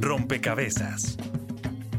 Rompecabezas. 0.00 1.16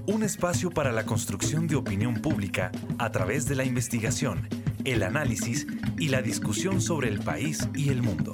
Un 0.07 0.23
espacio 0.23 0.71
para 0.71 0.91
la 0.91 1.05
construcción 1.05 1.67
de 1.67 1.75
opinión 1.75 2.15
pública 2.15 2.71
a 2.97 3.11
través 3.11 3.47
de 3.47 3.55
la 3.55 3.63
investigación, 3.63 4.49
el 4.85 5.03
análisis 5.03 5.67
y 5.97 6.09
la 6.09 6.21
discusión 6.21 6.81
sobre 6.81 7.09
el 7.09 7.19
país 7.19 7.67
y 7.75 7.89
el 7.89 8.01
mundo. 8.01 8.31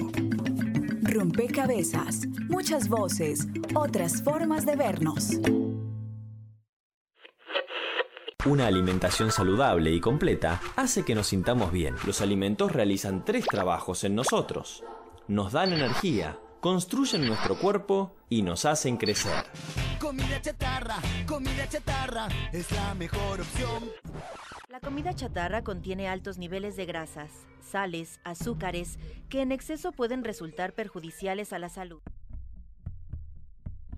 Rompecabezas. 1.03 2.27
Muchas 2.49 2.87
voces, 2.87 3.47
otras 3.75 4.23
formas 4.23 4.65
de 4.65 4.75
vernos. 4.75 5.39
Una 8.45 8.67
alimentación 8.67 9.31
saludable 9.31 9.91
y 9.91 9.99
completa 9.99 10.61
hace 10.77 11.03
que 11.03 11.13
nos 11.13 11.27
sintamos 11.27 11.73
bien. 11.73 11.95
Los 12.05 12.21
alimentos 12.21 12.71
realizan 12.71 13.25
tres 13.25 13.45
trabajos 13.45 14.05
en 14.05 14.15
nosotros. 14.15 14.83
Nos 15.29 15.51
dan 15.51 15.73
energía, 15.73 16.39
construyen 16.59 17.27
nuestro 17.27 17.55
cuerpo 17.55 18.15
y 18.29 18.41
nos 18.41 18.65
hacen 18.65 18.97
crecer. 18.97 19.45
Comida 19.99 20.41
chatarra, 20.41 20.95
comida 21.27 21.69
chatarra 21.69 22.27
es 22.51 22.71
la 22.71 22.95
mejor 22.95 23.41
opción. 23.41 23.91
La 24.69 24.79
comida 24.79 25.13
chatarra 25.13 25.63
contiene 25.63 26.07
altos 26.07 26.39
niveles 26.39 26.75
de 26.75 26.87
grasas, 26.87 27.29
sales, 27.61 28.19
azúcares, 28.23 28.97
que 29.29 29.41
en 29.43 29.51
exceso 29.51 29.91
pueden 29.91 30.23
resultar 30.23 30.73
perjudiciales 30.73 31.53
a 31.53 31.59
la 31.59 31.69
salud. 31.69 32.01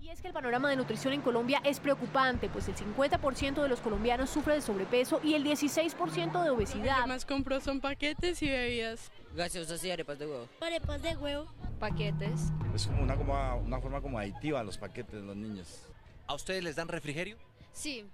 Y 0.02 0.08
es 0.08 0.20
que 0.20 0.26
el 0.26 0.34
panorama 0.34 0.68
de 0.68 0.74
nutrición 0.74 1.14
en 1.14 1.20
Colombia 1.20 1.60
es 1.64 1.78
preocupante, 1.78 2.48
pues 2.48 2.66
el 2.66 2.74
50% 2.74 3.62
de 3.62 3.68
los 3.68 3.80
colombianos 3.80 4.30
sufre 4.30 4.54
de 4.54 4.60
sobrepeso 4.60 5.20
y 5.22 5.34
el 5.34 5.44
16% 5.44 6.42
de 6.42 6.50
obesidad. 6.50 6.96
Lo 6.96 7.02
que 7.04 7.08
más 7.08 7.24
compro 7.24 7.60
son 7.60 7.80
paquetes 7.80 8.42
y 8.42 8.48
bebidas. 8.48 9.12
Gaseosas 9.36 9.84
y 9.84 9.92
arepas 9.92 10.18
de 10.18 10.26
huevo. 10.26 10.48
Arepas 10.60 11.02
de 11.02 11.16
huevo. 11.16 11.46
Paquetes. 11.78 12.50
Es 12.74 12.88
como 12.88 13.04
una, 13.04 13.16
como 13.16 13.56
una 13.58 13.80
forma 13.80 14.00
como 14.00 14.18
adictiva 14.18 14.64
los 14.64 14.76
paquetes 14.76 15.20
de 15.20 15.22
los 15.22 15.36
niños. 15.36 15.86
¿A 16.26 16.34
ustedes 16.34 16.64
les 16.64 16.74
dan 16.74 16.88
refrigerio? 16.88 17.38
Sí, 17.70 18.04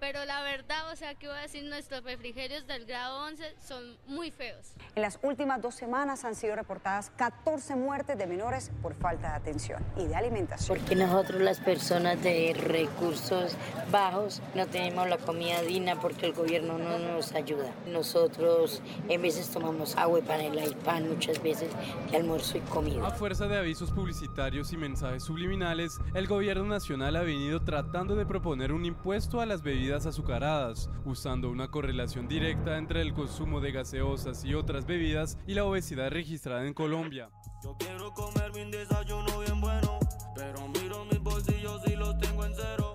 pero 0.00 0.24
la 0.24 0.42
verdad, 0.42 0.90
o 0.90 0.96
sea, 0.96 1.14
que 1.14 1.28
voy 1.28 1.36
a 1.36 1.42
decir, 1.42 1.62
nuestros 1.64 2.02
refrigerios 2.02 2.66
del 2.66 2.86
grado 2.86 3.26
11 3.26 3.54
son 3.60 3.96
muy 4.06 4.30
feos. 4.30 4.72
En 4.94 5.02
las 5.02 5.18
últimas 5.22 5.60
dos 5.60 5.74
semanas 5.74 6.24
han 6.24 6.34
sido 6.34 6.56
reportadas 6.56 7.10
14 7.16 7.76
muertes 7.76 8.16
de 8.16 8.26
menores 8.26 8.70
por 8.80 8.94
falta 8.94 9.28
de 9.28 9.34
atención 9.34 9.84
y 9.98 10.06
de 10.06 10.16
alimentación. 10.16 10.78
Porque 10.78 10.96
nosotros 10.96 11.42
las 11.42 11.60
personas 11.60 12.20
de 12.22 12.54
recursos 12.56 13.54
bajos 13.92 14.40
no 14.54 14.66
tenemos 14.66 15.06
la 15.08 15.18
comida 15.18 15.60
digna 15.60 16.00
porque 16.00 16.26
el 16.26 16.32
gobierno 16.32 16.78
no 16.78 16.98
nos 16.98 17.32
ayuda. 17.32 17.70
Nosotros 17.86 18.82
en 19.08 19.20
veces 19.20 19.50
tomamos 19.50 19.96
agua 19.96 20.18
y 20.18 20.22
panela 20.22 20.64
y 20.64 20.74
pan 20.76 21.08
muchas 21.08 21.42
veces 21.42 21.70
de 22.10 22.16
almuerzo 22.16 22.56
y 22.56 22.60
comida. 22.62 23.06
A 23.06 23.10
fuerza 23.10 23.46
de 23.48 23.58
avisos 23.58 23.90
publicitarios 23.90 24.72
y 24.72 24.78
mensajes 24.78 25.24
subliminales, 25.24 25.98
el 26.14 26.26
gobierno 26.26 26.64
nacional 26.64 27.16
ha 27.16 27.22
venido 27.22 27.60
tratando 27.60 28.16
de 28.16 28.24
proponer 28.24 28.72
un 28.72 28.86
impuesto 28.86 29.42
a 29.42 29.46
las 29.46 29.62
bebidas 29.62 29.89
azucaradas, 29.92 30.88
usando 31.04 31.50
una 31.50 31.68
correlación 31.68 32.28
directa 32.28 32.78
entre 32.78 33.02
el 33.02 33.12
consumo 33.12 33.60
de 33.60 33.72
gaseosas 33.72 34.44
y 34.44 34.54
otras 34.54 34.86
bebidas 34.86 35.36
y 35.46 35.54
la 35.54 35.64
obesidad 35.64 36.10
registrada 36.10 36.66
en 36.66 36.74
Colombia. 36.74 37.28
Yo 37.62 37.76
quiero 37.78 38.12
comer 38.12 38.52
mi 38.54 38.70
desayuno 38.70 39.40
bien 39.40 39.60
bueno, 39.60 39.98
pero 40.34 40.68
miro 40.68 41.04
mis 41.06 41.20
bolsillos 41.20 41.82
y 41.86 41.96
los 41.96 42.16
tengo 42.18 42.44
en 42.44 42.52
cero. 42.54 42.94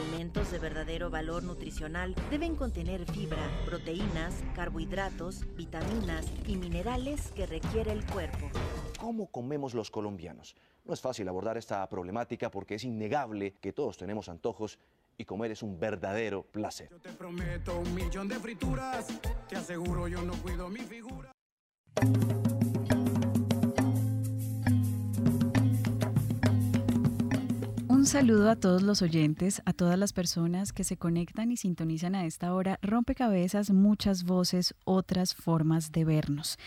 Alimentos 0.00 0.50
de 0.50 0.58
verdadero 0.58 1.10
valor 1.10 1.42
nutricional 1.44 2.14
deben 2.30 2.56
contener 2.56 3.04
fibra, 3.10 3.48
proteínas, 3.64 4.34
carbohidratos, 4.54 5.46
vitaminas 5.56 6.26
y 6.46 6.56
minerales 6.56 7.32
que 7.32 7.46
requiere 7.46 7.92
el 7.92 8.04
cuerpo. 8.04 8.50
¿Cómo 8.98 9.30
comemos 9.30 9.74
los 9.74 9.90
colombianos? 9.90 10.54
No 10.84 10.94
es 10.94 11.00
fácil 11.00 11.28
abordar 11.28 11.56
esta 11.56 11.88
problemática 11.88 12.50
porque 12.50 12.74
es 12.74 12.84
innegable 12.84 13.54
que 13.60 13.72
todos 13.72 13.96
tenemos 13.96 14.28
antojos 14.28 14.80
y 15.16 15.24
comer 15.24 15.52
es 15.52 15.62
un 15.62 15.78
verdadero 15.78 16.42
placer. 16.42 16.88
Yo 16.90 16.98
te 16.98 17.12
prometo 17.12 17.78
un 17.78 17.94
millón 17.94 18.26
de 18.26 18.34
frituras, 18.36 19.06
te 19.48 19.56
aseguro 19.56 20.08
yo 20.08 20.22
no 20.22 20.32
cuido 20.42 20.68
mi 20.68 20.80
figura. 20.80 21.30
Un 27.88 28.06
saludo 28.06 28.50
a 28.50 28.56
todos 28.56 28.82
los 28.82 29.02
oyentes, 29.02 29.62
a 29.64 29.72
todas 29.72 29.96
las 29.96 30.12
personas 30.12 30.72
que 30.72 30.82
se 30.82 30.96
conectan 30.96 31.52
y 31.52 31.56
sintonizan 31.56 32.16
a 32.16 32.26
esta 32.26 32.52
hora. 32.52 32.80
Rompecabezas, 32.82 33.70
muchas 33.70 34.24
voces, 34.24 34.74
otras 34.84 35.36
formas 35.36 35.92
de 35.92 36.04
vernos. 36.04 36.58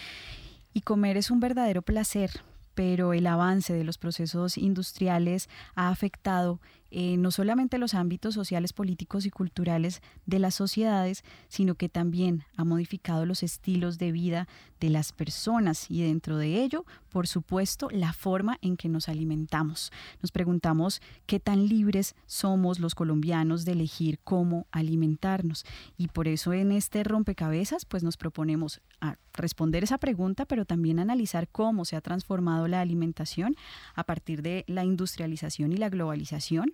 Y 0.73 0.81
comer 0.81 1.17
es 1.17 1.31
un 1.31 1.41
verdadero 1.41 1.81
placer, 1.81 2.31
pero 2.75 3.13
el 3.13 3.25
avance 3.25 3.73
de 3.73 3.83
los 3.83 3.97
procesos 3.97 4.57
industriales 4.57 5.49
ha 5.73 5.89
afectado 5.89 6.59
eh, 6.97 7.17
no 7.17 7.29
solamente 7.29 7.77
los 7.77 7.93
ámbitos 7.93 8.33
sociales, 8.33 8.71
políticos 8.71 9.25
y 9.25 9.29
culturales 9.29 10.01
de 10.25 10.39
las 10.39 10.55
sociedades, 10.55 11.25
sino 11.49 11.75
que 11.75 11.89
también 11.89 12.45
ha 12.55 12.63
modificado 12.63 13.25
los 13.25 13.43
estilos 13.43 13.97
de 13.97 14.13
vida 14.13 14.47
de 14.79 14.89
las 14.89 15.11
personas. 15.11 15.91
Y 15.91 16.03
dentro 16.03 16.37
de 16.37 16.63
ello, 16.63 16.85
por 17.09 17.27
supuesto, 17.27 17.89
la 17.91 18.13
forma 18.13 18.59
en 18.61 18.77
que 18.77 18.87
nos 18.87 19.09
alimentamos. 19.09 19.91
Nos 20.21 20.31
preguntamos 20.31 21.01
qué 21.25 21.41
tan 21.41 21.67
libres 21.67 22.15
somos 22.27 22.79
los 22.79 22.95
colombianos 22.95 23.65
de 23.65 23.73
elegir 23.73 24.19
cómo 24.23 24.65
alimentarnos. 24.71 25.65
Y 25.97 26.07
por 26.07 26.29
eso 26.29 26.53
en 26.53 26.71
este 26.71 27.03
rompecabezas 27.03 27.83
pues 27.83 28.03
nos 28.03 28.15
proponemos 28.15 28.79
a 29.01 29.17
responder 29.33 29.83
esa 29.83 29.97
pregunta, 29.97 30.45
pero 30.45 30.63
también 30.63 30.99
analizar 30.99 31.49
cómo 31.49 31.83
se 31.83 31.97
ha 31.97 32.01
transformado 32.01 32.69
la 32.69 32.79
alimentación 32.79 33.57
a 33.95 34.05
partir 34.05 34.41
de 34.41 34.63
la 34.67 34.85
industrialización 34.85 35.73
y 35.73 35.77
la 35.77 35.89
globalización 35.89 36.73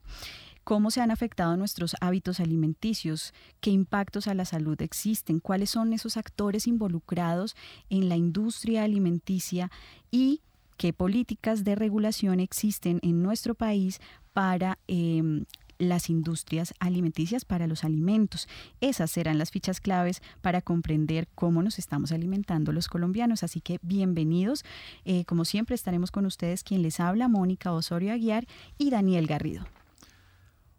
cómo 0.64 0.92
se 0.92 1.02
han 1.02 1.12
afectado 1.12 1.58
nuestros 1.58 1.96
hábitos 2.02 2.40
alimenticios, 2.40 3.34
qué 3.60 3.72
impactos 3.72 4.28
a 4.28 4.34
la 4.34 4.46
salud 4.46 4.82
existen, 4.82 5.40
cuáles 5.40 5.72
son 5.72 5.94
esos 5.94 6.18
actores 6.18 6.68
involucrados 6.68 7.56
en 7.90 8.10
la 8.10 8.16
industria 8.16 8.84
alimenticia 8.84 9.72
y 10.12 10.42
qué 10.78 10.94
políticas 10.94 11.64
de 11.64 11.76
regulación 11.76 12.40
existen 12.40 13.00
en 13.02 13.22
nuestro 13.22 13.56
país 13.56 14.00
para 14.34 14.80
em, 14.88 15.46
las 15.78 16.10
industrias 16.10 16.74
alimenticias 16.80 17.44
para 17.44 17.68
los 17.68 17.84
alimentos. 17.84 18.48
Esas 18.82 19.10
serán 19.12 19.40
las 19.40 19.52
fichas 19.52 19.82
claves 19.82 20.22
para 20.42 20.62
comprender 20.62 21.28
cómo 21.34 21.64
nos 21.64 21.80
estamos 21.80 22.12
alimentando 22.12 22.72
los 22.72 22.88
colombianos. 22.88 23.44
Así 23.44 23.62
que 23.62 23.80
bienvenidos. 23.82 24.64
Eh, 25.06 25.26
como 25.26 25.44
siempre 25.44 25.76
estaremos 25.76 26.12
con 26.12 26.26
ustedes 26.26 26.64
quien 26.64 26.84
les 26.84 27.00
habla, 27.00 27.28
Mónica 27.28 27.74
Osorio 27.74 28.14
Aguiar 28.14 28.48
y 28.78 28.92
Daniel 28.92 29.26
Garrido. 29.26 29.66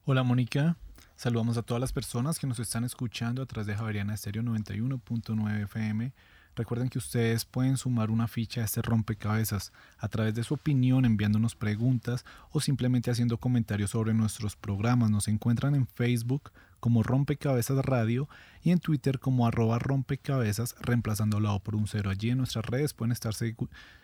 Hola 0.04 0.24
Mónica, 0.24 0.76
saludamos 1.14 1.56
a 1.58 1.62
todas 1.62 1.80
las 1.80 1.92
personas 1.92 2.40
que 2.40 2.48
nos 2.48 2.58
están 2.58 2.82
escuchando 2.82 3.40
a 3.40 3.46
través 3.46 3.68
de 3.68 3.76
Javeriana 3.76 4.14
Estéreo 4.14 4.42
91.9 4.42 5.62
FM. 5.62 6.12
Recuerden 6.56 6.88
que 6.88 6.98
ustedes 6.98 7.44
pueden 7.44 7.76
sumar 7.76 8.10
una 8.10 8.26
ficha 8.26 8.62
a 8.62 8.64
este 8.64 8.82
rompecabezas 8.82 9.72
a 9.98 10.08
través 10.08 10.34
de 10.34 10.42
su 10.42 10.54
opinión, 10.54 11.04
enviándonos 11.04 11.54
preguntas 11.54 12.24
o 12.50 12.60
simplemente 12.60 13.12
haciendo 13.12 13.38
comentarios 13.38 13.90
sobre 13.90 14.12
nuestros 14.12 14.56
programas. 14.56 15.08
Nos 15.08 15.28
encuentran 15.28 15.76
en 15.76 15.86
Facebook 15.86 16.50
como 16.80 17.04
Rompecabezas 17.04 17.84
Radio 17.84 18.28
y 18.60 18.72
en 18.72 18.80
Twitter 18.80 19.20
como 19.20 19.46
arroba 19.46 19.78
rompecabezas, 19.78 20.74
reemplazando 20.80 21.38
la 21.38 21.52
O 21.52 21.60
por 21.60 21.76
un 21.76 21.86
cero. 21.86 22.10
Allí 22.10 22.30
en 22.30 22.38
nuestras 22.38 22.66
redes 22.66 22.92
pueden 22.92 23.12
estar 23.12 23.34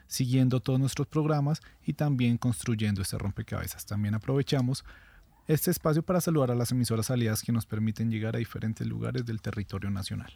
siguiendo 0.07 0.61
todos 0.61 0.79
nuestros 0.79 1.09
programas 1.09 1.61
y 1.85 1.95
también 1.95 2.39
construyendo 2.39 3.03
este 3.03 3.19
rompecabezas. 3.19 3.85
También 3.85 4.15
aprovechamos 4.15 4.85
este 5.49 5.71
espacio 5.71 6.03
para 6.03 6.21
saludar 6.21 6.51
a 6.51 6.55
las 6.55 6.73
emisoras 6.73 7.11
aliadas 7.11 7.43
que 7.43 7.53
nos 7.53 7.65
permiten 7.65 8.11
llegar 8.11 8.37
a 8.37 8.39
diferentes 8.39 8.87
lugares 8.87 9.25
del 9.25 9.41
territorio 9.41 9.91
nacional. 9.91 10.31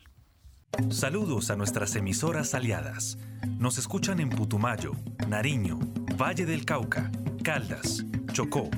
Saludos 0.88 1.50
a 1.50 1.56
nuestras 1.56 1.94
emisoras 1.96 2.54
aliadas. 2.54 3.18
Nos 3.58 3.76
escuchan 3.76 4.20
en 4.20 4.30
Putumayo, 4.30 4.92
Nariño, 5.28 5.78
Valle 6.18 6.46
del 6.46 6.64
Cauca, 6.64 7.12
Caldas, 7.44 8.06
Chocó, 8.32 8.70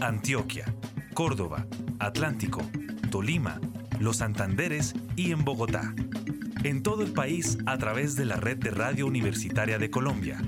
Antioquia, 0.00 0.72
Córdoba, 1.12 1.66
Atlántico, 1.98 2.62
Tolima, 3.10 3.60
Los 3.98 4.18
Santanderes 4.18 4.94
y 5.16 5.32
en 5.32 5.44
Bogotá. 5.44 5.92
En 6.62 6.84
todo 6.84 7.02
el 7.02 7.12
país 7.12 7.58
a 7.66 7.76
través 7.78 8.14
de 8.14 8.26
la 8.26 8.36
red 8.36 8.58
de 8.58 8.70
Radio 8.70 9.08
Universitaria 9.08 9.76
de 9.78 9.90
Colombia. 9.90 10.40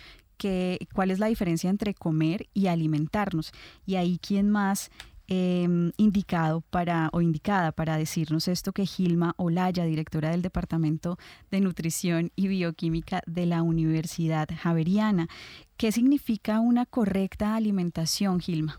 cuál 0.92 1.10
es 1.10 1.18
la 1.18 1.26
diferencia 1.26 1.70
entre 1.70 1.94
comer 1.94 2.48
y 2.54 2.66
alimentarnos. 2.66 3.52
Y 3.86 3.96
ahí, 3.96 4.18
¿quién 4.18 4.50
más 4.50 4.90
Em, 5.34 5.92
indicado 5.96 6.60
para 6.60 7.08
o 7.14 7.22
indicada 7.22 7.72
para 7.72 7.96
decirnos 7.96 8.48
esto 8.48 8.74
que 8.74 8.84
Gilma 8.84 9.32
Olaya, 9.38 9.86
directora 9.86 10.28
del 10.28 10.42
Departamento 10.42 11.16
de 11.50 11.62
Nutrición 11.62 12.30
y 12.36 12.48
Bioquímica 12.48 13.22
de 13.26 13.46
la 13.46 13.62
Universidad 13.62 14.46
Javeriana. 14.54 15.28
¿Qué 15.78 15.90
significa 15.90 16.60
una 16.60 16.84
correcta 16.84 17.54
alimentación, 17.54 18.40
Gilma? 18.40 18.78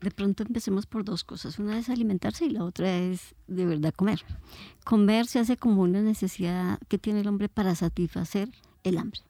De 0.00 0.12
pronto 0.12 0.44
empecemos 0.44 0.86
por 0.86 1.04
dos 1.04 1.24
cosas. 1.24 1.58
Una 1.58 1.76
es 1.76 1.88
alimentarse 1.88 2.44
y 2.44 2.50
la 2.50 2.62
otra 2.62 2.96
es 2.96 3.34
de 3.48 3.66
verdad 3.66 3.92
comer. 3.92 4.20
Comer 4.84 5.26
se 5.26 5.40
hace 5.40 5.56
como 5.56 5.82
una 5.82 6.00
necesidad 6.00 6.78
que 6.86 6.98
tiene 6.98 7.22
el 7.22 7.26
hombre 7.26 7.48
para 7.48 7.74
satisfacer 7.74 8.48
el 8.84 8.98
hambre. 8.98 9.27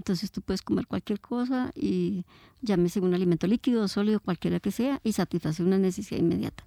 Entonces 0.00 0.30
tú 0.30 0.40
puedes 0.40 0.62
comer 0.62 0.86
cualquier 0.86 1.20
cosa 1.20 1.72
y 1.74 2.24
llámese 2.62 3.00
un 3.00 3.12
alimento 3.12 3.46
líquido, 3.46 3.86
sólido, 3.86 4.18
cualquiera 4.18 4.58
que 4.58 4.70
sea, 4.70 4.98
y 5.04 5.12
satisfacer 5.12 5.66
una 5.66 5.76
necesidad 5.76 6.18
inmediata. 6.18 6.64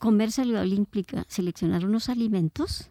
Comer 0.00 0.32
saludable 0.32 0.74
implica 0.74 1.24
seleccionar 1.28 1.86
unos 1.86 2.08
alimentos 2.08 2.90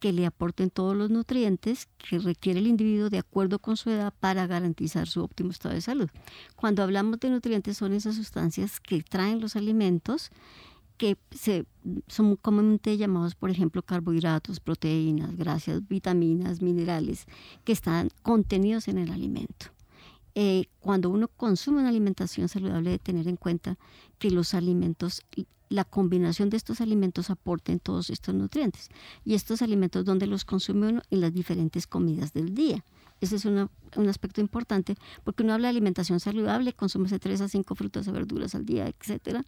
que 0.00 0.12
le 0.12 0.26
aporten 0.26 0.68
todos 0.68 0.94
los 0.94 1.08
nutrientes 1.08 1.88
que 1.96 2.18
requiere 2.18 2.60
el 2.60 2.66
individuo 2.66 3.08
de 3.08 3.16
acuerdo 3.16 3.58
con 3.58 3.78
su 3.78 3.88
edad 3.88 4.12
para 4.20 4.46
garantizar 4.46 5.08
su 5.08 5.24
óptimo 5.24 5.50
estado 5.50 5.74
de 5.74 5.80
salud. 5.80 6.10
Cuando 6.54 6.82
hablamos 6.82 7.18
de 7.20 7.30
nutrientes 7.30 7.78
son 7.78 7.94
esas 7.94 8.16
sustancias 8.16 8.80
que 8.80 9.02
traen 9.02 9.40
los 9.40 9.56
alimentos 9.56 10.30
que 11.00 11.16
se, 11.30 11.64
son 12.08 12.36
comúnmente 12.36 12.98
llamados, 12.98 13.34
por 13.34 13.48
ejemplo, 13.48 13.80
carbohidratos, 13.82 14.60
proteínas, 14.60 15.34
grasas, 15.34 15.88
vitaminas, 15.88 16.60
minerales, 16.60 17.24
que 17.64 17.72
están 17.72 18.10
contenidos 18.22 18.86
en 18.86 18.98
el 18.98 19.10
alimento. 19.10 19.68
Eh, 20.34 20.66
cuando 20.78 21.08
uno 21.08 21.28
consume 21.28 21.78
una 21.80 21.88
alimentación 21.88 22.50
saludable, 22.50 22.90
debe 22.90 22.98
tener 22.98 23.28
en 23.28 23.36
cuenta 23.36 23.78
que 24.18 24.30
los 24.30 24.52
alimentos, 24.52 25.22
la 25.70 25.84
combinación 25.84 26.50
de 26.50 26.58
estos 26.58 26.82
alimentos 26.82 27.30
aporten 27.30 27.80
todos 27.80 28.10
estos 28.10 28.34
nutrientes. 28.34 28.90
Y 29.24 29.32
estos 29.32 29.62
alimentos, 29.62 30.04
donde 30.04 30.26
los 30.26 30.44
consume 30.44 30.88
uno? 30.88 31.02
En 31.10 31.22
las 31.22 31.32
diferentes 31.32 31.86
comidas 31.86 32.34
del 32.34 32.54
día. 32.54 32.84
Ese 33.20 33.36
es 33.36 33.44
un 33.44 33.68
aspecto 34.08 34.40
importante 34.40 34.96
porque 35.24 35.42
uno 35.42 35.52
habla 35.52 35.68
de 35.68 35.70
alimentación 35.70 36.20
saludable, 36.20 36.72
consume 36.72 37.08
de 37.08 37.18
3 37.18 37.42
a 37.42 37.48
5 37.48 37.74
frutas 37.74 38.08
o 38.08 38.12
verduras 38.12 38.54
al 38.54 38.64
día, 38.64 38.88
etcétera. 38.88 39.44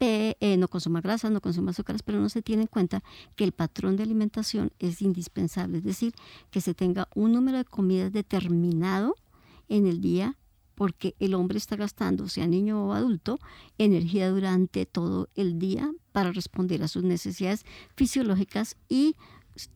Eh, 0.00 0.56
no 0.58 0.68
consuma 0.68 1.00
grasas, 1.00 1.30
no 1.30 1.40
consuma 1.40 1.72
azúcares, 1.72 2.02
pero 2.02 2.20
no 2.20 2.28
se 2.28 2.42
tiene 2.42 2.62
en 2.62 2.68
cuenta 2.68 3.02
que 3.34 3.44
el 3.44 3.52
patrón 3.52 3.96
de 3.96 4.04
alimentación 4.04 4.72
es 4.78 5.02
indispensable, 5.02 5.78
es 5.78 5.84
decir, 5.84 6.14
que 6.50 6.60
se 6.60 6.74
tenga 6.74 7.08
un 7.14 7.32
número 7.32 7.58
de 7.58 7.64
comidas 7.64 8.12
determinado 8.12 9.16
en 9.68 9.86
el 9.86 10.00
día 10.00 10.36
porque 10.78 11.16
el 11.18 11.34
hombre 11.34 11.58
está 11.58 11.74
gastando, 11.74 12.28
sea 12.28 12.46
niño 12.46 12.86
o 12.86 12.92
adulto, 12.92 13.40
energía 13.78 14.30
durante 14.30 14.86
todo 14.86 15.28
el 15.34 15.58
día 15.58 15.90
para 16.12 16.30
responder 16.30 16.84
a 16.84 16.88
sus 16.88 17.02
necesidades 17.02 17.66
fisiológicas 17.96 18.76
y 18.88 19.16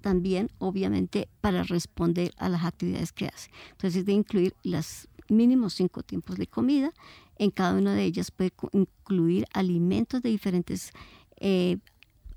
también, 0.00 0.50
obviamente, 0.58 1.28
para 1.40 1.62
responder 1.64 2.32
a 2.36 2.48
las 2.48 2.64
actividades 2.64 3.12
que 3.12 3.26
hace. 3.26 3.50
Entonces, 3.72 4.04
de 4.04 4.12
incluir 4.12 4.54
los 4.62 5.08
mínimos 5.28 5.74
cinco 5.74 6.02
tiempos 6.02 6.36
de 6.36 6.46
comida. 6.46 6.92
En 7.38 7.50
cada 7.50 7.74
una 7.74 7.94
de 7.94 8.04
ellas 8.04 8.30
puede 8.30 8.52
incluir 8.72 9.46
alimentos 9.52 10.22
de 10.22 10.28
diferentes 10.28 10.92
eh, 11.38 11.78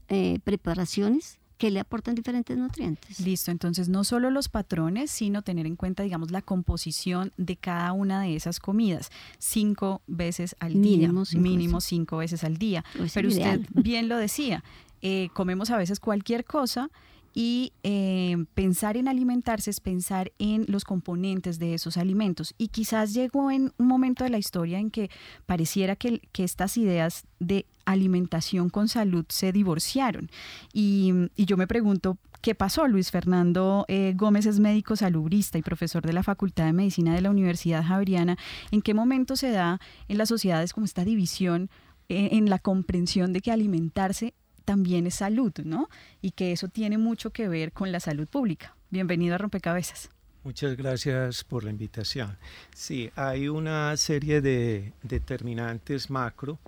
eh, 0.08 0.40
preparaciones 0.44 1.38
que 1.58 1.72
le 1.72 1.80
aportan 1.80 2.16
diferentes 2.16 2.58
nutrientes. 2.58 3.20
Listo, 3.22 3.50
entonces 3.50 3.88
no 3.88 4.04
solo 4.04 4.30
los 4.30 4.50
patrones, 4.50 5.10
sino 5.10 5.42
tener 5.42 5.66
en 5.66 5.78
cuenta, 5.78 6.04
digamos, 6.04 6.32
la 6.32 6.42
composición 6.42 7.32
de 7.38 7.56
cada 7.56 7.94
una 7.94 8.22
de 8.22 8.36
esas 8.36 8.60
comidas, 8.60 9.10
cinco 9.38 10.02
veces 10.06 10.56
al 10.60 10.82
día, 10.82 11.12
mínimo 11.38 11.80
cinco 11.80 12.18
veces 12.18 12.44
al 12.44 12.58
día. 12.58 12.84
Pero 13.14 13.30
usted 13.30 13.62
bien 13.74 14.10
lo 14.10 14.18
decía, 14.18 14.64
eh, 15.02 15.30
comemos 15.34 15.70
a 15.70 15.78
veces 15.78 16.00
cualquier 16.00 16.44
cosa 16.44 16.90
y 17.38 17.74
eh, 17.84 18.46
pensar 18.54 18.96
en 18.96 19.10
alimentarse 19.10 19.70
es 19.70 19.82
pensar 19.82 20.32
en 20.40 20.66
los 20.70 20.86
componentes 20.86 21.60
de 21.60 21.74
esos 21.74 21.98
alimentos. 21.98 22.56
Y 22.58 22.70
quizás 22.70 23.14
llegó 23.14 23.52
en 23.52 23.74
un 23.78 23.88
momento 23.88 24.24
de 24.24 24.30
la 24.30 24.38
historia 24.38 24.80
en 24.80 24.90
que 24.90 25.12
pareciera 25.46 25.98
que, 25.98 26.22
estas 26.38 26.78
ideas 26.78 27.26
de 27.40 27.66
alimentación 27.84 28.70
con 28.70 28.88
salud 28.88 29.26
se 29.28 29.52
divorciaron. 29.52 30.30
Y, 30.72 31.12
yo 31.36 31.58
me 31.58 31.68
pregunto, 31.68 32.18
¿qué 32.42 32.56
pasó? 32.56 32.88
Luis 32.88 33.12
Fernando 33.12 33.84
eh, 33.90 34.14
Gómez 34.16 34.46
es 34.46 34.62
médico 34.62 34.96
salubrista 34.96 35.58
y 35.58 35.62
profesor 35.62 36.06
de 36.06 36.14
la 36.14 36.24
Facultad 36.24 36.66
de 36.66 36.74
Medicina 36.74 37.14
de 37.14 37.22
la 37.22 37.32
Universidad 37.32 37.84
Javeriana. 37.84 38.38
¿En 38.72 38.82
qué 38.82 38.94
momento 38.94 39.36
se 39.36 39.52
da 39.52 39.82
en 40.08 40.18
las 40.18 40.30
sociedades 40.30 40.72
como 40.72 40.86
esta 40.86 41.04
división 41.04 41.70
eh, 42.08 42.30
en 42.32 42.50
la 42.50 42.60
comprensión 42.60 43.34
de 43.34 43.42
que 43.42 43.52
alimentarse 43.52 44.36
también 44.66 45.08
es 45.08 45.16
salud, 45.16 45.54
¿no? 45.64 45.88
Y 46.22 46.32
que 46.32 46.52
eso 46.52 46.68
tiene 46.68 46.98
mucho 46.98 47.30
que 47.30 47.48
ver 47.48 47.72
con 47.72 47.92
la 47.92 48.00
salud 48.00 48.28
pública. 48.28 48.76
Bienvenido 48.90 49.36
a 49.36 49.38
Rompecabezas. 49.38 50.10
Muchas 50.44 50.76
gracias 50.76 51.44
por 51.44 51.64
la 51.64 51.72
invitación. 51.72 52.38
Sí, 52.76 53.10
hay 53.16 53.48
una 53.48 53.96
serie 53.98 54.42
de 54.42 54.94
determinantes 55.02 56.10
macro, 56.10 56.60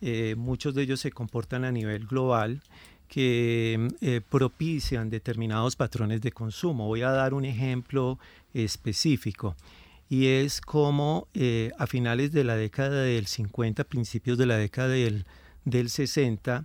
eh, 0.00 0.34
muchos 0.36 0.74
de 0.74 0.82
ellos 0.82 0.98
se 0.98 1.12
comportan 1.12 1.64
a 1.64 1.70
nivel 1.70 2.06
global, 2.06 2.62
que 3.06 3.88
eh, 4.00 4.20
propician 4.28 5.10
determinados 5.10 5.76
patrones 5.76 6.22
de 6.22 6.32
consumo. 6.32 6.86
Voy 6.86 7.02
a 7.02 7.10
dar 7.10 7.34
un 7.34 7.44
ejemplo 7.44 8.18
específico 8.54 9.54
y 10.08 10.26
es 10.26 10.60
como 10.60 11.28
eh, 11.34 11.70
a 11.78 11.86
finales 11.86 12.32
de 12.32 12.42
la 12.42 12.56
década 12.56 13.02
del 13.02 13.26
50, 13.26 13.84
principios 13.84 14.38
de 14.38 14.46
la 14.46 14.56
década 14.56 14.88
del, 14.88 15.26
del 15.64 15.90
60, 15.90 16.64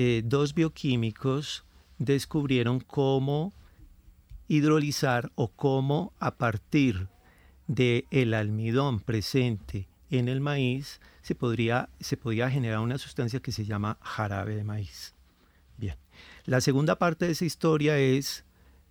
eh, 0.00 0.22
dos 0.24 0.54
bioquímicos 0.54 1.64
descubrieron 1.98 2.78
cómo 2.78 3.52
hidrolizar 4.46 5.32
o 5.34 5.48
cómo 5.48 6.12
a 6.20 6.36
partir 6.36 7.08
del 7.66 8.06
el 8.12 8.32
almidón 8.34 9.00
presente 9.00 9.88
en 10.08 10.28
el 10.28 10.40
maíz 10.40 11.00
se, 11.22 11.34
podría, 11.34 11.88
se 11.98 12.16
podía 12.16 12.48
generar 12.48 12.78
una 12.78 12.96
sustancia 12.96 13.40
que 13.40 13.50
se 13.50 13.64
llama 13.64 13.98
jarabe 14.00 14.54
de 14.54 14.62
maíz. 14.62 15.16
Bien, 15.76 15.96
la 16.44 16.60
segunda 16.60 16.96
parte 16.96 17.26
de 17.26 17.32
esa 17.32 17.44
historia 17.44 17.98
es 17.98 18.44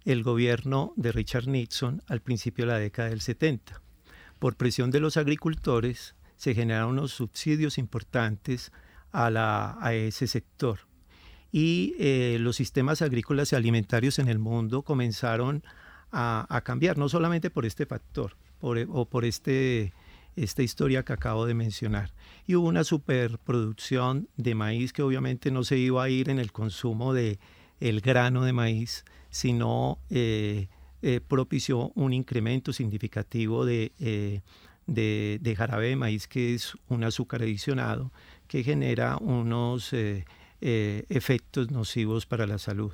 el 0.03 0.23
gobierno 0.23 0.91
de 0.97 1.13
Richard 1.13 1.47
Nixon 1.47 2.03
al 2.07 2.19
principio 2.19 2.65
de 2.65 2.73
la 2.73 2.79
década 2.79 3.07
del 3.07 3.21
70. 3.21 3.81
Por 4.39 4.57
presión 4.57 4.91
de 4.91 4.99
los 4.99 5.15
agricultores 5.15 6.15
se 6.35 6.53
generaron 6.53 6.91
unos 6.91 7.13
subsidios 7.13 7.77
importantes 7.77 8.73
a, 9.13 9.93
ese 9.93 10.27
sector 10.27 10.86
y 11.51 11.95
eh, 11.99 12.37
los 12.39 12.55
sistemas 12.55 13.01
agrícolas 13.01 13.51
y 13.51 13.55
alimentarios 13.55 14.19
en 14.19 14.27
el 14.27 14.39
mundo 14.39 14.81
comenzaron 14.81 15.63
a, 16.11 16.61
cambiar, 16.63 16.97
no 16.97 17.09
solamente 17.09 17.49
por 17.49 17.65
este 17.65 17.85
factor 17.85 18.37
o 18.61 19.05
por 19.05 19.25
este, 19.25 19.93
esta 20.35 20.63
historia 20.63 21.03
que 21.03 21.13
acabo 21.13 21.45
de 21.45 21.53
mencionar. 21.53 22.13
Y 22.45 22.55
hubo 22.55 22.67
una 22.67 22.83
superproducción 22.83 24.29
de 24.37 24.55
maíz 24.55 24.93
que 24.93 25.03
obviamente 25.03 25.51
no 25.51 25.63
se 25.63 25.77
iba 25.77 26.03
a 26.03 26.09
ir 26.09 26.29
en 26.29 26.39
el 26.39 26.51
consumo 26.51 27.13
de 27.13 27.39
el 27.79 28.01
grano 28.01 28.43
de 28.43 28.53
maíz, 28.53 29.05
sino 29.29 29.99
eh, 30.09 30.67
eh, 31.01 31.21
propició 31.27 31.91
un 31.95 32.13
incremento 32.13 32.73
significativo 32.73 33.65
de, 33.65 33.91
de, 34.87 35.55
jarabe 35.55 35.89
de 35.89 35.95
maíz, 35.95 36.27
que 36.27 36.55
es 36.55 36.75
un 36.87 37.03
azúcar 37.03 37.43
adicionado, 37.43 38.11
que 38.47 38.63
genera 38.63 39.17
unos 39.17 39.93
eh, 39.93 40.25
efectos 40.61 41.71
nocivos 41.71 42.25
para 42.25 42.47
la 42.47 42.57
salud. 42.57 42.93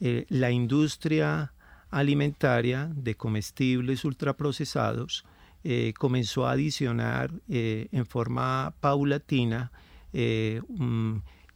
Eh, 0.00 0.26
la 0.28 0.50
industria 0.50 1.52
alimentaria 1.90 2.90
de 2.94 3.14
comestibles 3.14 4.04
ultraprocesados 4.04 5.24
eh, 5.62 5.94
comenzó 5.96 6.46
a 6.46 6.52
adicionar 6.52 7.30
en 7.48 8.04
forma 8.04 8.74
paulatina 8.80 9.70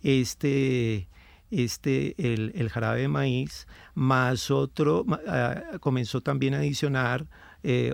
este, 0.03 1.09
este, 1.51 2.15
el, 2.19 2.71
jarabe 2.71 3.01
de 3.03 3.09
maíz, 3.09 3.67
más 3.95 4.51
otro, 4.51 5.05
ah, 5.27 5.63
comenzó 5.81 6.21
también 6.21 6.55
a 6.55 6.59
adicionar 6.59 7.27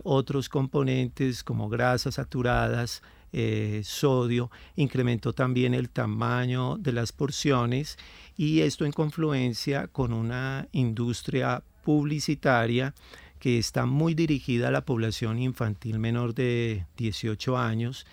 otros 0.05 0.49
componentes 0.49 1.43
como 1.43 1.69
grasas 1.69 2.15
saturadas, 2.15 3.03
eh, 3.37 3.83
sodio, 3.85 4.49
incrementó 4.77 5.33
también 5.33 5.75
el 5.75 5.91
tamaño 5.91 6.77
de 6.79 6.93
las 6.93 7.11
porciones 7.11 7.99
y 8.37 8.61
esto 8.61 8.85
en 8.85 8.93
confluencia 8.93 9.89
con 9.89 10.13
una 10.13 10.69
industria 10.71 11.65
publicitaria 11.83 12.95
que 13.41 13.59
está 13.59 13.87
muy 13.87 14.15
dirigida 14.15 14.69
a 14.69 14.71
la 14.71 14.85
población 14.85 15.41
infantil 15.41 15.99
menor 15.99 16.33
de 16.33 16.87
18 16.97 17.59
años 17.59 18.07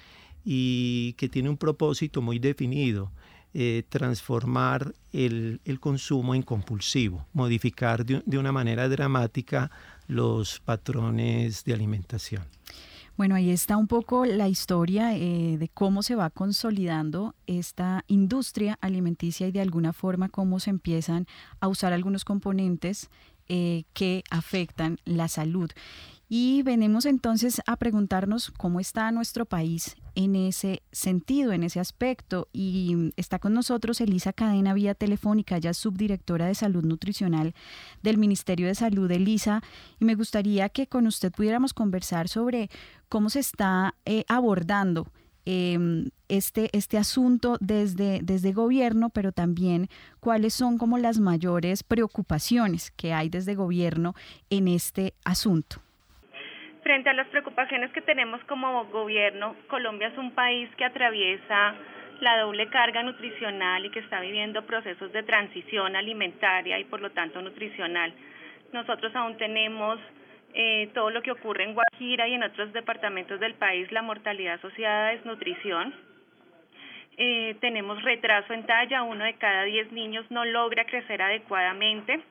y 0.43 1.13
que 1.13 1.29
tiene 1.29 1.49
un 1.49 1.57
propósito 1.57 2.23
muy 2.23 2.39
definido, 2.39 3.11
eh, 3.53 3.83
transformar 3.89 4.95
el, 5.13 5.59
consumo 5.79 6.33
en 6.33 6.41
compulsivo, 6.41 7.27
modificar 7.31 8.03
de 8.07 8.37
una 8.39 8.51
manera 8.51 8.89
dramática 8.89 9.69
los 10.07 10.59
patrones 10.61 11.63
de 11.63 11.75
alimentación. 11.75 12.41
Bueno, 13.17 13.35
ahí 13.35 13.51
está 13.51 13.77
un 13.77 13.87
poco 13.87 14.25
la 14.25 14.47
historia 14.47 15.15
eh, 15.15 15.57
de 15.57 15.69
cómo 15.69 16.01
se 16.01 16.15
va 16.15 16.29
consolidando 16.29 17.35
esta 17.45 18.03
industria 18.07 18.77
alimenticia 18.81 19.47
y 19.47 19.51
de 19.51 19.61
alguna 19.61 19.93
forma 19.93 20.29
cómo 20.29 20.59
se 20.59 20.69
empiezan 20.69 21.27
a 21.59 21.67
usar 21.67 21.93
algunos 21.93 22.25
componentes 22.25 23.09
eh, 23.47 23.83
que 23.93 24.23
afectan 24.29 24.97
la 25.03 25.27
salud. 25.27 25.69
Y 26.33 26.63
venimos 26.63 27.05
entonces 27.05 27.61
a 27.67 27.75
preguntarnos 27.75 28.51
cómo 28.51 28.79
está 28.79 29.11
nuestro 29.11 29.43
país 29.43 29.97
en 30.15 30.37
ese 30.37 30.81
sentido, 30.93 31.51
en 31.51 31.61
ese 31.61 31.81
aspecto. 31.81 32.47
Y 32.53 33.11
está 33.17 33.37
con 33.37 33.53
nosotros 33.53 33.99
Elisa 33.99 34.31
Cadena 34.31 34.73
vía 34.73 34.95
telefónica, 34.95 35.57
es 35.57 35.75
subdirectora 35.75 36.45
de 36.45 36.55
salud 36.55 36.85
nutricional 36.85 37.53
del 38.01 38.17
Ministerio 38.17 38.67
de 38.67 38.75
Salud, 38.75 39.11
Elisa. 39.11 39.61
Y 39.99 40.05
me 40.05 40.15
gustaría 40.15 40.69
que 40.69 40.87
con 40.87 41.05
usted 41.05 41.33
pudiéramos 41.33 41.73
conversar 41.73 42.29
sobre 42.29 42.69
cómo 43.09 43.29
se 43.29 43.41
está 43.41 43.95
eh, 44.05 44.23
abordando 44.29 45.07
em, 45.43 46.11
este, 46.29 46.69
este 46.71 46.97
asunto 46.97 47.57
desde, 47.59 48.21
desde 48.23 48.53
gobierno, 48.53 49.09
pero 49.09 49.33
también 49.33 49.89
cuáles 50.21 50.53
son 50.53 50.77
como 50.77 50.97
las 50.97 51.19
mayores 51.19 51.83
preocupaciones 51.83 52.91
que 52.91 53.11
hay 53.11 53.27
desde 53.27 53.53
gobierno 53.53 54.15
en 54.49 54.69
este 54.69 55.13
asunto. 55.25 55.81
Frente 56.83 57.09
a 57.09 57.13
las 57.13 57.27
preocupaciones 57.27 57.91
que 57.91 58.01
tenemos 58.01 58.43
como 58.45 58.85
gobierno, 58.85 59.55
Colombia 59.67 60.07
es 60.07 60.17
un 60.17 60.31
país 60.31 60.67
que 60.77 60.85
atraviesa 60.85 61.75
la 62.21 62.39
doble 62.39 62.67
carga 62.69 63.03
nutricional 63.03 63.85
y 63.85 63.91
que 63.91 63.99
está 63.99 64.19
viviendo 64.19 64.65
procesos 64.65 65.11
de 65.11 65.21
transición 65.23 65.95
alimentaria 65.95 66.79
y 66.79 66.85
por 66.85 67.01
lo 67.01 67.11
tanto 67.11 67.41
nutricional. 67.41 68.13
Nosotros 68.73 69.15
aún 69.15 69.37
tenemos 69.37 69.99
eh, 70.53 70.89
todo 70.93 71.11
lo 71.11 71.21
que 71.21 71.31
ocurre 71.31 71.65
en 71.65 71.75
Guajira 71.75 72.27
y 72.27 72.33
en 72.33 72.43
otros 72.43 72.73
departamentos 72.73 73.39
del 73.39 73.53
país, 73.55 73.91
la 73.91 74.01
mortalidad 74.01 74.55
asociada 74.55 75.09
a 75.09 75.11
desnutrición. 75.11 75.93
Eh, 77.17 77.57
tenemos 77.61 78.01
retraso 78.01 78.53
en 78.53 78.65
talla, 78.65 79.03
uno 79.03 79.23
de 79.23 79.35
cada 79.35 79.63
diez 79.63 79.91
niños 79.91 80.25
no 80.31 80.45
logra 80.45 80.85
crecer 80.85 81.21
adecuadamente. 81.21 82.21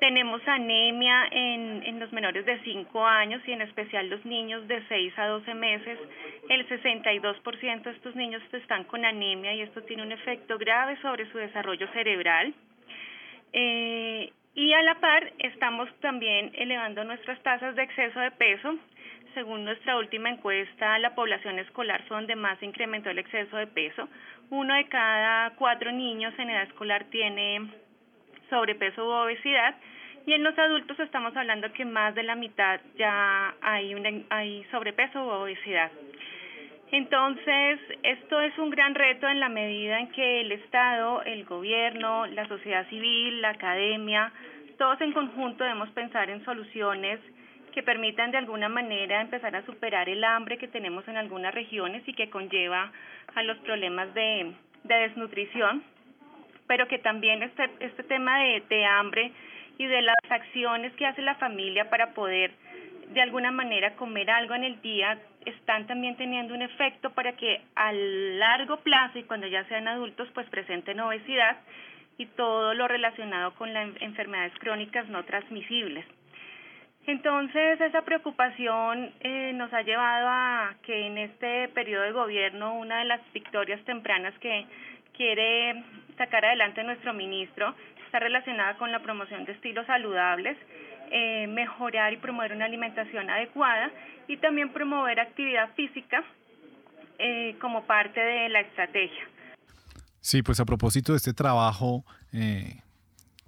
Tenemos 0.00 0.40
anemia 0.48 1.28
en, 1.30 1.82
en, 1.84 2.00
los 2.00 2.10
menores 2.10 2.46
de 2.46 2.58
5 2.60 3.06
años 3.06 3.42
y 3.46 3.52
en 3.52 3.60
especial 3.60 4.08
los 4.08 4.24
niños 4.24 4.66
de 4.66 4.82
6 4.88 5.12
a 5.18 5.26
12 5.26 5.54
meses. 5.54 5.98
El 6.48 6.66
62% 6.66 7.82
de 7.82 7.90
estos 7.90 8.16
niños 8.16 8.42
están 8.50 8.84
con 8.84 9.04
anemia 9.04 9.52
y 9.52 9.60
esto 9.60 9.82
tiene 9.82 10.02
un 10.02 10.12
efecto 10.12 10.56
grave 10.56 10.96
sobre 11.02 11.30
su 11.30 11.36
desarrollo 11.36 11.86
cerebral. 11.92 12.54
Eh, 13.52 14.32
y 14.54 14.72
a 14.72 14.82
la 14.82 15.00
par 15.00 15.32
estamos 15.38 15.88
también 16.00 16.50
elevando 16.54 17.04
nuestras 17.04 17.40
tasas 17.42 17.76
de 17.76 17.82
exceso 17.82 18.20
de 18.20 18.30
peso. 18.30 18.76
Según 19.34 19.64
nuestra 19.64 19.98
última 19.98 20.30
encuesta, 20.30 20.98
la 20.98 21.14
población 21.14 21.58
escolar 21.58 22.02
fue 22.08 22.16
donde 22.16 22.36
más 22.36 22.60
incrementó 22.62 23.10
el 23.10 23.18
exceso 23.18 23.54
de 23.58 23.66
peso. 23.66 24.08
Uno 24.48 24.74
de 24.74 24.88
cada 24.88 25.50
cuatro 25.56 25.92
niños 25.92 26.32
en 26.38 26.48
edad 26.48 26.62
escolar 26.62 27.04
tiene 27.10 27.68
sobrepeso 28.48 29.06
u 29.06 29.10
obesidad 29.10 29.76
y 30.26 30.32
en 30.32 30.42
los 30.42 30.56
adultos 30.58 30.98
estamos 31.00 31.36
hablando 31.36 31.72
que 31.72 31.84
más 31.84 32.14
de 32.14 32.22
la 32.22 32.34
mitad 32.34 32.80
ya 32.96 33.54
hay, 33.60 33.94
hay 34.28 34.64
sobrepeso 34.70 35.24
u 35.24 35.28
obesidad. 35.28 35.90
Entonces, 36.92 37.78
esto 38.02 38.40
es 38.40 38.58
un 38.58 38.70
gran 38.70 38.94
reto 38.94 39.28
en 39.28 39.38
la 39.38 39.48
medida 39.48 40.00
en 40.00 40.10
que 40.10 40.40
el 40.40 40.52
Estado, 40.52 41.22
el 41.22 41.44
gobierno, 41.44 42.26
la 42.26 42.48
sociedad 42.48 42.88
civil, 42.88 43.40
la 43.40 43.50
academia, 43.50 44.32
todos 44.76 45.00
en 45.00 45.12
conjunto 45.12 45.62
debemos 45.62 45.90
pensar 45.90 46.30
en 46.30 46.44
soluciones 46.44 47.20
que 47.72 47.84
permitan 47.84 48.32
de 48.32 48.38
alguna 48.38 48.68
manera 48.68 49.20
empezar 49.20 49.54
a 49.54 49.64
superar 49.64 50.08
el 50.08 50.24
hambre 50.24 50.58
que 50.58 50.66
tenemos 50.66 51.06
en 51.06 51.16
algunas 51.16 51.54
regiones 51.54 52.02
y 52.08 52.14
que 52.14 52.28
conlleva 52.28 52.90
a 53.34 53.42
los 53.44 53.58
problemas 53.58 54.12
de, 54.14 54.52
de 54.82 54.94
desnutrición 54.94 55.84
pero 56.70 56.86
que 56.86 57.00
también 57.00 57.42
este, 57.42 57.68
este 57.80 58.04
tema 58.04 58.38
de, 58.44 58.62
de 58.68 58.84
hambre 58.84 59.32
y 59.80 59.86
de 59.86 60.02
las 60.02 60.16
acciones 60.28 60.92
que 60.92 61.06
hace 61.06 61.22
la 61.22 61.36
familia 61.36 61.88
para 61.88 62.12
poder 62.12 62.50
de 63.14 63.22
alguna 63.22 63.50
manera 63.50 63.96
comer 63.96 64.30
algo 64.30 64.54
en 64.54 64.64
el 64.64 64.82
día 64.82 65.18
están 65.46 65.86
también 65.86 66.18
teniendo 66.18 66.52
un 66.52 66.60
efecto 66.60 67.08
para 67.14 67.32
que 67.32 67.62
a 67.74 67.90
largo 67.90 68.76
plazo 68.80 69.18
y 69.18 69.22
cuando 69.22 69.46
ya 69.46 69.64
sean 69.68 69.88
adultos 69.88 70.28
pues 70.34 70.46
presenten 70.50 71.00
obesidad 71.00 71.56
y 72.18 72.26
todo 72.26 72.74
lo 72.74 72.88
relacionado 72.88 73.54
con 73.54 73.72
las 73.72 73.88
enfermedades 74.02 74.52
crónicas 74.58 75.08
no 75.08 75.24
transmisibles. 75.24 76.04
Entonces 77.06 77.80
esa 77.80 78.02
preocupación 78.02 79.10
eh, 79.20 79.52
nos 79.54 79.72
ha 79.72 79.80
llevado 79.80 80.28
a 80.28 80.74
que 80.82 81.06
en 81.06 81.16
este 81.16 81.68
periodo 81.68 82.04
de 82.04 82.12
gobierno 82.12 82.74
una 82.74 82.98
de 82.98 83.06
las 83.06 83.32
victorias 83.32 83.82
tempranas 83.86 84.38
que 84.40 84.66
quiere 85.16 85.82
sacar 86.18 86.44
adelante 86.44 86.84
nuestro 86.84 87.14
ministro 87.14 87.74
está 88.10 88.18
relacionada 88.18 88.76
con 88.76 88.90
la 88.90 89.00
promoción 89.00 89.44
de 89.44 89.52
estilos 89.52 89.86
saludables, 89.86 90.56
eh, 91.12 91.46
mejorar 91.46 92.12
y 92.12 92.16
promover 92.16 92.52
una 92.52 92.64
alimentación 92.64 93.30
adecuada 93.30 93.88
y 94.26 94.36
también 94.38 94.72
promover 94.72 95.20
actividad 95.20 95.72
física 95.76 96.24
eh, 97.20 97.56
como 97.60 97.84
parte 97.84 98.18
de 98.18 98.48
la 98.48 98.62
estrategia. 98.62 99.28
Sí, 100.20 100.42
pues 100.42 100.58
a 100.58 100.64
propósito 100.64 101.12
de 101.12 101.18
este 101.18 101.32
trabajo 101.32 102.04
eh, 102.32 102.80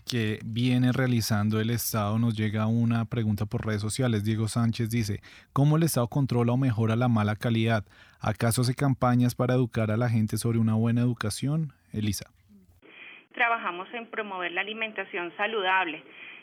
que 0.09 0.39
viene 0.45 0.93
realizando 0.93 1.61
el 1.61 1.71
Estado, 1.71 2.17
nos 2.21 2.37
llega 2.37 2.67
una 2.67 3.05
pregunta 3.07 3.45
por 3.47 3.67
redes 3.67 3.83
sociales. 3.83 4.23
Diego 4.23 4.47
Sánchez 4.47 4.91
dice, 4.91 5.21
¿cómo 5.53 5.77
el 5.77 5.83
Estado 5.83 6.07
controla 6.07 6.53
o 6.53 6.57
mejora 6.57 6.95
la 6.95 7.09
mala 7.09 7.35
calidad? 7.35 7.85
¿Acaso 8.21 8.63
hace 8.63 8.77
campañas 8.77 9.35
para 9.35 9.55
educar 9.55 9.91
a 9.91 9.97
la 9.97 10.09
gente 10.09 10.39
sobre 10.39 10.61
una 10.61 10.75
buena 10.75 11.01
educación? 11.01 11.73
Elisa 11.93 12.31
trabajamos 13.33 13.93
en 13.95 14.07
promover 14.07 14.53
la 14.53 14.61
alimentación 14.61 15.33
saludable. 15.37 16.03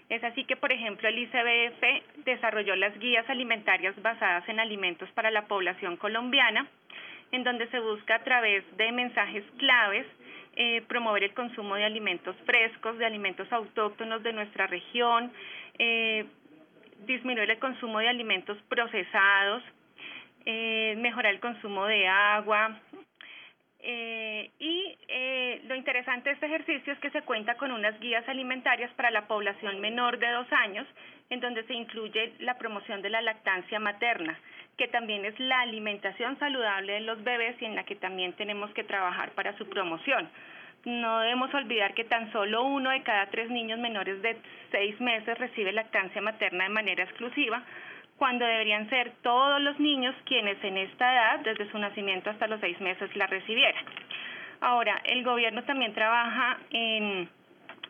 Es 0.10 0.24
así 0.24 0.44
que, 0.46 0.56
por 0.56 0.72
ejemplo, 0.72 1.08
el 1.08 1.20
ICBF 1.20 2.24
desarrolló 2.26 2.76
las 2.76 2.98
guías 2.98 3.30
alimentarias 3.30 4.00
basadas 4.02 4.48
en 4.50 4.60
alimentos 4.60 5.10
para 5.12 5.30
la 5.30 5.46
población 5.46 5.98
colombiana, 5.98 6.68
en 7.32 7.44
donde 7.44 7.68
se 7.68 7.80
busca 7.80 8.16
a 8.16 8.24
través 8.24 8.64
de 8.78 8.92
mensajes 8.92 9.44
claves 9.58 10.08
eh, 10.56 10.82
promover 10.88 11.24
el 11.24 11.34
consumo 11.34 11.76
de 11.76 11.86
alimentos 11.86 12.36
frescos, 12.46 12.98
de 12.98 13.06
alimentos 13.06 13.52
autóctonos 13.54 14.24
de 14.24 14.34
nuestra 14.34 14.66
región, 14.66 15.32
eh, 15.78 16.26
disminuir 17.06 17.50
el 17.50 17.60
consumo 17.60 18.00
de 18.00 18.10
alimentos 18.10 18.58
procesados, 18.68 19.64
eh, 20.46 20.96
mejorar 20.98 21.34
el 21.34 21.40
consumo 21.40 21.86
de 21.86 22.08
agua, 22.08 22.80
eh, 23.82 24.52
y 24.60 24.98
eh, 25.08 25.62
lo 25.66 25.76
interesante 25.76 26.30
de 26.30 26.34
este 26.34 26.48
ejercicio 26.48 26.92
es 26.94 27.00
que 27.00 27.12
se 27.12 27.22
cuenta 27.22 27.56
con 27.56 27.72
unas 27.72 27.98
guías 28.00 28.28
alimentarias 28.28 28.92
para 28.94 29.10
la 29.10 29.28
población 29.28 29.80
menor 29.80 30.20
de 30.20 30.30
dos 30.30 30.48
años, 30.52 30.86
en 31.30 31.40
donde 31.40 31.64
se 31.64 31.74
incluye 31.74 32.34
la 32.40 32.58
promoción 32.58 33.02
de 33.02 33.10
la 33.10 33.22
lactancia 33.22 33.80
materna, 33.80 34.38
que 34.78 34.88
también 34.88 35.24
es 35.24 35.40
la 35.40 35.62
alimentación 35.62 36.38
saludable 36.40 36.94
de 36.94 37.02
los 37.02 37.24
bebés 37.24 37.62
y 37.62 37.66
en 37.66 37.76
la 37.76 37.84
que 37.84 37.96
también 37.96 38.34
tenemos 38.34 38.70
que 38.74 38.84
trabajar 38.84 39.32
para 39.32 39.58
su 39.58 39.70
promoción. 39.70 40.30
No 40.86 41.20
debemos 41.20 41.54
olvidar 41.54 41.94
que 41.94 42.06
tan 42.06 42.32
solo 42.32 42.64
uno 42.64 42.90
de 42.90 43.04
cada 43.04 43.28
tres 43.28 43.50
niños 43.50 43.80
menores 43.80 44.22
de 44.22 44.38
seis 44.72 45.00
meses 45.00 45.38
recibe 45.38 45.72
lactancia 45.72 46.22
materna 46.22 46.64
de 46.64 46.70
manera 46.70 47.04
exclusiva, 47.04 47.64
cuando 48.20 48.46
deberían 48.46 48.90
ser 48.90 49.14
todos 49.24 49.62
los 49.62 49.80
niños 49.80 50.14
quienes 50.26 50.62
en 50.64 50.78
esta 50.78 51.12
edad, 51.12 51.40
desde 51.40 51.72
su 51.72 51.80
nacimiento 51.80 52.30
hasta 52.30 52.48
los 52.48 52.60
seis 52.60 52.80
meses, 52.82 53.16
la 53.16 53.26
recibieran. 53.28 53.84
Ahora, 54.60 55.02
el 55.06 55.24
gobierno 55.24 55.64
también 55.64 55.94
trabaja 55.94 56.58
en 56.70 57.30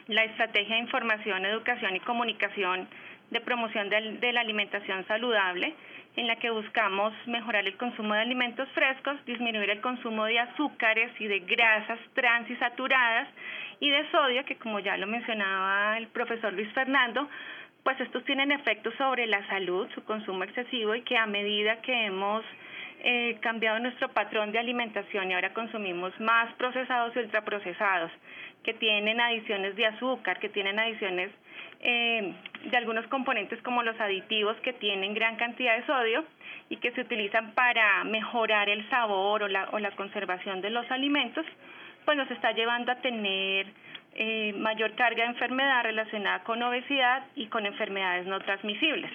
la 0.08 0.24
estrategia 0.24 0.76
de 0.76 0.82
información, 0.82 1.46
educación 1.46 1.96
y 1.96 2.00
comunicación 2.02 2.88
de 3.32 3.42
promoción 3.42 3.90
de, 3.90 4.34
la 4.34 4.42
alimentación 4.42 5.06
saludable, 5.08 5.74
en 6.16 6.28
la 6.28 6.36
que 6.38 6.50
buscamos 6.50 7.14
mejorar 7.28 7.66
el 7.66 7.78
consumo 7.78 8.14
de 8.14 8.22
alimentos 8.22 8.68
frescos, 8.70 9.24
disminuir 9.26 9.70
el 9.70 9.82
consumo 9.82 10.26
de 10.26 10.40
azúcares 10.40 11.12
y 11.20 11.28
de 11.28 11.40
grasas 11.40 12.00
trans 12.14 12.50
y 12.50 12.56
saturadas 12.56 13.28
y 13.80 13.90
de 13.90 14.10
sodio, 14.12 14.44
que 14.46 14.58
como 14.58 14.80
ya 14.80 14.98
lo 14.98 15.08
mencionaba 15.08 15.98
el 15.98 16.08
profesor 16.08 16.54
Luis 16.54 16.72
Fernando, 16.74 17.30
pues 17.84 18.00
estos 18.02 18.24
tienen 18.26 18.52
efectos 18.52 18.94
sobre 18.98 19.28
la 19.28 19.46
salud, 19.48 19.88
su 19.94 20.04
consumo 20.04 20.44
excesivo 20.44 20.96
y 20.96 21.02
que 21.02 21.18
a 21.18 21.26
medida 21.26 21.82
que 21.82 22.06
hemos 22.06 22.44
eh, 23.02 23.38
cambiado 23.42 23.80
nuestro 23.80 24.10
patrón 24.10 24.52
de 24.52 24.60
alimentación 24.60 25.32
y 25.32 25.34
ahora 25.34 25.54
consumimos 25.54 26.18
más 26.20 26.54
procesados 26.56 27.16
y 27.16 27.20
ultraprocesados, 27.20 28.12
que 28.64 28.74
tienen 28.74 29.22
adiciones 29.22 29.76
de 29.78 29.86
azúcar, 29.86 30.38
que 30.40 30.50
tienen 30.50 30.78
adiciones 30.78 31.32
eh, 31.80 32.34
de 32.66 32.78
algunos 32.78 33.08
componentes 33.08 33.62
como 33.62 33.84
los 33.84 33.98
aditivos 34.02 34.58
que 34.58 34.74
tienen 34.74 35.14
gran 35.14 35.38
cantidad 35.38 35.78
de 35.78 35.86
sodio 35.86 36.26
y 36.70 36.76
que 36.76 36.92
se 36.92 37.02
utilizan 37.02 37.54
para 37.54 38.04
mejorar 38.04 38.68
el 38.68 38.88
sabor 38.90 39.44
o 39.44 39.48
la, 39.48 39.70
o 39.72 39.80
la 39.80 39.92
conservación 39.92 40.60
de 40.60 40.70
los 40.70 40.90
alimentos, 40.92 41.46
pues 42.04 42.18
nos 42.18 42.30
está 42.32 42.52
llevando 42.52 42.92
a 42.92 42.96
tener 42.96 43.68
eh, 44.14 44.54
mayor 44.54 44.96
carga 44.96 45.24
de 45.24 45.30
enfermedad 45.30 45.84
relacionada 45.84 46.44
con 46.44 46.62
obesidad 46.62 47.28
y 47.36 47.48
con 47.48 47.66
enfermedades 47.66 48.28
no 48.28 48.40
transmisibles. 48.40 49.12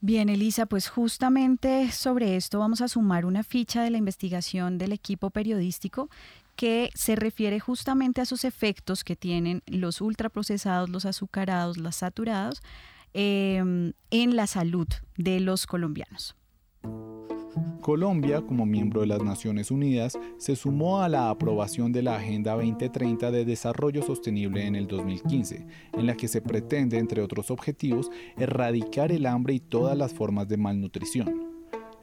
Bien, 0.00 0.28
Elisa, 0.28 0.66
pues 0.66 0.90
justamente 0.90 1.90
sobre 1.90 2.36
esto 2.36 2.58
vamos 2.58 2.82
a 2.82 2.88
sumar 2.88 3.24
una 3.24 3.42
ficha 3.42 3.82
de 3.82 3.88
la 3.88 3.96
investigación 3.96 4.76
del 4.76 4.92
equipo 4.92 5.30
periodístico 5.30 6.10
que 6.56 6.90
se 6.94 7.16
refiere 7.16 7.58
justamente 7.58 8.20
a 8.20 8.24
esos 8.24 8.44
efectos 8.44 9.02
que 9.02 9.16
tienen 9.16 9.62
los 9.66 10.02
ultraprocesados, 10.02 10.90
los 10.90 11.06
azucarados, 11.06 11.78
los 11.78 11.96
saturados 11.96 12.62
em, 13.14 13.92
en 14.10 14.36
la 14.36 14.46
salud 14.46 14.88
de 15.16 15.40
los 15.40 15.66
colombianos. 15.66 16.36
Colombia, 17.80 18.40
como 18.40 18.66
miembro 18.66 19.02
de 19.02 19.06
las 19.06 19.22
Naciones 19.22 19.70
Unidas, 19.70 20.18
se 20.38 20.56
sumó 20.56 21.02
a 21.02 21.08
la 21.08 21.30
aprobación 21.30 21.92
de 21.92 22.02
la 22.02 22.16
Agenda 22.16 22.54
2030 22.54 23.30
de 23.30 23.44
Desarrollo 23.44 24.02
Sostenible 24.02 24.66
en 24.66 24.74
el 24.74 24.86
2015, 24.86 25.66
en 25.92 26.06
la 26.06 26.14
que 26.14 26.28
se 26.28 26.40
pretende, 26.40 26.98
entre 26.98 27.22
otros 27.22 27.50
objetivos, 27.50 28.10
erradicar 28.36 29.12
el 29.12 29.26
hambre 29.26 29.54
y 29.54 29.60
todas 29.60 29.96
las 29.96 30.14
formas 30.14 30.48
de 30.48 30.56
malnutrición. 30.56 31.54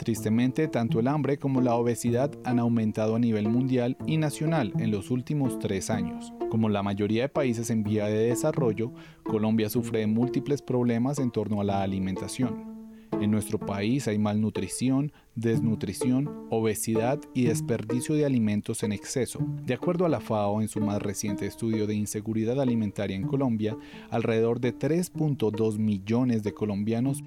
Tristemente, 0.02 0.68
tanto 0.68 1.00
el 1.00 1.08
hambre 1.08 1.38
como 1.38 1.62
la 1.62 1.76
obesidad 1.76 2.32
han 2.44 2.58
aumentado 2.58 3.16
a 3.16 3.20
nivel 3.20 3.48
mundial 3.48 3.98
y 4.08 4.18
nacional 4.18 4.74
en 4.80 4.90
los 4.90 5.12
últimos 5.12 5.60
tres 5.60 5.92
años. 5.92 6.34
Como 6.50 6.70
la 6.70 6.82
mayoría 6.82 7.22
de 7.22 7.30
países 7.30 7.70
en 7.70 7.84
vía 7.84 8.08
de 8.08 8.30
desarrollo, 8.30 8.92
Colombia 9.22 9.70
sufre 9.70 10.00
de 10.00 10.08
múltiples 10.08 10.64
problemas 10.64 11.20
en 11.20 11.30
torno 11.30 11.62
a 11.62 11.64
la 11.64 11.84
alimentación. 11.84 12.71
En 13.20 13.30
nuestro 13.30 13.60
país 13.60 14.08
hay 14.08 14.18
malnutrición, 14.18 15.12
desnutrición, 15.36 16.48
obesidad 16.50 17.20
y 17.34 17.46
desperdicio 17.46 18.16
de 18.16 18.26
alimentos 18.26 18.84
en 18.84 18.92
exceso. 18.92 19.40
De 19.66 19.74
acuerdo 19.74 20.06
a 20.06 20.10
la 20.10 20.22
FAO, 20.22 20.62
en 20.62 20.68
su 20.68 20.80
más 20.80 21.02
reciente 21.02 21.46
estudio 21.46 21.88
de 21.88 21.94
inseguridad 21.94 22.60
alimentaria 22.60 23.16
en 23.16 23.28
Colombia, 23.28 23.78
alrededor 24.10 24.60
de 24.60 24.74
3.2 24.74 25.78
millones 25.78 26.44
de 26.44 26.54
colombianos 26.54 27.24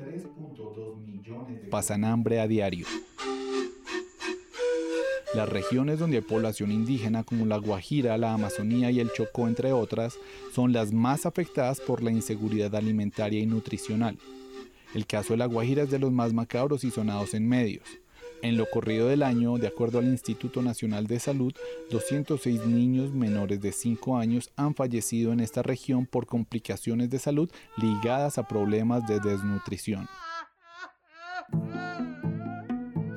pasan 1.70 2.04
hambre 2.04 2.40
a 2.40 2.48
diario. 2.48 2.86
Las 5.34 5.48
regiones 5.48 5.98
donde 5.98 6.18
hay 6.18 6.22
población 6.22 6.70
indígena 6.70 7.24
como 7.24 7.44
la 7.44 7.56
Guajira, 7.56 8.16
la 8.18 8.34
Amazonía 8.34 8.92
y 8.92 9.00
el 9.00 9.10
Chocó, 9.12 9.48
entre 9.48 9.72
otras, 9.72 10.16
son 10.54 10.72
las 10.72 10.92
más 10.92 11.26
afectadas 11.26 11.80
por 11.80 12.04
la 12.04 12.12
inseguridad 12.12 12.74
alimentaria 12.76 13.40
y 13.40 13.46
nutricional. 13.46 14.16
El 14.94 15.06
caso 15.06 15.32
de 15.32 15.38
la 15.38 15.46
Guajira 15.46 15.82
es 15.82 15.90
de 15.90 15.98
los 15.98 16.12
más 16.12 16.32
macabros 16.32 16.84
y 16.84 16.90
sonados 16.90 17.34
en 17.34 17.48
medios. 17.48 17.84
En 18.42 18.56
lo 18.56 18.68
corrido 18.70 19.08
del 19.08 19.22
año, 19.22 19.56
de 19.58 19.66
acuerdo 19.66 19.98
al 19.98 20.04
Instituto 20.04 20.62
Nacional 20.62 21.06
de 21.06 21.18
Salud, 21.18 21.52
206 21.90 22.66
niños 22.66 23.12
menores 23.12 23.60
de 23.60 23.72
5 23.72 24.18
años 24.18 24.50
han 24.54 24.74
fallecido 24.74 25.32
en 25.32 25.40
esta 25.40 25.62
región 25.62 26.06
por 26.06 26.26
complicaciones 26.26 27.10
de 27.10 27.18
salud 27.18 27.50
ligadas 27.76 28.38
a 28.38 28.46
problemas 28.46 29.06
de 29.08 29.18
desnutrición. 29.18 30.06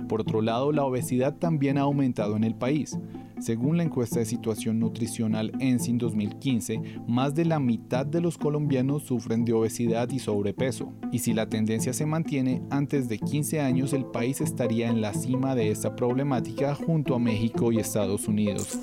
Por 0.07 0.21
otro 0.21 0.41
lado, 0.41 0.71
la 0.71 0.85
obesidad 0.85 1.35
también 1.37 1.77
ha 1.77 1.81
aumentado 1.81 2.37
en 2.37 2.43
el 2.43 2.55
país. 2.55 2.97
Según 3.39 3.77
la 3.77 3.83
encuesta 3.83 4.19
de 4.19 4.25
situación 4.25 4.79
nutricional 4.79 5.51
ENSIN 5.59 5.97
2015, 5.97 6.81
más 7.07 7.35
de 7.35 7.45
la 7.45 7.59
mitad 7.59 8.05
de 8.05 8.21
los 8.21 8.37
colombianos 8.37 9.03
sufren 9.03 9.45
de 9.45 9.53
obesidad 9.53 10.09
y 10.09 10.19
sobrepeso. 10.19 10.91
Y 11.11 11.19
si 11.19 11.33
la 11.33 11.47
tendencia 11.47 11.93
se 11.93 12.05
mantiene, 12.05 12.61
antes 12.69 13.07
de 13.07 13.19
15 13.19 13.61
años 13.61 13.93
el 13.93 14.05
país 14.05 14.41
estaría 14.41 14.89
en 14.89 15.01
la 15.01 15.13
cima 15.13 15.55
de 15.55 15.69
esta 15.71 15.95
problemática 15.95 16.75
junto 16.75 17.15
a 17.15 17.19
México 17.19 17.71
y 17.71 17.79
Estados 17.79 18.27
Unidos. 18.27 18.77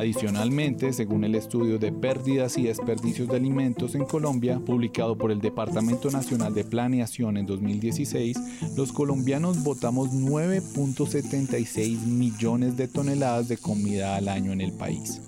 Adicionalmente, 0.00 0.94
según 0.94 1.24
el 1.24 1.34
estudio 1.34 1.78
de 1.78 1.92
pérdidas 1.92 2.56
y 2.56 2.62
desperdicios 2.62 3.28
de 3.28 3.36
alimentos 3.36 3.94
en 3.94 4.06
Colombia, 4.06 4.58
publicado 4.58 5.18
por 5.18 5.30
el 5.30 5.42
Departamento 5.42 6.10
Nacional 6.10 6.54
de 6.54 6.64
Planeación 6.64 7.36
en 7.36 7.44
2016, 7.44 8.38
los 8.78 8.92
colombianos 8.92 9.62
botamos 9.62 10.08
9.76 10.12 12.06
millones 12.06 12.78
de 12.78 12.88
toneladas 12.88 13.48
de 13.48 13.58
comida 13.58 14.16
al 14.16 14.28
año 14.28 14.52
en 14.52 14.62
el 14.62 14.72
país. 14.72 15.20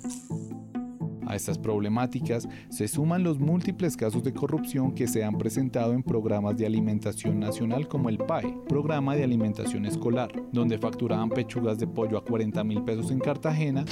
A 1.32 1.34
estas 1.34 1.56
problemáticas 1.56 2.46
se 2.68 2.86
suman 2.86 3.22
los 3.22 3.38
múltiples 3.38 3.96
casos 3.96 4.22
de 4.22 4.34
corrupción 4.34 4.92
que 4.92 5.08
se 5.08 5.24
han 5.24 5.38
presentado 5.38 5.94
en 5.94 6.02
programas 6.02 6.58
de 6.58 6.66
alimentación 6.66 7.40
nacional 7.40 7.88
como 7.88 8.10
el 8.10 8.18
PAE, 8.18 8.54
Programa 8.68 9.16
de 9.16 9.24
Alimentación 9.24 9.86
Escolar, 9.86 10.30
donde 10.52 10.76
facturaban 10.76 11.30
pechugas 11.30 11.78
de 11.78 11.86
pollo 11.86 12.18
a 12.18 12.24
40 12.26 12.62
mil 12.64 12.82
pesos 12.82 13.10
en 13.10 13.18
Cartagena 13.18 13.86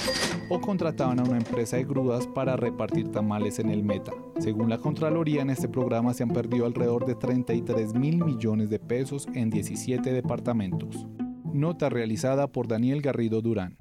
o 0.51 0.61
contrataban 0.61 1.19
a 1.19 1.23
una 1.23 1.37
empresa 1.37 1.77
de 1.77 1.85
grúas 1.85 2.27
para 2.27 2.55
repartir 2.57 3.09
tamales 3.09 3.57
en 3.57 3.71
el 3.71 3.83
Meta. 3.83 4.11
Según 4.37 4.69
la 4.69 4.77
Contraloría, 4.77 5.41
en 5.41 5.49
este 5.49 5.67
programa 5.67 6.13
se 6.13 6.21
han 6.21 6.29
perdido 6.29 6.67
alrededor 6.67 7.07
de 7.07 7.15
33 7.15 7.95
mil 7.95 8.23
millones 8.23 8.69
de 8.69 8.77
pesos 8.77 9.27
en 9.33 9.49
17 9.49 10.13
departamentos. 10.13 11.07
Nota 11.51 11.89
realizada 11.89 12.45
por 12.45 12.67
Daniel 12.67 13.01
Garrido 13.01 13.41
Durán. 13.41 13.79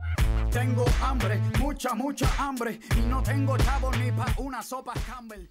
Tengo 0.53 0.85
hambre, 1.03 1.41
mucha, 1.61 1.95
mucha 1.95 2.29
hambre 2.39 2.81
y 2.99 3.01
no 3.09 3.23
tengo 3.23 3.57
chavo 3.57 3.93
ni 3.93 4.11
para 4.11 4.35
una 4.39 4.63
sopa 4.63 4.93
Campbell. 5.07 5.47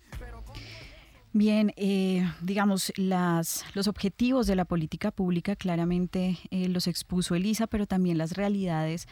Bien, 1.32 1.72
eh, 1.78 2.30
digamos, 2.42 2.92
las, 2.98 3.64
los 3.76 3.88
objetivos 3.88 4.46
de 4.48 4.56
la 4.56 4.66
política 4.66 5.12
pública 5.12 5.56
claramente 5.56 6.38
eh, 6.52 6.68
los 6.68 6.88
expuso 6.88 7.36
Elisa, 7.36 7.68
pero 7.68 7.88
también 7.88 8.18
las 8.18 8.34
realidades 8.34 9.08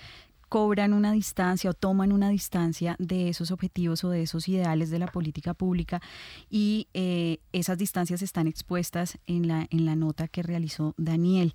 cobran 0.50 0.94
una 0.94 1.12
distancia 1.12 1.70
o 1.70 1.74
toman 1.74 2.12
una 2.12 2.30
distancia 2.30 2.96
de 3.00 3.30
esos 3.30 3.52
objetivos 3.52 4.04
o 4.04 4.10
de 4.10 4.24
esos 4.24 4.48
ideales 4.48 4.90
de 4.90 5.00
la 5.00 5.08
política 5.08 5.54
pública 5.54 6.02
y 6.50 6.88
eh, 6.94 7.40
esas 7.54 7.78
distancias 7.78 8.22
están 8.22 8.48
expuestas 8.48 9.20
en 9.28 9.48
la, 9.48 9.68
en 9.70 9.86
la 9.86 9.96
nota 9.96 10.28
que 10.28 10.44
realizó 10.44 10.96
Daniel. 10.98 11.54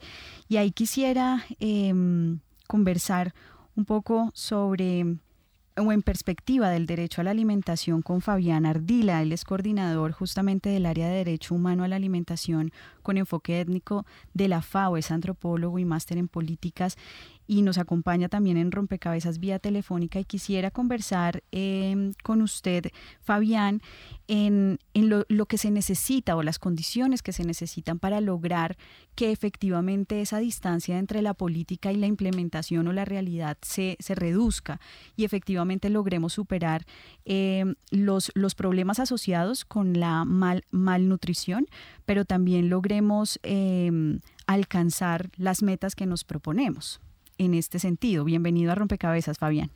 Y 0.49 0.57
ahí 0.59 0.73
quisiera 0.73 1.45
em, 1.61 2.41
conversar 2.67 3.35
un 3.77 3.85
poco 3.85 4.31
sobre 4.35 5.19
o 5.77 5.93
en 5.93 6.03
perspectiva 6.03 6.69
del 6.69 6.87
derecho 6.87 7.21
a 7.21 7.25
la 7.25 7.31
alimentación 7.31 8.03
con 8.03 8.21
Fabián 8.21 8.67
Ardila. 8.67 9.23
Él 9.23 9.33
es 9.33 9.45
coordinador 9.45 10.13
justamente 10.13 10.69
del 10.69 10.87
área 10.87 11.09
de 11.09 11.17
Derecho 11.17 11.55
Humano 11.55 11.85
a 11.85 11.89
la 11.89 11.97
Alimentación 11.97 12.73
con 13.03 13.17
enfoque 13.17 13.61
étnico 13.61 14.05
de 14.35 14.49
la 14.49 14.61
FAO, 14.61 14.97
es 14.97 15.11
antropólogo 15.11 15.79
y 15.79 15.85
máster 15.85 16.19
en 16.19 16.29
políticas 16.29 16.97
y 17.53 17.61
nos 17.61 17.77
acompaña 17.77 18.31
también 18.31 18.57
en 18.57 18.73
Rompecabezas 18.73 19.39
vía 19.39 19.59
telefónica 19.59 20.19
y 20.19 20.25
quisiera 20.25 20.71
conversar 20.71 21.43
em, 21.53 22.15
con 22.23 22.41
usted, 22.41 22.87
Fabián, 23.21 23.83
en, 24.27 24.79
lo, 24.95 25.45
que 25.45 25.59
se 25.59 25.71
necesita 25.71 26.35
o 26.35 26.43
las 26.43 26.59
condiciones 26.59 27.21
que 27.21 27.35
se 27.35 27.45
necesitan 27.45 27.99
para 27.99 28.23
lograr 28.23 28.79
que 29.15 29.33
efectivamente 29.33 30.23
esa 30.23 30.39
distancia 30.39 30.99
entre 30.99 31.21
la 31.21 31.35
política 31.35 31.93
y 31.93 31.97
la 31.97 32.07
implementación 32.07 32.89
o 32.89 32.95
la 32.95 33.05
realidad 33.05 33.59
se, 33.61 33.99
se 34.01 34.15
reduzca 34.15 34.81
y 35.15 35.27
efectivamente 35.27 35.91
logremos 35.91 36.33
superar 36.33 36.87
em, 37.27 37.75
los, 37.91 38.33
los 38.35 38.55
problemas 38.55 38.99
asociados 38.99 39.67
con 39.67 40.01
la 40.01 40.25
mal, 40.25 40.65
malnutrición, 40.71 41.67
pero 42.07 42.25
también 42.25 42.71
logremos 42.71 43.39
em, 43.43 44.21
alcanzar 44.47 45.29
las 45.37 45.63
metas 45.63 45.95
que 45.95 46.07
nos 46.07 46.25
proponemos 46.25 47.03
en 47.39 47.55
este 47.55 47.79
sentido. 47.79 48.25
Bienvenido 48.25 48.73
a 48.73 48.75
Rompecabezas, 48.75 49.39
Fabián. 49.39 49.71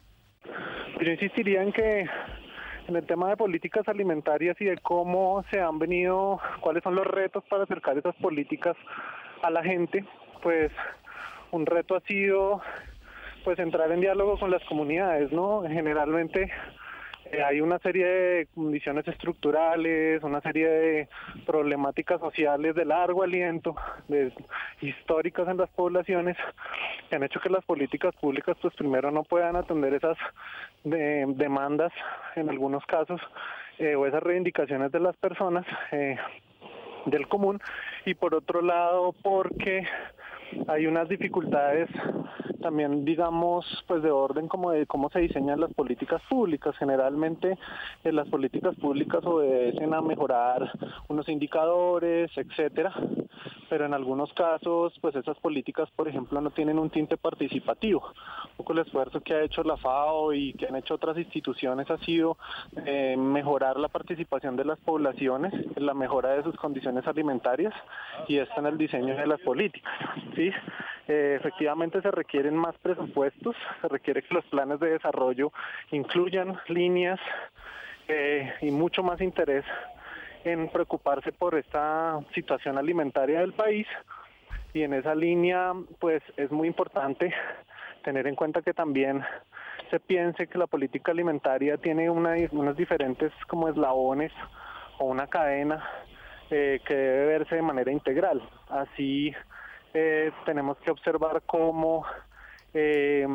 Yo 1.00 1.10
insistiría 1.10 1.62
en 1.62 1.72
que 1.72 2.06
en 2.88 2.96
el 2.96 3.04
tema 3.06 3.28
de 3.28 3.36
políticas 3.36 3.86
alimentarias 3.88 4.56
y 4.60 4.64
de 4.64 4.78
cómo 4.78 5.44
se 5.50 5.60
han 5.60 5.78
venido, 5.78 6.40
cuáles 6.60 6.82
son 6.82 6.94
los 6.94 7.06
retos 7.06 7.44
para 7.48 7.64
acercar 7.64 7.98
esas 7.98 8.14
políticas 8.16 8.76
a 9.42 9.50
la 9.50 9.62
gente, 9.62 10.04
pues 10.42 10.70
un 11.50 11.66
reto 11.66 11.96
ha 11.96 12.00
sido 12.00 12.60
pues 13.44 13.58
entrar 13.58 13.90
en 13.92 14.00
diálogo 14.00 14.38
con 14.38 14.50
las 14.50 14.64
comunidades, 14.64 15.30
¿no? 15.32 15.62
Generalmente 15.68 16.50
eh, 17.32 17.42
hay 17.42 17.60
una 17.60 17.78
serie 17.80 18.06
de 18.06 18.46
condiciones 18.54 19.06
estructurales, 19.08 20.22
una 20.22 20.40
serie 20.40 20.68
de 20.68 21.08
problemáticas 21.44 22.20
sociales 22.20 22.74
de 22.74 22.84
largo 22.84 23.22
aliento, 23.22 23.74
de, 24.08 24.32
históricas 24.80 25.48
en 25.48 25.56
las 25.56 25.70
poblaciones, 25.70 26.36
que 27.08 27.16
han 27.16 27.24
hecho 27.24 27.40
que 27.40 27.50
las 27.50 27.64
políticas 27.64 28.14
públicas, 28.16 28.56
pues 28.60 28.74
primero 28.74 29.10
no 29.10 29.24
puedan 29.24 29.56
atender 29.56 29.94
esas 29.94 30.16
demandas 30.84 31.92
en 32.36 32.48
algunos 32.48 32.84
casos 32.86 33.20
eh, 33.78 33.96
o 33.96 34.06
esas 34.06 34.22
reivindicaciones 34.22 34.92
de 34.92 35.00
las 35.00 35.16
personas 35.16 35.66
eh, 35.92 36.16
del 37.06 37.28
común, 37.28 37.60
y 38.04 38.14
por 38.14 38.34
otro 38.34 38.62
lado 38.62 39.14
porque 39.22 39.86
hay 40.68 40.86
unas 40.86 41.08
dificultades 41.08 41.88
también 42.66 43.04
digamos 43.04 43.64
pues 43.86 44.02
de 44.02 44.10
orden 44.10 44.48
como 44.48 44.72
de 44.72 44.86
cómo 44.86 45.08
se 45.10 45.20
diseñan 45.20 45.60
las 45.60 45.72
políticas 45.72 46.20
públicas 46.28 46.74
generalmente 46.76 47.56
eh, 48.02 48.10
las 48.10 48.28
políticas 48.28 48.74
públicas 48.74 49.24
obedecen 49.24 49.94
a 49.94 50.00
mejorar 50.00 50.72
unos 51.06 51.28
indicadores 51.28 52.28
etcétera 52.36 52.92
pero 53.68 53.86
en 53.86 53.94
algunos 53.94 54.32
casos 54.32 54.92
pues 55.00 55.14
esas 55.14 55.38
políticas 55.38 55.88
por 55.94 56.08
ejemplo 56.08 56.40
no 56.40 56.50
tienen 56.50 56.78
un 56.78 56.90
tinte 56.90 57.16
participativo. 57.16 58.02
Un 58.50 58.56
poco 58.56 58.72
el 58.72 58.80
esfuerzo 58.80 59.20
que 59.20 59.34
ha 59.34 59.42
hecho 59.42 59.62
la 59.62 59.76
FAO 59.76 60.32
y 60.32 60.52
que 60.54 60.66
han 60.66 60.76
hecho 60.76 60.94
otras 60.94 61.16
instituciones 61.18 61.90
ha 61.90 61.98
sido 61.98 62.36
eh, 62.84 63.16
mejorar 63.16 63.78
la 63.78 63.88
participación 63.88 64.56
de 64.56 64.64
las 64.64 64.78
poblaciones 64.80 65.52
en 65.54 65.86
la 65.86 65.94
mejora 65.94 66.30
de 66.30 66.42
sus 66.42 66.56
condiciones 66.56 67.06
alimentarias 67.06 67.74
y 68.28 68.38
esto 68.38 68.58
en 68.58 68.66
el 68.66 68.78
diseño 68.78 69.16
de 69.16 69.26
las 69.26 69.40
políticas. 69.40 69.92
¿sí? 70.34 70.50
Eh, 71.08 71.36
efectivamente 71.38 72.02
se 72.02 72.10
requieren 72.10 72.55
más 72.56 72.76
presupuestos, 72.78 73.56
se 73.80 73.88
requiere 73.88 74.22
que 74.22 74.34
los 74.34 74.44
planes 74.46 74.80
de 74.80 74.90
desarrollo 74.90 75.52
incluyan 75.90 76.58
líneas 76.68 77.20
eh, 78.08 78.52
y 78.60 78.70
mucho 78.70 79.02
más 79.02 79.20
interés 79.20 79.64
en 80.44 80.68
preocuparse 80.68 81.32
por 81.32 81.56
esta 81.56 82.20
situación 82.34 82.78
alimentaria 82.78 83.40
del 83.40 83.52
país 83.52 83.86
y 84.72 84.82
en 84.82 84.94
esa 84.94 85.14
línea 85.14 85.72
pues 85.98 86.22
es 86.36 86.50
muy 86.50 86.68
importante 86.68 87.32
tener 88.04 88.26
en 88.26 88.36
cuenta 88.36 88.62
que 88.62 88.72
también 88.72 89.24
se 89.90 89.98
piense 89.98 90.46
que 90.46 90.58
la 90.58 90.66
política 90.66 91.12
alimentaria 91.12 91.78
tiene 91.78 92.10
una, 92.10 92.34
unos 92.52 92.76
diferentes 92.76 93.32
como 93.48 93.68
eslabones 93.68 94.32
o 94.98 95.06
una 95.06 95.26
cadena 95.26 95.84
eh, 96.50 96.80
que 96.86 96.94
debe 96.94 97.26
verse 97.26 97.56
de 97.56 97.62
manera 97.62 97.90
integral. 97.90 98.40
Así 98.68 99.34
eh, 99.94 100.30
tenemos 100.44 100.76
que 100.78 100.90
observar 100.90 101.42
cómo 101.46 102.04
eh, 102.78 103.26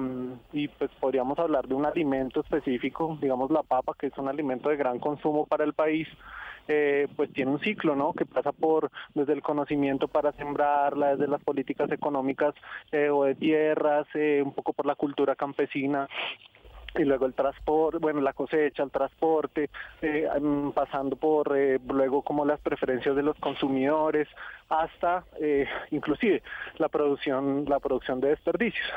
y 0.53 0.67
pues 0.67 0.91
podríamos 0.99 1.39
hablar 1.39 1.67
de 1.67 1.73
un 1.73 1.83
alimento 1.83 2.41
específico, 2.41 3.17
digamos 3.19 3.49
la 3.49 3.63
papa, 3.63 3.93
que 3.97 4.07
es 4.07 4.17
un 4.19 4.27
alimento 4.27 4.69
de 4.69 4.77
gran 4.77 4.99
consumo 4.99 5.47
para 5.47 5.63
el 5.63 5.73
país, 5.73 6.07
eh, 6.67 7.07
pues 7.15 7.33
tiene 7.33 7.51
un 7.51 7.59
ciclo, 7.59 7.95
¿no? 7.95 8.13
Que 8.13 8.25
pasa 8.25 8.51
por 8.51 8.91
desde 9.15 9.33
el 9.33 9.41
conocimiento 9.41 10.07
para 10.07 10.31
sembrarla, 10.33 11.15
desde 11.15 11.27
las 11.27 11.43
políticas 11.43 11.91
económicas 11.91 12.53
eh, 12.91 13.09
o 13.09 13.23
de 13.23 13.33
tierras, 13.33 14.05
eh, 14.13 14.43
un 14.45 14.53
poco 14.53 14.73
por 14.73 14.85
la 14.85 14.93
cultura 14.93 15.35
campesina, 15.35 16.07
y 16.95 17.03
luego 17.03 17.25
el 17.25 17.33
transporte, 17.33 17.97
bueno, 17.99 18.21
la 18.21 18.33
cosecha, 18.33 18.83
el 18.83 18.91
transporte, 18.91 19.69
eh, 20.01 20.27
mm, 20.39 20.71
pasando 20.71 21.15
por 21.15 21.57
eh, 21.57 21.79
luego 21.87 22.21
como 22.21 22.45
las 22.45 22.59
preferencias 22.59 23.15
de 23.15 23.23
los 23.23 23.37
consumidores, 23.37 24.27
hasta 24.69 25.23
eh, 25.39 25.67
inclusive 25.91 26.41
la 26.77 26.89
producción, 26.89 27.65
la 27.67 27.79
producción 27.79 28.19
de 28.19 28.29
desperdicios. 28.29 28.87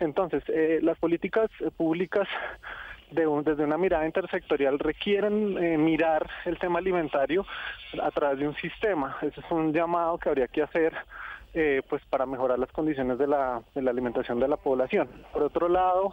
Entonces, 0.00 0.42
eh, 0.48 0.80
las 0.82 0.98
políticas 0.98 1.50
públicas 1.76 2.28
de 3.10 3.26
un, 3.26 3.42
desde 3.42 3.64
una 3.64 3.78
mirada 3.78 4.06
intersectorial 4.06 4.78
requieren 4.78 5.56
eh, 5.62 5.78
mirar 5.78 6.28
el 6.44 6.58
tema 6.58 6.78
alimentario 6.78 7.46
a 8.02 8.10
través 8.10 8.38
de 8.38 8.48
un 8.48 8.54
sistema. 8.56 9.16
Ese 9.22 9.40
es 9.40 9.50
un 9.50 9.72
llamado 9.72 10.18
que 10.18 10.28
habría 10.28 10.48
que 10.48 10.62
hacer 10.62 10.94
eh, 11.54 11.82
pues 11.88 12.02
para 12.06 12.26
mejorar 12.26 12.58
las 12.58 12.70
condiciones 12.72 13.18
de 13.18 13.26
la, 13.26 13.62
de 13.74 13.82
la 13.82 13.90
alimentación 13.90 14.38
de 14.38 14.48
la 14.48 14.56
población. 14.56 15.08
Por 15.32 15.42
otro 15.42 15.68
lado, 15.68 16.12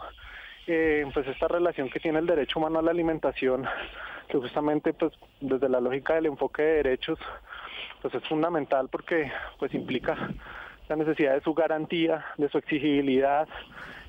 eh, 0.66 1.06
pues 1.12 1.26
esta 1.26 1.48
relación 1.48 1.88
que 1.90 2.00
tiene 2.00 2.18
el 2.18 2.26
derecho 2.26 2.58
humano 2.58 2.78
a 2.78 2.82
la 2.82 2.90
alimentación, 2.90 3.64
que 4.28 4.38
justamente 4.38 4.92
pues 4.92 5.12
desde 5.40 5.68
la 5.68 5.80
lógica 5.80 6.14
del 6.14 6.26
enfoque 6.26 6.62
de 6.62 6.82
derechos, 6.82 7.18
pues 8.02 8.14
es 8.14 8.24
fundamental 8.28 8.88
porque 8.90 9.30
pues 9.58 9.72
implica 9.74 10.16
la 10.88 10.96
necesidad 10.96 11.34
de 11.34 11.40
su 11.40 11.54
garantía, 11.54 12.24
de 12.36 12.48
su 12.48 12.58
exigibilidad, 12.58 13.48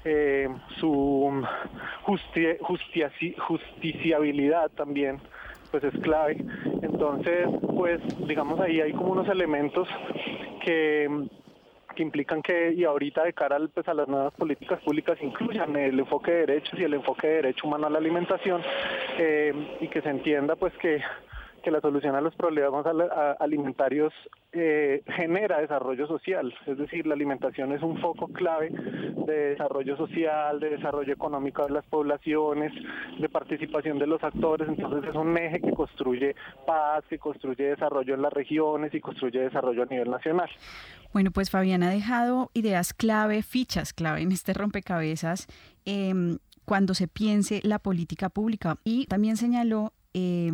eh, 0.05 0.47
su 0.79 1.45
justi 2.03 2.45
justici 2.61 3.35
justiciabilidad 3.39 4.69
también 4.71 5.19
pues 5.71 5.83
es 5.83 6.01
clave. 6.01 6.37
Entonces, 6.81 7.47
pues 7.75 8.01
digamos 8.27 8.59
ahí 8.59 8.79
hay 8.81 8.93
como 8.93 9.11
unos 9.11 9.27
elementos 9.27 9.87
que 10.63 11.27
que 11.97 12.03
implican 12.03 12.43
que, 12.43 12.73
y 12.73 12.83
ahorita 12.83 13.23
de 13.23 13.33
cara 13.33 13.57
pues, 13.73 13.87
a 13.87 13.93
las 13.95 14.07
nuevas 14.07 14.31
políticas 14.35 14.79
públicas, 14.81 15.17
incluyan 15.19 15.75
el 15.75 15.99
enfoque 15.99 16.31
de 16.31 16.45
derechos 16.45 16.79
y 16.79 16.83
el 16.83 16.93
enfoque 16.93 17.25
de 17.27 17.33
derecho 17.37 17.65
humano 17.65 17.87
a 17.87 17.89
la 17.89 17.97
alimentación, 17.97 18.61
eh, 19.17 19.77
y 19.81 19.87
que 19.87 20.01
se 20.03 20.09
entienda 20.09 20.55
pues 20.55 20.73
que 20.77 21.01
que 21.63 21.71
la 21.71 21.81
solución 21.81 22.15
a 22.15 22.21
los 22.21 22.35
problemas 22.35 22.85
alimentarios 23.39 24.13
eh, 24.51 25.03
genera 25.15 25.59
desarrollo 25.59 26.07
social, 26.07 26.53
es 26.65 26.77
decir, 26.77 27.05
la 27.05 27.13
alimentación 27.13 27.71
es 27.71 27.81
un 27.81 27.99
foco 27.99 28.27
clave 28.27 28.69
de 28.69 29.49
desarrollo 29.49 29.97
social, 29.97 30.59
de 30.59 30.71
desarrollo 30.71 31.13
económico 31.13 31.63
de 31.65 31.71
las 31.71 31.85
poblaciones, 31.85 32.71
de 33.19 33.29
participación 33.29 33.99
de 33.99 34.07
los 34.07 34.23
actores, 34.23 34.67
entonces 34.67 35.09
es 35.09 35.15
un 35.15 35.37
eje 35.37 35.61
que 35.61 35.71
construye 35.71 36.35
paz, 36.65 37.03
que 37.09 37.19
construye 37.19 37.65
desarrollo 37.65 38.13
en 38.13 38.21
las 38.21 38.33
regiones 38.33 38.93
y 38.93 39.01
construye 39.01 39.39
desarrollo 39.39 39.83
a 39.83 39.87
nivel 39.87 40.09
nacional. 40.09 40.49
Bueno, 41.13 41.31
pues 41.31 41.49
Fabián 41.49 41.83
ha 41.83 41.89
dejado 41.89 42.51
ideas 42.53 42.93
clave, 42.93 43.41
fichas 43.43 43.93
clave 43.93 44.21
en 44.21 44.31
este 44.31 44.53
rompecabezas. 44.53 45.47
Eh, 45.85 46.13
cuando 46.67 46.93
se 46.93 47.07
piense 47.07 47.61
la 47.63 47.79
política 47.79 48.27
pública 48.27 48.77
y 48.83 49.05
también 49.05 49.37
señaló 49.37 49.93
eh, 50.13 50.51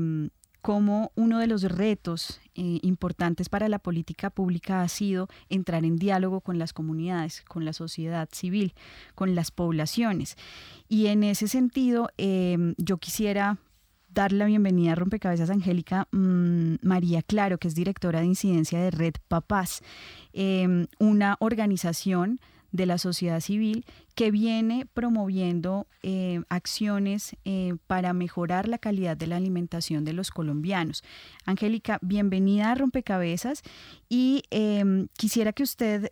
cómo 0.63 1.12
uno 1.15 1.39
de 1.39 1.47
los 1.47 1.63
retos 1.63 2.39
eh, 2.56 2.80
importantes 2.84 3.49
para 3.49 3.67
la 3.67 3.80
política 3.80 4.30
pública 4.30 4.82
ha 4.82 4.88
sido 4.88 5.28
entrar 5.49 5.84
en 5.84 5.97
diálogo 5.97 6.39
con 6.39 6.58
las 6.58 6.71
comunidades, 6.71 7.41
con 7.41 7.65
la 7.65 7.73
sociedad 7.73 8.30
civil, 8.32 8.73
con 9.13 9.36
las 9.36 9.52
poblaciones. 9.52 10.38
Y 10.88 11.08
en 11.08 11.26
ese 11.26 11.49
sentido, 11.49 12.10
eh, 12.17 12.58
yo 12.78 12.97
quisiera 12.97 13.58
dar 14.08 14.32
la 14.32 14.45
bienvenida 14.45 14.93
a 14.93 14.95
Rompecabezas 14.95 15.49
Angélica 15.49 16.08
mmm, 16.12 16.76
María 16.82 17.21
Claro, 17.23 17.58
que 17.58 17.67
es 17.67 17.76
directora 17.76 18.21
de 18.21 18.28
incidencia 18.28 18.80
de 18.80 18.89
Red 18.89 19.15
Papás, 19.28 19.82
eh, 20.32 20.88
una 20.97 21.36
organización 21.41 22.39
de 22.74 22.88
la 22.88 22.98
sociedad 22.98 23.40
civil 23.40 23.86
que 24.16 24.32
viene 24.32 24.86
promoviendo 24.94 25.86
eh, 26.02 26.42
acciones 26.50 27.38
eh, 27.46 27.76
para 27.88 28.14
mejorar 28.14 28.68
la 28.68 28.80
calidad 28.80 29.16
de 29.16 29.28
la 29.28 29.38
alimentación 29.38 30.04
de 30.04 30.14
los 30.14 30.32
colombianos. 30.32 31.04
Angélica, 31.46 32.00
bienvenida 32.02 32.72
a 32.72 32.76
Rompecabezas 32.76 33.62
y 34.10 34.44
eh, 34.52 35.08
quisiera 35.18 35.54
que 35.54 35.64
usted 35.64 36.12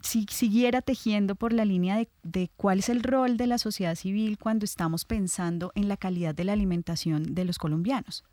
si, 0.00 0.24
siguiera 0.30 0.82
tejiendo 0.82 1.34
por 1.34 1.52
la 1.52 1.64
línea 1.64 1.96
de, 1.96 2.08
de 2.22 2.48
cuál 2.56 2.78
es 2.78 2.88
el 2.88 3.02
rol 3.02 3.36
de 3.36 3.48
la 3.48 3.58
sociedad 3.58 3.96
civil 3.96 4.38
cuando 4.38 4.64
estamos 4.64 5.04
pensando 5.04 5.72
en 5.74 5.88
la 5.88 5.96
calidad 5.96 6.34
de 6.34 6.44
la 6.44 6.52
alimentación 6.52 7.34
de 7.34 7.44
los 7.44 7.58
colombianos. 7.58 8.24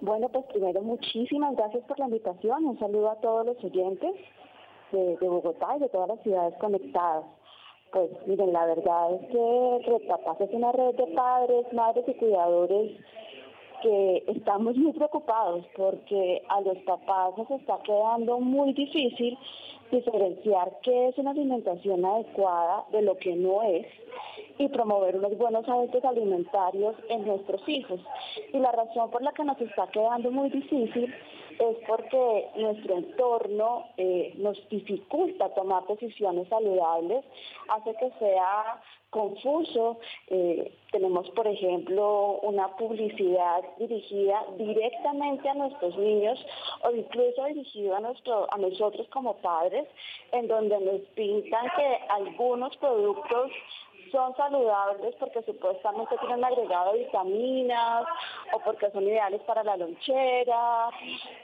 Bueno, 0.00 0.28
pues 0.28 0.46
primero 0.46 0.80
muchísimas 0.80 1.56
gracias 1.56 1.84
por 1.84 1.98
la 1.98 2.06
invitación. 2.06 2.64
Un 2.64 2.78
saludo 2.78 3.10
a 3.10 3.16
todos 3.16 3.44
los 3.44 3.62
oyentes 3.64 4.12
de, 4.92 5.16
Bogotá 5.20 5.76
y 5.76 5.80
de 5.80 5.88
todas 5.88 6.08
las 6.08 6.20
ciudades 6.20 6.54
conectadas. 6.58 7.24
Pues 7.92 8.10
miren, 8.26 8.52
la 8.52 8.66
verdad 8.66 9.14
es 9.14 9.28
que 9.30 9.90
Red 9.90 10.08
Papás 10.08 10.40
es 10.40 10.50
una 10.52 10.72
red 10.72 10.94
de 10.94 11.06
padres, 11.14 11.72
madres 11.72 12.04
y 12.06 12.14
cuidadores 12.14 12.92
que 13.82 14.24
estamos 14.26 14.76
muy 14.76 14.92
preocupados 14.92 15.64
porque 15.76 16.42
a 16.48 16.60
los 16.60 16.78
papás 16.78 17.38
nos 17.38 17.50
está 17.50 17.78
quedando 17.84 18.40
muy 18.40 18.72
difícil 18.72 19.38
diferenciar 19.90 20.78
qué 20.82 21.08
es 21.08 21.18
una 21.18 21.30
alimentación 21.30 22.04
adecuada 22.04 22.84
de 22.90 23.02
lo 23.02 23.16
que 23.16 23.34
no 23.36 23.62
es 23.62 23.86
y 24.58 24.68
promover 24.68 25.16
unos 25.16 25.36
buenos 25.38 25.68
hábitos 25.68 26.04
alimentarios 26.04 26.96
en 27.08 27.26
nuestros 27.26 27.66
hijos. 27.68 28.00
Y 28.52 28.58
la 28.58 28.72
razón 28.72 29.10
por 29.10 29.22
la 29.22 29.32
que 29.32 29.44
nos 29.44 29.60
está 29.60 29.86
quedando 29.88 30.30
muy 30.30 30.50
difícil 30.50 31.14
es 31.58 31.76
porque 31.86 32.48
nuestro 32.56 32.96
entorno 32.96 33.84
eh, 33.96 34.32
nos 34.36 34.56
dificulta 34.68 35.52
tomar 35.54 35.86
decisiones 35.86 36.48
saludables, 36.48 37.24
hace 37.68 37.94
que 37.96 38.10
sea 38.18 38.80
confuso. 39.10 39.98
Eh, 40.28 40.72
tenemos, 40.92 41.28
por 41.30 41.46
ejemplo, 41.46 42.38
una 42.42 42.68
publicidad 42.76 43.62
dirigida 43.78 44.44
directamente 44.56 45.48
a 45.48 45.54
nuestros 45.54 45.96
niños 45.98 46.38
o 46.84 46.90
incluso 46.90 47.44
dirigida 47.44 47.96
a, 47.96 48.00
nuestro, 48.00 48.52
a 48.52 48.58
nosotros 48.58 49.08
como 49.08 49.34
padres, 49.38 49.86
en 50.32 50.46
donde 50.48 50.78
nos 50.80 51.00
pintan 51.14 51.66
que 51.76 51.98
algunos 52.10 52.76
productos 52.76 53.50
son 54.10 54.34
saludables 54.36 55.14
porque 55.16 55.42
supuestamente 55.42 56.16
tienen 56.18 56.44
agregado 56.44 56.92
vitaminas 56.92 58.04
o 58.52 58.58
porque 58.60 58.90
son 58.90 59.04
ideales 59.04 59.40
para 59.42 59.62
la 59.62 59.76
lonchera. 59.76 60.90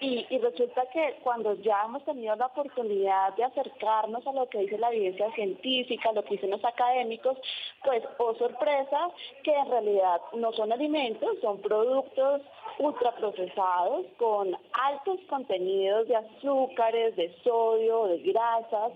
Y, 0.00 0.26
y, 0.28 0.38
resulta 0.38 0.86
que 0.92 1.16
cuando 1.22 1.54
ya 1.54 1.84
hemos 1.84 2.04
tenido 2.04 2.34
la 2.36 2.46
oportunidad 2.46 3.34
de 3.34 3.44
acercarnos 3.44 4.26
a 4.26 4.32
lo 4.32 4.48
que 4.48 4.58
dice 4.58 4.78
la 4.78 4.90
evidencia 4.92 5.30
científica, 5.32 6.12
lo 6.12 6.24
que 6.24 6.34
dicen 6.34 6.50
los 6.50 6.64
académicos, 6.64 7.38
pues 7.84 8.02
oh 8.18 8.34
sorpresa 8.34 9.10
que 9.42 9.52
en 9.52 9.70
realidad 9.70 10.20
no 10.32 10.52
son 10.52 10.72
alimentos, 10.72 11.38
son 11.40 11.60
productos 11.60 12.42
ultraprocesados 12.78 14.06
con 14.16 14.56
altos 14.72 15.20
contenidos 15.28 16.08
de 16.08 16.16
azúcares, 16.16 17.16
de 17.16 17.34
sodio, 17.42 18.06
de 18.06 18.18
grasas 18.18 18.92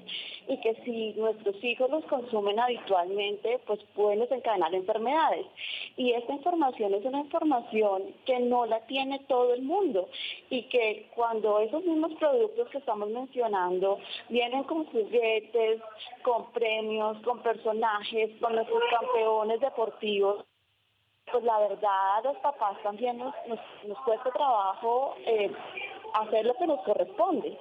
y 0.49 0.57
que 0.61 0.75
si 0.85 1.13
nuestros 1.15 1.63
hijos 1.63 1.91
los 1.91 2.05
consumen 2.07 2.59
habitualmente 2.59 3.61
pues 3.67 3.81
pueden 3.95 4.21
desencadenar 4.21 4.75
enfermedades. 4.75 5.47
Y 5.97 6.13
esta 6.13 6.33
información 6.33 6.95
es 6.95 7.05
una 7.05 7.21
información 7.21 8.15
que 8.25 8.41
no 8.41 8.67
la 8.67 8.81
tiene 8.87 9.21
todo 9.29 9.55
el 9.55 9.63
mundo 9.63 10.09
y 10.51 10.63
que 10.65 11.09
cuando 11.15 11.61
esos 11.61 11.85
mismos 11.85 12.13
productos 12.15 12.69
que 12.69 12.79
estamos 12.79 13.09
mencionando 13.11 13.99
vienen 14.29 14.65
con 14.65 14.87
juguetes, 14.87 15.81
con 16.23 16.51
premios, 16.53 17.19
con 17.23 17.41
personajes, 17.43 18.31
con 18.41 18.55
nuestros 18.55 18.83
campeones 18.91 19.61
deportivos, 19.61 20.45
pues 21.33 21.45
la 21.45 21.59
verdad 21.61 22.25
los 22.25 22.37
papás 22.39 22.77
también 22.83 23.19
nos, 23.19 23.35
nos, 23.47 23.99
cuesta 24.05 24.31
trabajo 24.31 25.15
eh, 25.27 25.51
hacer 26.15 26.47
lo 26.47 26.55
que 26.55 26.67
nos 26.67 26.81
corresponde. 26.83 27.59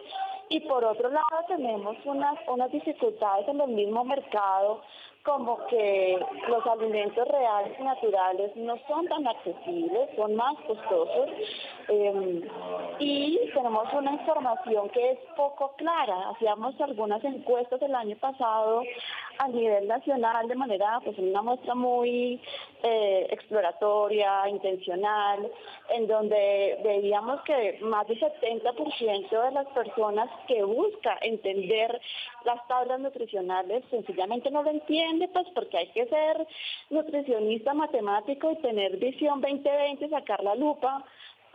Y 0.50 0.62
por 0.62 0.84
otro 0.86 1.10
lado 1.10 1.46
tenemos 1.48 1.98
unas, 2.06 2.38
unas 2.48 2.72
dificultades 2.72 3.48
en 3.48 3.60
el 3.60 3.70
mismo 3.70 4.04
mercado 4.06 4.82
como 5.28 5.58
que 5.68 6.18
los 6.48 6.66
alimentos 6.66 7.28
reales 7.28 7.78
y 7.78 7.84
naturales 7.84 8.56
no 8.56 8.78
son 8.88 9.06
tan 9.10 9.28
accesibles, 9.28 10.10
son 10.16 10.38
más 10.38 10.56
costosos 10.66 11.30
em, 11.90 12.44
y 12.98 13.38
tenemos 13.54 13.92
una 13.92 14.14
información 14.14 14.90
que 14.90 15.12
es 15.12 15.20
poco 15.36 15.74
clara. 15.76 16.30
Hacíamos 16.30 16.80
algunas 16.80 17.22
encuestas 17.26 17.82
el 17.82 17.94
año 17.94 18.16
pasado 18.22 18.84
a 19.40 19.48
nivel 19.50 19.86
nacional 19.90 20.48
de 20.48 20.56
manera, 20.56 21.02
pues 21.04 21.18
una 21.20 21.42
muestra 21.42 21.76
muy 21.76 22.42
eh, 22.84 23.28
exploratoria, 23.30 24.48
intencional, 24.48 25.52
en 25.90 26.08
donde 26.08 26.80
veíamos 26.86 27.42
que 27.42 27.80
más 27.82 28.08
del 28.08 28.18
70% 28.18 29.30
de 29.30 29.52
las 29.52 29.68
personas 29.68 30.30
que 30.48 30.64
busca 30.64 31.18
entender 31.22 32.00
las 32.48 32.66
tablas 32.68 33.00
nutricionales 33.02 33.84
sencillamente 33.90 34.50
no 34.50 34.64
lo 34.64 34.72
entiende, 34.72 35.28
pues 35.28 35.46
porque 35.54 35.78
hay 35.78 35.88
que 35.90 36.08
ser 36.08 36.48
nutricionista 36.90 37.74
matemático 37.74 38.50
y 38.52 38.56
tener 38.62 38.96
visión 38.98 39.42
2020, 39.42 40.10
sacar 40.10 40.42
la 40.42 40.56
lupa 40.56 41.04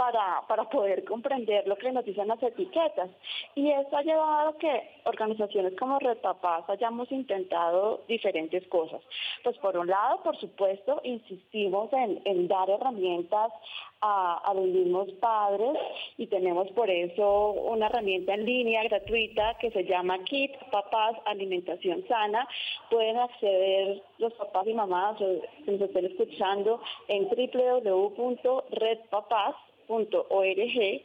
para, 0.03 0.43
para 0.49 0.65
poder 0.65 1.05
comprender 1.05 1.69
lo 1.69 1.77
que 1.77 1.93
nos 1.93 2.05
dicen 2.05 2.27
las 2.27 2.43
etiquetas. 2.43 3.09
Y 3.55 3.71
eso 3.71 3.97
ha 3.97 4.03
llevado 4.03 4.49
a 4.49 4.59
que 4.59 4.83
organizaciones 5.05 5.75
como 5.79 6.01
Red 6.01 6.19
Papás 6.19 6.69
hayamos 6.69 7.13
intentado 7.13 8.01
diferentes 8.09 8.67
cosas. 8.67 9.01
Pues 9.45 9.57
por 9.59 9.77
un 9.77 9.87
lado, 9.87 10.21
por 10.25 10.37
supuesto, 10.39 11.01
insistimos 11.05 11.89
en, 11.93 12.49
dar 12.49 12.69
herramientas 12.69 13.53
a, 14.01 14.39
a, 14.39 14.55
los 14.55 14.67
mismos 14.67 15.09
padres 15.21 15.79
y 16.19 16.27
tenemos 16.27 16.69
por 16.73 16.91
eso 16.91 17.53
una 17.53 17.87
herramienta 17.87 18.35
en 18.35 18.45
línea 18.45 18.83
gratuita 18.83 19.57
que 19.61 19.71
se 19.71 19.85
llama 19.85 20.19
Kit 20.25 20.51
Papás 20.73 21.15
Alimentación 21.27 22.05
Sana. 22.09 22.49
Pueden 22.91 23.19
acceder 23.19 24.03
los 24.19 24.33
papás 24.33 24.67
y 24.67 24.75
mamás 24.75 25.17
que 25.19 25.71
nos 25.71 25.81
estén 25.81 26.07
escuchando 26.07 26.81
en 27.07 27.29
www.redpapás 27.29 29.55
org 29.89 31.03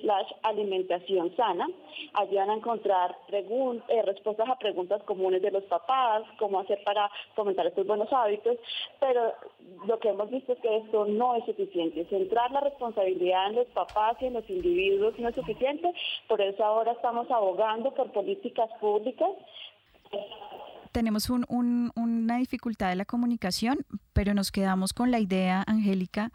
slash 0.00 0.32
alimentación 0.42 1.34
sana. 1.36 1.68
Allí 2.14 2.36
van 2.36 2.50
a 2.50 2.54
encontrar 2.54 3.16
eh, 3.28 4.02
respuestas 4.02 4.48
a 4.48 4.58
preguntas 4.58 5.02
comunes 5.04 5.42
de 5.42 5.50
los 5.50 5.64
papás, 5.64 6.22
cómo 6.38 6.60
hacer 6.60 6.82
para 6.84 7.10
fomentar 7.34 7.66
estos 7.66 7.86
buenos 7.86 8.10
hábitos, 8.12 8.56
pero 9.00 9.32
lo 9.86 9.98
que 9.98 10.08
hemos 10.08 10.30
visto 10.30 10.52
es 10.52 10.58
que 10.60 10.76
esto 10.78 11.04
no 11.04 11.34
es 11.36 11.44
suficiente. 11.44 12.06
Centrar 12.06 12.50
la 12.50 12.60
responsabilidad 12.60 13.50
en 13.50 13.56
los 13.56 13.66
papás 13.68 14.16
y 14.20 14.26
en 14.26 14.34
los 14.34 14.48
individuos 14.48 15.18
no 15.18 15.28
es 15.28 15.34
suficiente, 15.34 15.92
por 16.28 16.40
eso 16.40 16.64
ahora 16.64 16.92
estamos 16.92 17.30
abogando 17.30 17.92
por 17.92 18.10
políticas 18.12 18.70
públicas 18.80 19.30
tenemos 20.92 21.28
una 21.28 22.38
dificultad 22.38 22.90
de 22.90 22.94
la 22.94 23.04
comunicación, 23.04 23.84
pero 24.12 24.32
nos 24.32 24.52
quedamos 24.52 24.92
con 24.92 25.10
la 25.10 25.18
idea, 25.18 25.64
Angélica, 25.66 26.30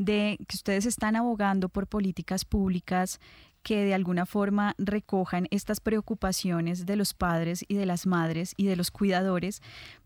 de 0.00 0.38
que 0.48 0.56
ustedes 0.56 0.86
están 0.86 1.14
abogando 1.14 1.68
por 1.68 1.86
políticas 1.86 2.46
públicas 2.46 3.20
que 3.62 3.84
de 3.84 3.92
alguna 3.92 4.24
forma 4.24 4.74
recojan 4.78 5.46
estas 5.50 5.80
preocupaciones 5.80 6.86
de 6.86 6.96
los 6.96 7.12
padres 7.12 7.66
y 7.68 7.74
de 7.74 7.84
las 7.84 8.06
madres 8.06 8.54
y 8.56 8.64
de 8.64 8.76
los 8.76 8.90
cuidadores 8.90 9.60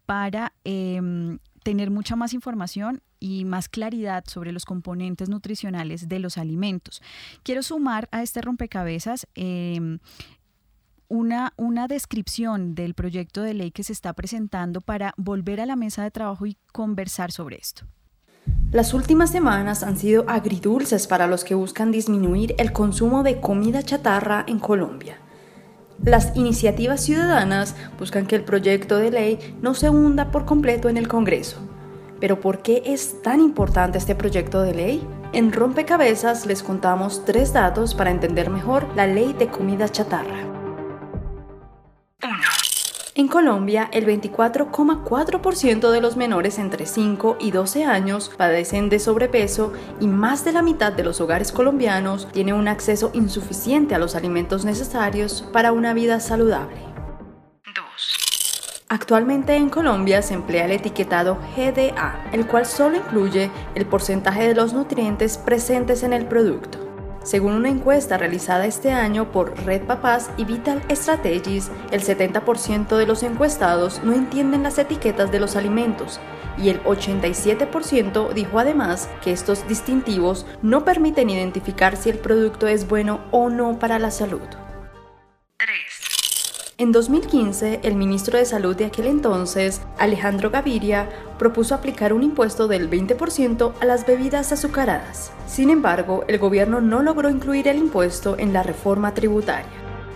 para 0.05 0.53
em, 0.65 1.39
tener 1.63 1.93
mucha 1.93 2.17
más 2.17 2.35
información 2.35 3.03
y 3.21 3.45
más 3.45 3.69
claridad 3.69 4.25
sobre 4.27 4.51
los 4.51 4.65
componentes 4.65 5.29
nutricionales 5.29 6.09
de 6.09 6.19
los 6.19 6.39
alimentos. 6.39 7.01
Quiero 7.45 7.63
sumar 7.63 8.09
a 8.11 8.25
este 8.25 8.43
rompecabezas 8.43 9.29
em, 9.37 10.01
una, 11.07 11.53
una 11.57 11.87
descripción 11.87 12.75
del 12.75 12.95
proyecto 12.95 13.43
de 13.43 13.55
ley 13.55 13.71
que 13.71 13.85
se 13.85 13.93
está 13.93 14.13
presentando 14.13 14.81
para 14.81 15.15
volver 15.17 15.61
a 15.61 15.67
la 15.67 15.77
mesa 15.77 16.03
de 16.03 16.11
trabajo 16.11 16.47
y 16.47 16.57
conversar 16.73 17.31
sobre 17.31 17.59
esto. 17.59 17.87
Las 18.75 18.93
últimas 18.93 19.31
semanas 19.31 19.85
han 19.85 19.97
sido 19.97 20.25
agridulces 20.27 21.07
para 21.07 21.29
los 21.29 21.45
que 21.45 21.55
buscan 21.55 21.93
disminuir 21.93 22.57
el 22.59 22.73
consumo 22.73 23.23
de 23.23 23.39
comida 23.39 23.85
chatarra 23.85 24.43
en 24.49 24.59
Colombia. 24.59 25.17
Las 26.03 26.35
iniciativas 26.35 27.01
ciudadanas 27.01 27.77
buscan 28.01 28.27
que 28.27 28.35
el 28.35 28.43
proyecto 28.43 28.97
de 28.97 29.13
ley 29.13 29.57
no 29.63 29.75
se 29.75 29.91
hunda 29.91 30.33
por 30.33 30.45
completo 30.45 30.89
en 30.89 30.97
el 30.97 31.07
Congreso. 31.07 31.59
Pero 32.19 32.41
¿por 32.41 32.63
qué 32.63 32.83
es 32.85 33.23
tan 33.23 33.41
importante 33.41 33.99
este 33.99 34.17
proyecto 34.17 34.63
de 34.63 34.75
ley? 34.75 35.07
En 35.33 35.53
Rompecabezas 35.53 36.45
les 36.45 36.65
contamos 36.65 37.25
tres 37.25 37.53
datos 37.53 37.95
para 37.95 38.11
entender 38.11 38.51
mejor 38.51 38.89
la 38.97 39.07
ley 39.07 39.35
de 39.35 39.47
comida 39.47 39.89
chatarra. 39.89 40.51
En 43.17 43.29
Colombia, 43.29 43.89
el 43.93 44.07
24,4% 44.07 45.91
de 45.93 46.01
los 46.01 46.17
menores 46.17 46.59
entre 46.59 46.85
5 46.85 47.37
y 47.39 47.53
12 47.53 47.85
años 47.85 48.33
padecen 48.37 48.89
de 48.89 48.99
sobrepeso 48.99 49.73
y 50.01 50.09
más 50.09 50.45
de 50.45 50.51
la 50.51 50.63
mitad 50.63 50.93
de 50.93 51.05
los 51.05 51.21
hogares 51.21 51.53
colombianos 51.53 52.27
tienen 52.33 52.57
un 52.57 52.67
acceso 52.67 53.13
insuficiente 53.15 53.95
a 53.95 54.01
los 54.01 54.17
alimentos 54.17 54.65
necesarios 54.65 55.49
para 55.53 55.71
una 55.71 55.95
vida 55.95 56.19
saludable. 56.19 56.75
Actualmente 58.89 59.55
en 59.55 59.71
Colombia 59.71 60.21
se 60.21 60.35
emplea 60.35 60.65
el 60.65 60.73
etiquetado 60.73 61.39
GDA, 61.57 62.31
el 62.33 62.49
cual 62.49 62.67
solo 62.67 62.97
incluye 62.97 63.49
el 63.77 63.87
porcentaje 63.87 64.49
de 64.49 64.57
los 64.57 64.73
nutrientes 64.73 65.39
presentes 65.39 66.03
en 66.03 66.15
el 66.15 66.27
producto. 66.27 66.84
Según 67.25 67.55
una 67.55 67.71
encuesta 67.71 68.19
realizada 68.19 68.67
este 68.67 68.93
año 68.93 69.33
por 69.33 69.65
Red 69.65 69.85
Papás 69.85 70.31
y 70.37 70.45
Vital 70.45 70.83
Strategies, 70.91 71.71
el 71.91 72.03
70% 72.03 72.99
de 72.99 73.07
los 73.07 73.23
encuestados 73.23 74.03
no 74.05 74.13
entienden 74.13 74.63
las 74.63 74.79
etiquetas 74.79 75.33
de 75.33 75.41
los 75.41 75.57
alimentos 75.57 76.21
y 76.59 76.69
el 76.69 76.83
87% 76.85 78.35
dijo 78.35 78.59
además 78.59 79.09
que 79.23 79.33
estos 79.33 79.67
distintivos 79.67 80.45
no 80.61 80.85
permiten 80.85 81.31
identificar 81.31 81.97
si 81.97 82.11
el 82.11 82.19
producto 82.19 82.69
es 82.69 82.87
bueno 82.87 83.25
o 83.31 83.49
no 83.49 83.79
para 83.79 83.99
la 83.99 84.11
salud. 84.11 84.43
En 86.77 86.91
2015, 86.91 87.81
el 87.85 87.95
ministro 87.95 88.37
de 88.37 88.45
Salud 88.45 88.75
de 88.75 88.87
aquel 88.87 89.07
entonces, 89.07 89.81
Alejandro 89.97 90.51
Gaviria, 90.51 91.09
propuso 91.45 91.75
aplicar 91.75 92.15
un 92.15 92.23
impuesto 92.23 92.69
del 92.69 92.89
20% 92.89 93.75
a 93.79 93.85
las 93.85 94.07
bebidas 94.07 94.51
azucaradas. 94.51 95.31
Sin 95.47 95.69
embargo, 95.69 96.25
el 96.27 96.39
gobierno 96.39 96.81
no 96.81 97.03
logró 97.03 97.29
incluir 97.29 97.69
el 97.69 97.77
impuesto 97.77 98.39
en 98.39 98.55
la 98.55 98.63
reforma 98.63 99.13
tributaria. 99.13 99.69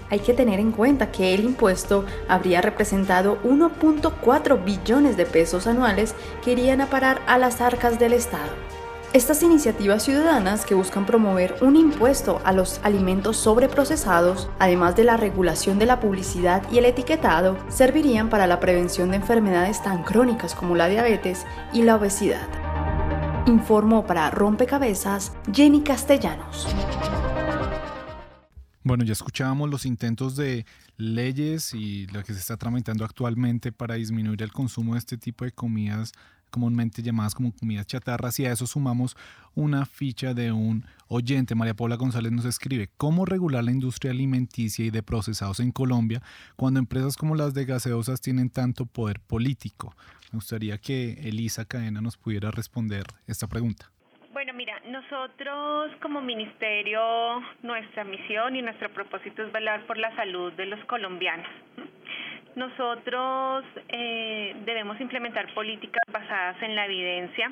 Hay 0.08 0.20
que 0.20 0.32
tener 0.32 0.58
en 0.58 0.72
cuenta 0.72 1.12
que 1.12 1.34
el 1.34 1.44
impuesto 1.44 2.06
habría 2.28 2.62
representado 2.62 3.36
1.4 3.42 4.64
billones 4.64 5.18
de 5.18 5.26
pesos 5.26 5.66
anuales 5.66 6.14
que 6.42 6.52
irían 6.52 6.80
a 6.80 6.86
parar 6.86 7.20
a 7.26 7.36
las 7.36 7.60
arcas 7.60 7.98
del 7.98 8.14
Estado. 8.14 8.67
Estas 9.14 9.42
iniciativas 9.42 10.02
ciudadanas 10.02 10.66
que 10.66 10.74
buscan 10.74 11.06
promover 11.06 11.56
un 11.62 11.76
impuesto 11.76 12.42
a 12.44 12.52
los 12.52 12.78
alimentos 12.82 13.38
sobreprocesados, 13.38 14.50
además 14.58 14.96
de 14.96 15.04
la 15.04 15.16
regulación 15.16 15.78
de 15.78 15.86
la 15.86 15.98
publicidad 15.98 16.62
y 16.70 16.76
el 16.76 16.84
etiquetado, 16.84 17.56
servirían 17.70 18.28
para 18.28 18.46
la 18.46 18.60
prevención 18.60 19.08
de 19.08 19.16
enfermedades 19.16 19.82
tan 19.82 20.02
crónicas 20.02 20.54
como 20.54 20.76
la 20.76 20.88
diabetes 20.88 21.46
y 21.72 21.84
la 21.84 21.96
obesidad. 21.96 22.46
Informó 23.46 24.06
para 24.06 24.30
Rompecabezas 24.30 25.32
Jenny 25.54 25.80
Castellanos. 25.80 26.68
Bueno, 28.84 29.04
ya 29.04 29.14
escuchábamos 29.14 29.70
los 29.70 29.86
intentos 29.86 30.36
de 30.36 30.66
leyes 30.98 31.72
y 31.72 32.06
lo 32.08 32.22
que 32.24 32.34
se 32.34 32.40
está 32.40 32.58
tramitando 32.58 33.06
actualmente 33.06 33.72
para 33.72 33.94
disminuir 33.94 34.42
el 34.42 34.52
consumo 34.52 34.92
de 34.92 34.98
este 34.98 35.16
tipo 35.16 35.46
de 35.46 35.52
comidas 35.52 36.12
comúnmente 36.50 37.02
llamadas 37.02 37.34
como 37.34 37.52
comidas 37.52 37.86
chatarras 37.86 38.38
y 38.40 38.46
a 38.46 38.52
eso 38.52 38.66
sumamos 38.66 39.16
una 39.54 39.86
ficha 39.86 40.34
de 40.34 40.52
un 40.52 40.84
oyente, 41.08 41.54
María 41.54 41.74
Paula 41.74 41.96
González 41.96 42.32
nos 42.32 42.44
escribe, 42.44 42.88
¿cómo 42.96 43.24
regular 43.24 43.64
la 43.64 43.72
industria 43.72 44.12
alimenticia 44.12 44.84
y 44.84 44.90
de 44.90 45.02
procesados 45.02 45.60
en 45.60 45.72
Colombia 45.72 46.22
cuando 46.56 46.80
empresas 46.80 47.16
como 47.16 47.34
las 47.34 47.54
de 47.54 47.64
gaseosas 47.64 48.20
tienen 48.20 48.50
tanto 48.50 48.86
poder 48.86 49.20
político? 49.20 49.94
Me 50.32 50.36
gustaría 50.36 50.78
que 50.78 51.12
Elisa 51.24 51.64
Cadena 51.64 52.00
nos 52.00 52.16
pudiera 52.16 52.50
responder 52.50 53.04
esta 53.26 53.46
pregunta. 53.46 53.90
Bueno, 54.32 54.52
mira, 54.52 54.80
nosotros 54.86 55.90
como 56.00 56.20
ministerio, 56.20 57.00
nuestra 57.62 58.04
misión 58.04 58.54
y 58.54 58.62
nuestro 58.62 58.92
propósito 58.92 59.42
es 59.42 59.52
velar 59.52 59.86
por 59.86 59.98
la 59.98 60.14
salud 60.14 60.52
de 60.52 60.66
los 60.66 60.84
colombianos. 60.84 61.48
Nosotros 62.54 63.64
eh, 63.88 64.56
debemos 64.64 65.00
implementar 65.00 65.52
políticas 65.54 66.02
basadas 66.12 66.60
en 66.62 66.74
la 66.74 66.86
evidencia 66.86 67.50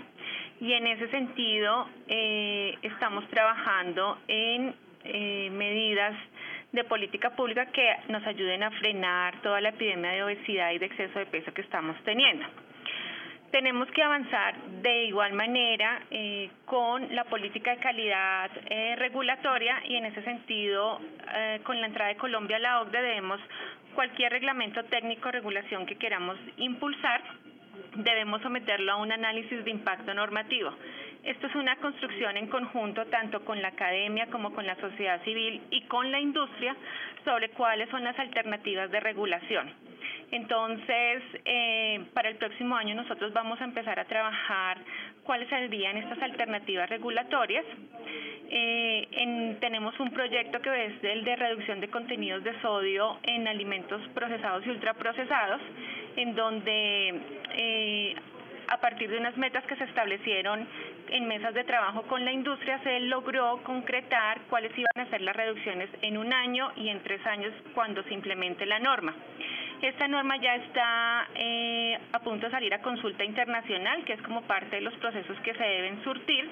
y 0.60 0.72
en 0.72 0.86
ese 0.86 1.08
sentido 1.10 1.88
eh, 2.08 2.76
estamos 2.82 3.28
trabajando 3.28 4.18
en 4.26 4.74
eh, 5.04 5.50
medidas 5.52 6.14
de 6.72 6.84
política 6.84 7.30
pública 7.30 7.66
que 7.66 7.96
nos 8.08 8.26
ayuden 8.26 8.62
a 8.62 8.70
frenar 8.72 9.40
toda 9.42 9.60
la 9.60 9.70
epidemia 9.70 10.10
de 10.10 10.24
obesidad 10.24 10.72
y 10.72 10.78
de 10.78 10.86
exceso 10.86 11.18
de 11.18 11.26
peso 11.26 11.52
que 11.54 11.62
estamos 11.62 11.96
teniendo. 12.04 12.44
Tenemos 13.50 13.88
que 13.92 14.02
avanzar 14.02 14.54
de 14.82 15.04
igual 15.04 15.32
manera 15.32 16.02
eh, 16.10 16.50
con 16.64 17.14
la 17.14 17.24
política 17.24 17.70
de 17.70 17.78
calidad 17.78 18.50
eh, 18.68 18.96
regulatoria 18.96 19.80
y 19.86 19.96
en 19.96 20.06
ese 20.06 20.22
sentido, 20.22 21.00
eh, 21.34 21.60
con 21.62 21.80
la 21.80 21.86
entrada 21.86 22.08
de 22.08 22.16
Colombia 22.16 22.56
a 22.56 22.60
la 22.60 22.80
OCDE, 22.82 23.00
debemos 23.00 23.40
cualquier 23.96 24.30
reglamento 24.30 24.84
técnico 24.84 25.28
o 25.28 25.32
regulación 25.32 25.86
que 25.86 25.96
queramos 25.96 26.36
impulsar, 26.58 27.22
debemos 27.96 28.42
someterlo 28.42 28.92
a 28.92 28.96
un 28.96 29.10
análisis 29.10 29.64
de 29.64 29.70
impacto 29.70 30.12
normativo. 30.12 30.70
Esto 31.24 31.46
es 31.48 31.54
una 31.56 31.76
construcción 31.76 32.36
en 32.36 32.46
conjunto 32.46 33.06
tanto 33.06 33.44
con 33.44 33.60
la 33.60 33.68
academia 33.68 34.26
como 34.26 34.52
con 34.52 34.66
la 34.66 34.76
sociedad 34.76 35.20
civil 35.24 35.62
y 35.70 35.80
con 35.86 36.12
la 36.12 36.20
industria 36.20 36.76
sobre 37.24 37.48
cuáles 37.50 37.88
son 37.88 38.04
las 38.04 38.16
alternativas 38.18 38.90
de 38.90 39.00
regulación. 39.00 39.85
Entonces, 40.32 41.22
eh, 41.44 42.04
para 42.12 42.28
el 42.28 42.36
próximo 42.36 42.76
año 42.76 42.94
nosotros 42.94 43.32
vamos 43.32 43.60
a 43.60 43.64
empezar 43.64 43.98
a 44.00 44.04
trabajar 44.04 44.78
cuáles 45.22 45.48
serían 45.48 45.96
estas 45.96 46.20
alternativas 46.22 46.88
regulatorias. 46.90 47.64
Eh, 48.48 49.56
tenemos 49.60 49.98
un 49.98 50.10
proyecto 50.10 50.60
que 50.60 50.86
es 50.86 51.04
el 51.04 51.24
de 51.24 51.36
reducción 51.36 51.80
de 51.80 51.88
contenidos 51.88 52.44
de 52.44 52.60
sodio 52.60 53.18
en 53.22 53.46
alimentos 53.48 54.00
procesados 54.14 54.66
y 54.66 54.70
ultraprocesados, 54.70 55.60
en 56.16 56.34
donde 56.34 57.20
eh, 57.56 58.16
a 58.68 58.78
partir 58.78 59.10
de 59.10 59.18
unas 59.18 59.36
metas 59.36 59.64
que 59.64 59.76
se 59.76 59.84
establecieron 59.84 60.66
en 61.08 61.28
mesas 61.28 61.54
de 61.54 61.64
trabajo 61.64 62.02
con 62.02 62.24
la 62.24 62.32
industria, 62.32 62.80
se 62.82 63.00
logró 63.00 63.62
concretar 63.62 64.40
cuáles 64.48 64.72
iban 64.76 65.06
a 65.06 65.10
ser 65.10 65.20
las 65.20 65.36
reducciones 65.36 65.88
en 66.02 66.16
un 66.16 66.32
año 66.32 66.72
y 66.76 66.88
en 66.88 67.02
tres 67.02 67.24
años 67.26 67.52
cuando 67.74 68.02
se 68.04 68.14
implemente 68.14 68.66
la 68.66 68.78
norma. 68.78 69.14
Esta 69.82 70.08
norma 70.08 70.36
ya 70.38 70.56
está 70.56 71.28
eh, 71.34 71.98
a 72.12 72.18
punto 72.20 72.46
de 72.46 72.52
salir 72.52 72.72
a 72.72 72.80
consulta 72.80 73.24
internacional, 73.24 74.04
que 74.04 74.14
es 74.14 74.22
como 74.22 74.42
parte 74.42 74.76
de 74.76 74.82
los 74.82 74.94
procesos 74.94 75.38
que 75.40 75.52
se 75.54 75.62
deben 75.62 76.02
surtir, 76.02 76.50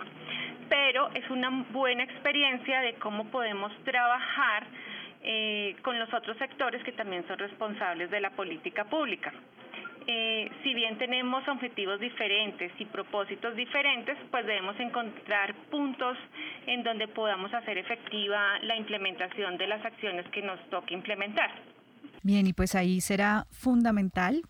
pero 0.69 1.11
es 1.15 1.29
una 1.31 1.65
buena 1.71 2.05
experiencia 2.05 2.81
de 2.81 2.95
cómo 2.95 3.25
podemos 3.31 3.73
trabajar 3.85 4.65
eh, 5.23 5.75
con 5.83 5.99
los 5.99 6.13
otros 6.13 6.37
sectores 6.37 6.85
que 6.85 6.93
también 6.93 7.27
son 7.27 7.39
responsables 7.39 8.11
de 8.11 8.21
la 8.21 8.31
política 8.31 8.85
pública. 8.85 9.33
Eh, 10.07 10.51
si 10.63 10.75
bien 10.75 10.99
tenemos 10.99 11.47
objetivos 11.49 11.99
diferentes 11.99 12.73
y 12.79 12.85
propósitos 12.85 13.57
diferentes, 13.57 14.19
pues 14.31 14.45
debemos 14.47 14.79
encontrar 14.79 15.55
puntos 15.71 16.19
en 16.67 16.83
donde 16.83 17.09
podamos 17.09 17.53
hacer 17.55 17.79
efectiva 17.79 18.59
la 18.63 18.77
implementación 18.77 19.57
de 19.57 19.67
las 19.67 19.85
acciones 19.85 20.27
que 20.29 20.43
nos 20.43 20.61
toque 20.69 20.93
implementar. 20.93 21.51
Bien, 22.23 22.47
y 22.47 22.53
pues 22.53 22.75
ahí 22.75 23.01
será 23.01 23.47
fundamental 23.51 24.43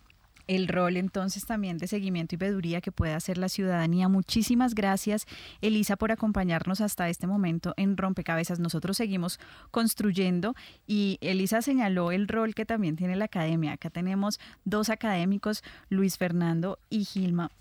el 0.47 0.67
rol 0.67 0.97
entonces 0.97 1.45
también 1.45 1.77
de 1.77 1.87
seguimiento 1.87 2.35
y 2.35 2.37
veeduría 2.37 2.81
que 2.81 2.91
puede 2.91 3.13
hacer 3.13 3.37
la 3.37 3.49
ciudadanía. 3.49 4.07
Muchísimas 4.07 4.75
gracias, 4.75 5.25
Elisa, 5.61 5.95
por 5.95 6.11
acompañarnos 6.11 6.81
hasta 6.81 7.09
este 7.09 7.27
momento 7.27 7.73
en 7.77 7.97
Rompecabezas. 7.97 8.59
Nosotros 8.59 8.97
seguimos 8.97 9.39
construyendo 9.71 10.55
y 10.87 11.17
Elisa 11.21 11.61
señaló 11.61 12.11
el 12.11 12.27
rol 12.27 12.55
que 12.55 12.65
también 12.65 12.95
tiene 12.95 13.15
la 13.15 13.25
academia. 13.25 13.73
Acá 13.73 13.89
tenemos 13.89 14.39
dos 14.63 14.89
académicos, 14.89 15.63
Luis 15.89 16.17
Fernando 16.17 16.79
y 16.89 17.05
Gilma. 17.05 17.51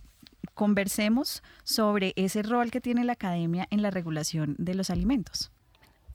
Conversemos 0.55 1.43
sobre 1.65 2.13
ese 2.17 2.43
rol 2.43 2.71
que 2.71 2.81
tiene 2.81 3.05
la 3.05 3.15
academia 3.15 3.67
en 3.71 3.83
la 3.83 3.91
regulación 3.91 4.55
de 4.59 4.75
los 4.75 4.91
alimentos. 4.91 5.51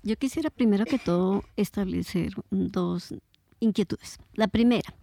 Yo 0.02 0.16
quisiera 0.16 0.50
primero 0.50 0.86
que 0.86 0.98
todo 0.98 1.44
establecer 1.58 2.32
dos 2.52 3.14
inquietudes. 3.60 4.18
La 4.34 4.48
primera, 4.48 4.94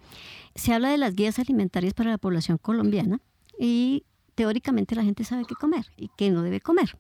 se 0.55 0.73
habla 0.73 0.91
de 0.91 0.99
las 0.99 1.15
guías 1.15 1.39
alimentarias 1.39 1.95
para 1.95 2.11
la 2.11 2.19
población 2.19 2.59
colombiana 2.59 3.21
y 3.59 4.05
teóricamente 4.35 4.95
la 4.95 5.05
gente 5.05 5.25
sabe 5.25 5.45
qué 5.47 5.55
comer 5.55 5.87
y 5.97 6.11
qué 6.17 6.31
no 6.31 6.43
debe 6.43 6.61
comer. 6.61 6.97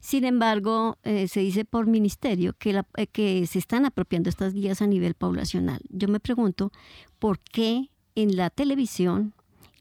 Sin 0.00 0.24
embargo, 0.24 0.98
eh, 1.04 1.28
se 1.28 1.40
dice 1.40 1.64
por 1.64 1.86
ministerio 1.86 2.54
que, 2.58 2.82
eh, 2.96 3.06
que 3.06 3.46
se 3.46 3.60
están 3.60 3.86
apropiando 3.86 4.28
estas 4.28 4.52
guías 4.52 4.82
a 4.82 4.86
nivel 4.88 5.14
poblacional. 5.14 5.80
Yo 5.90 6.08
me 6.08 6.18
pregunto 6.18 6.72
por 7.20 7.38
qué 7.38 7.88
en 8.16 8.36
la 8.36 8.50
televisión 8.50 9.32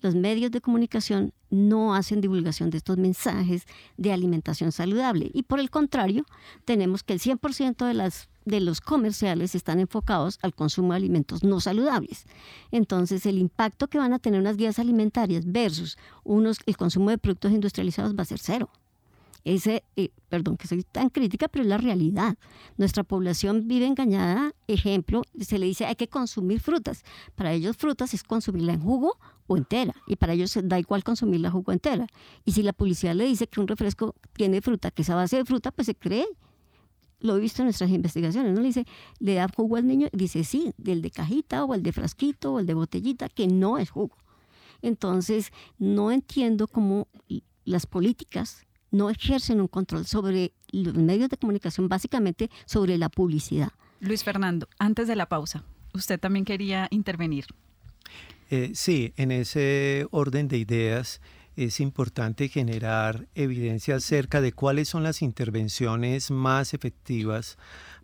los 0.02 0.16
medios 0.16 0.52
de 0.52 0.62
comunicación 0.62 1.34
no 1.50 1.96
hacen 1.96 2.22
divulgación 2.22 2.70
de 2.70 2.78
estos 2.78 2.98
mensajes 2.98 3.66
de 3.98 4.12
alimentación 4.12 4.72
saludable. 4.72 5.32
Y 5.34 5.44
por 5.44 5.60
el 5.60 5.70
contrario, 5.70 6.26
tenemos 6.66 7.04
que 7.04 7.14
el 7.14 7.20
100% 7.20 7.86
de 7.86 7.94
las 7.94 8.30
de 8.46 8.60
los 8.60 8.82
comerciales 8.82 9.54
están 9.54 9.80
enfocados 9.80 10.40
al 10.42 10.56
consumo 10.56 10.94
de 10.94 10.98
alimentos 10.98 11.44
no 11.44 11.60
saludables. 11.60 12.26
Entonces, 12.72 13.26
el 13.28 13.38
impacto 13.38 13.88
que 13.88 14.00
van 14.00 14.14
a 14.14 14.20
tener 14.20 14.40
unas 14.40 14.58
guías 14.58 14.80
alimentarias 14.80 15.44
versus 15.46 15.98
unos, 16.24 16.58
el 16.66 16.76
consumo 16.76 17.12
de 17.12 17.20
productos 17.20 17.52
industrializados 17.52 18.16
va 18.16 18.24
a 18.24 18.26
ser 18.26 18.40
cero. 18.40 18.70
Ese, 19.44 19.84
eh, 19.96 20.12
perdón 20.30 20.58
que 20.58 20.68
soy 20.68 20.84
tan 20.84 21.10
crítica, 21.10 21.48
pero 21.48 21.64
es 21.64 21.70
la 21.70 21.78
realidad. 21.78 22.38
Nuestra 22.78 23.04
población 23.04 23.68
vive 23.68 23.88
engañada. 23.88 24.54
Ejemplo, 24.68 25.24
se 25.40 25.58
le 25.58 25.66
dice 25.66 25.86
hay 25.86 25.96
que 25.96 26.08
consumir 26.08 26.60
frutas. 26.60 27.04
Para 27.36 27.52
ellos 27.54 27.76
frutas 27.78 28.14
es 28.14 28.24
consumirla 28.24 28.74
en 28.74 28.82
jugo 28.82 29.18
o 29.48 29.58
entera. 29.58 29.94
Y 30.08 30.16
para 30.16 30.34
ellos 30.34 30.58
da 30.64 30.80
igual 30.80 31.04
consumir 31.04 31.42
la 31.42 31.50
jugo 31.50 31.72
entera. 31.72 32.08
Y 32.46 32.52
si 32.52 32.62
la 32.62 32.74
publicidad 32.74 33.16
le 33.16 33.26
dice 33.26 33.48
que 33.48 33.60
un 33.60 33.68
refresco 33.68 34.16
tiene 34.34 34.62
fruta, 34.62 34.92
que 34.92 35.02
es 35.02 35.10
a 35.10 35.16
base 35.16 35.38
de 35.38 35.46
fruta, 35.46 35.72
pues 35.72 35.88
se 35.88 35.96
cree 35.96 36.28
lo 37.22 37.38
he 37.38 37.40
visto 37.40 37.62
en 37.62 37.68
nuestras 37.68 37.92
investigaciones, 37.92 38.54
¿no? 38.54 38.62
Le 38.62 38.68
dice, 38.68 38.86
le 39.20 39.36
da 39.36 39.48
jugo 39.56 39.76
al 39.76 39.88
niño, 39.88 40.08
dice 40.12 40.44
sí, 40.44 40.74
del 40.78 41.04
de 41.04 41.12
cajita 41.12 41.64
o 41.66 41.76
el 41.76 41.84
de 41.84 41.92
frasquito 41.92 42.54
o 42.54 42.60
el 42.60 42.66
de 42.66 42.74
botellita, 42.74 43.30
que 43.30 43.48
no 43.48 43.78
es 43.78 43.92
jugo. 43.92 44.18
Entonces, 44.82 45.52
no 45.78 46.12
entiendo 46.12 46.68
cómo 46.68 47.08
las 47.64 47.86
políticas 47.86 48.66
no 48.92 49.10
ejercen 49.10 49.62
un 49.62 49.68
control 49.68 50.06
sobre 50.06 50.54
los 50.72 50.94
medios 50.94 51.30
de 51.30 51.38
comunicación, 51.38 51.90
básicamente 51.90 52.50
sobre 52.66 52.98
la 52.98 53.10
publicidad. 53.10 53.70
Luis 54.00 54.24
Fernando, 54.24 54.68
antes 54.80 55.08
de 55.08 55.16
la 55.16 55.28
pausa, 55.28 55.64
usted 55.94 56.20
también 56.20 56.46
quería 56.46 56.88
intervenir. 56.92 57.46
Eh, 58.50 58.72
sí, 58.74 59.14
en 59.16 59.32
ese 59.32 60.08
orden 60.12 60.48
de 60.48 60.58
ideas, 60.58 61.22
es 61.56 61.80
importante 61.80 62.48
generar 62.48 63.28
evidencia 63.36 63.96
acerca 63.96 64.42
de 64.42 64.54
cuáles 64.54 64.90
son 64.90 65.04
las 65.04 65.22
intervenciones 65.22 66.32
más 66.32 66.74
efectivas 66.74 67.58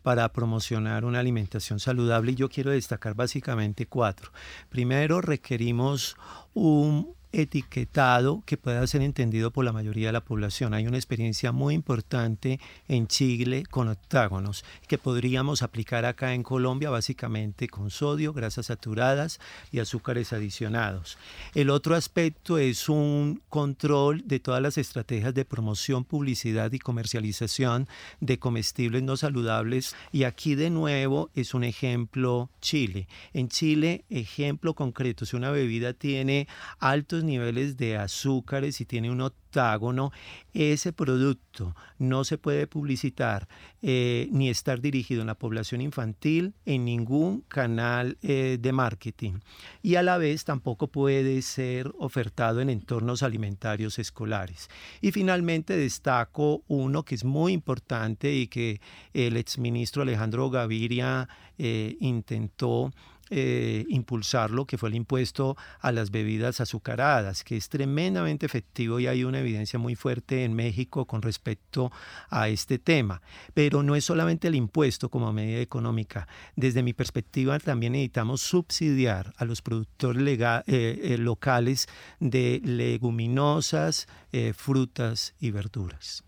para 0.04 0.32
promocionar 0.32 1.06
una 1.06 1.20
alimentación 1.20 1.80
saludable 1.80 2.32
y 2.32 2.36
yo 2.36 2.50
quiero 2.50 2.72
destacar 2.72 3.14
básicamente 3.14 3.88
cuatro. 3.88 4.32
Primero, 4.70 5.22
requerimos 5.22 6.16
un 6.54 7.17
etiquetado 7.42 8.44
que 8.46 8.58
pueda 8.58 8.86
ser 8.88 9.02
entendido 9.02 9.52
por 9.52 9.64
la 9.64 9.72
mayoría 9.72 10.08
de 10.08 10.14
la 10.14 10.24
población. 10.24 10.74
Hay 10.74 10.88
una 10.88 10.98
experiencia 10.98 11.52
muy 11.52 11.76
importante 11.76 12.60
en 12.88 13.08
Chile 13.08 13.64
con 13.70 13.88
octágonos 13.88 14.66
que 14.88 14.98
podríamos 14.98 15.62
aplicar 15.62 16.06
acá 16.06 16.34
en 16.34 16.44
Colombia 16.44 16.90
básicamente 16.90 17.68
con 17.68 17.92
sodio, 17.92 18.34
grasas 18.34 18.68
saturadas 18.68 19.40
y 19.72 19.80
azúcares 19.80 20.34
adicionados. 20.34 21.18
El 21.54 21.70
otro 21.70 21.96
aspecto 21.96 22.58
es 22.58 22.90
un 22.90 23.42
control 23.50 24.24
de 24.26 24.40
todas 24.40 24.62
las 24.62 24.78
estrategias 24.78 25.34
de 25.34 25.46
promoción, 25.46 26.04
publicidad 26.04 26.72
y 26.72 26.80
comercialización 26.80 27.88
de 28.20 28.40
comestibles 28.40 29.04
no 29.04 29.16
saludables 29.16 29.96
y 30.12 30.24
aquí 30.24 30.56
de 30.56 30.70
nuevo 30.70 31.30
es 31.36 31.54
un 31.54 31.64
ejemplo 31.64 32.50
Chile. 32.62 33.08
En 33.34 33.50
Chile, 33.50 34.06
ejemplo 34.10 34.74
concreto, 34.74 35.26
si 35.26 35.36
una 35.36 35.52
bebida 35.52 35.94
tiene 35.94 36.48
altos 36.80 37.24
niveles 37.28 37.78
de 37.78 37.98
azúcares 37.98 38.82
y 38.82 38.86
tiene 38.86 39.12
un 39.12 39.22
octágono, 39.22 40.12
ese 40.54 40.94
producto 40.94 41.76
no 42.00 42.24
se 42.24 42.38
puede 42.38 42.68
publicitar 42.68 43.48
eh, 43.82 44.28
ni 44.32 44.50
estar 44.50 44.82
dirigido 44.82 45.22
en 45.22 45.28
la 45.28 45.36
población 45.36 45.82
infantil 45.82 46.54
en 46.66 46.86
ningún 46.86 47.42
canal 47.42 48.18
eh, 48.22 48.58
de 48.60 48.72
marketing. 48.72 49.34
Y 49.82 49.96
a 49.96 50.04
la 50.04 50.18
vez 50.18 50.46
tampoco 50.46 50.88
puede 50.88 51.42
ser 51.42 51.92
ofertado 52.00 52.62
en 52.62 52.70
entornos 52.70 53.24
alimentarios 53.24 54.00
escolares. 54.00 54.70
Y 55.02 55.12
finalmente 55.12 55.78
destaco 55.78 56.64
uno 56.68 57.04
que 57.04 57.16
es 57.16 57.24
muy 57.24 57.54
importante 57.54 58.34
y 58.34 58.48
que 58.48 58.82
el 59.14 59.38
exministro 59.38 60.02
Alejandro 60.02 60.50
Gaviria 60.50 61.30
eh, 61.58 61.98
intentó 62.00 62.92
eh, 63.30 63.86
impulsarlo, 63.90 64.66
que 64.66 64.78
fue 64.78 64.90
el 64.90 64.96
impuesto 64.96 65.58
a 65.80 65.92
las 65.92 66.12
bebidas 66.12 66.62
azucaradas, 66.62 67.44
que 67.44 67.58
es 67.58 67.70
tremendamente 67.70 68.46
efectivo 68.46 69.00
y 69.00 69.08
hay 69.08 69.24
una 69.24 69.40
evidencia 69.40 69.80
muy 69.80 69.96
fuerte 69.96 70.44
en 70.44 70.54
México 70.54 71.06
con 71.06 71.22
respecto 71.22 71.92
a 72.30 72.50
este 72.50 72.80
tema. 72.80 73.22
Pero 73.54 73.84
no 73.84 73.96
es 73.96 74.06
solamente 74.06 74.48
el 74.48 74.56
impuesto 74.56 75.10
como 75.10 75.34
medida 75.34 75.60
económica. 75.60 76.28
Desde 76.56 76.84
mi 76.84 76.94
perspectiva 76.94 77.60
también 77.60 77.94
necesitamos 77.94 78.42
subsidiar 78.42 79.34
a 79.38 79.46
los 79.46 79.62
productores 79.62 79.98
eh, 80.08 80.64
eh, 80.68 81.18
locales 81.18 81.88
de 82.20 82.62
leguminosas, 82.64 84.08
frutas 84.56 85.34
y 85.40 85.52
verduras. 85.52 86.27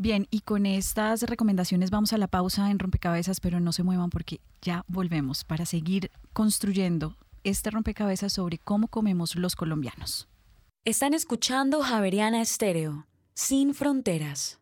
Bien, 0.00 0.26
y 0.30 0.40
con 0.40 0.64
estas 0.64 1.20
recomendaciones 1.24 1.90
vamos 1.90 2.14
a 2.14 2.16
la 2.16 2.26
pausa 2.26 2.70
en 2.70 2.78
rompecabezas, 2.78 3.38
pero 3.38 3.60
no 3.60 3.70
se 3.70 3.82
muevan 3.82 4.08
porque 4.08 4.40
ya 4.62 4.82
volvemos 4.88 5.44
para 5.44 5.66
seguir 5.66 6.10
construyendo 6.32 7.18
este 7.44 7.68
rompecabezas 7.68 8.32
sobre 8.32 8.56
cómo 8.56 8.88
comemos 8.88 9.36
los 9.36 9.56
colombianos. 9.56 10.26
Están 10.86 11.12
escuchando 11.12 11.82
Javeriana 11.82 12.40
Estéreo, 12.40 13.08
sin 13.34 13.74
fronteras. 13.74 14.58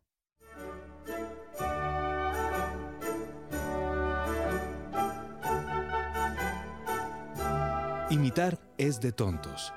Imitar 8.10 8.58
es 8.76 9.00
de 9.00 9.12
tontos. 9.12 9.72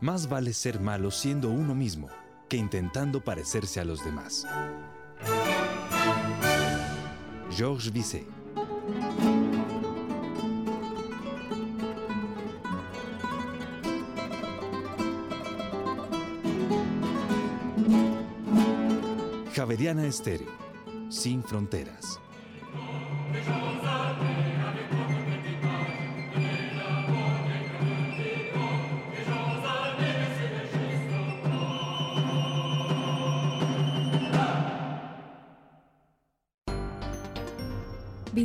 Más 0.00 0.28
vale 0.28 0.52
ser 0.52 0.78
malo 0.78 1.10
siendo 1.10 1.50
uno 1.50 1.74
mismo 1.74 2.08
que 2.48 2.56
intentando 2.56 3.20
parecerse 3.20 3.80
a 3.80 3.84
los 3.84 4.04
demás. 4.04 4.46
Georges 7.50 7.92
Bizet 7.92 8.26
Javeriana 19.56 20.06
Estéreo, 20.06 20.52
sin 21.08 21.42
fronteras. 21.42 22.20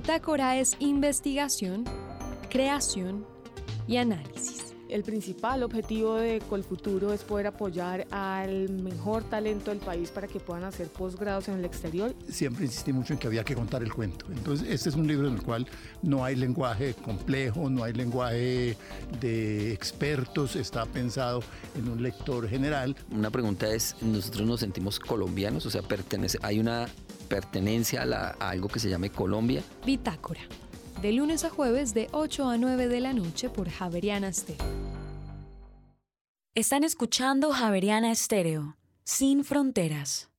Bitácora 0.01 0.57
es 0.57 0.75
investigación, 0.79 1.85
creación 2.49 3.23
y 3.87 3.97
análisis. 3.97 4.73
El 4.89 5.03
principal 5.03 5.61
objetivo 5.61 6.15
de 6.15 6.41
Colfuturo 6.49 7.13
es 7.13 7.21
poder 7.21 7.45
apoyar 7.45 8.07
al 8.09 8.69
mejor 8.69 9.23
talento 9.23 9.69
del 9.69 9.79
país 9.79 10.09
para 10.09 10.27
que 10.27 10.39
puedan 10.39 10.63
hacer 10.63 10.87
posgrados 10.87 11.49
en 11.49 11.59
el 11.59 11.65
exterior. 11.65 12.15
Siempre 12.27 12.65
insistí 12.65 12.91
mucho 12.91 13.13
en 13.13 13.19
que 13.19 13.27
había 13.27 13.43
que 13.43 13.53
contar 13.53 13.83
el 13.83 13.93
cuento. 13.93 14.25
Entonces, 14.31 14.67
este 14.71 14.89
es 14.89 14.95
un 14.95 15.05
libro 15.05 15.27
en 15.27 15.35
el 15.35 15.43
cual 15.43 15.67
no 16.01 16.25
hay 16.25 16.35
lenguaje 16.35 16.95
complejo, 16.95 17.69
no 17.69 17.83
hay 17.83 17.93
lenguaje 17.93 18.75
de 19.19 19.71
expertos, 19.71 20.55
está 20.55 20.87
pensado 20.87 21.43
en 21.75 21.87
un 21.87 22.01
lector 22.01 22.49
general. 22.49 22.95
Una 23.11 23.29
pregunta 23.29 23.71
es, 23.71 23.95
¿nosotros 24.01 24.47
nos 24.47 24.61
sentimos 24.61 24.99
colombianos? 24.99 25.63
O 25.67 25.69
sea, 25.69 25.83
pertenece, 25.83 26.39
hay 26.41 26.59
una 26.59 26.87
pertenencia 27.31 28.03
a, 28.03 28.49
algo 28.49 28.67
que 28.67 28.79
se 28.79 28.89
llame 28.89 29.09
Colombia. 29.09 29.63
Bitácora, 29.85 30.41
de 31.01 31.13
lunes 31.13 31.45
a 31.45 31.49
jueves 31.49 31.93
de 31.93 32.09
8 32.11 32.49
a 32.49 32.57
9 32.57 32.89
de 32.89 32.99
la 32.99 33.13
noche 33.13 33.49
por 33.49 33.69
Javeriana 33.69 34.27
Estéreo. 34.27 34.65
Están 36.53 36.83
escuchando 36.83 37.53
Javeriana 37.53 38.11
Estéreo, 38.11 38.75
sin 39.05 39.45
fronteras. 39.45 40.29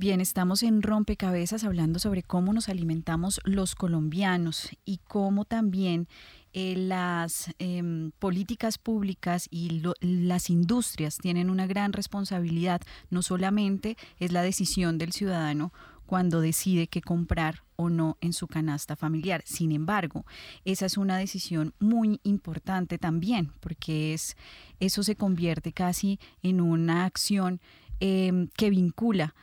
Bien, 0.00 0.20
estamos 0.20 0.64
en 0.64 0.82
Rompecabezas 0.82 1.62
hablando 1.62 2.00
sobre 2.00 2.24
cómo 2.24 2.52
nos 2.52 2.68
alimentamos 2.68 3.40
los 3.44 3.76
colombianos 3.76 4.70
y 4.84 4.98
cómo 5.06 5.44
también 5.44 6.08
eh, 6.56 6.76
las 6.76 7.52
em, 7.58 8.12
políticas 8.20 8.78
públicas 8.78 9.48
y 9.50 9.82
las 10.00 10.50
industrias 10.50 11.18
tienen 11.18 11.50
una 11.50 11.66
gran 11.66 11.92
responsabilidad. 11.92 12.80
No 13.10 13.22
solamente 13.22 13.96
es 14.20 14.30
la 14.30 14.42
decisión 14.42 14.96
del 14.96 15.10
ciudadano 15.10 15.72
cuando 16.06 16.40
decide 16.40 16.86
qué 16.86 17.02
comprar 17.02 17.64
o 17.74 17.88
no 17.88 18.18
en 18.20 18.32
su 18.32 18.46
canasta 18.46 18.94
familiar. 18.94 19.42
Sin 19.44 19.72
embargo, 19.72 20.26
esa 20.64 20.86
es 20.86 20.96
una 20.96 21.16
decisión 21.16 21.74
muy 21.80 22.20
importante 22.22 22.98
también, 22.98 23.50
porque 23.58 24.14
es, 24.14 24.36
eso 24.78 25.02
se 25.02 25.16
convierte 25.16 25.72
casi 25.72 26.20
en 26.40 26.60
una 26.60 27.04
acción 27.04 27.60
em, 27.98 28.48
que 28.56 28.70
vincula 28.70 29.34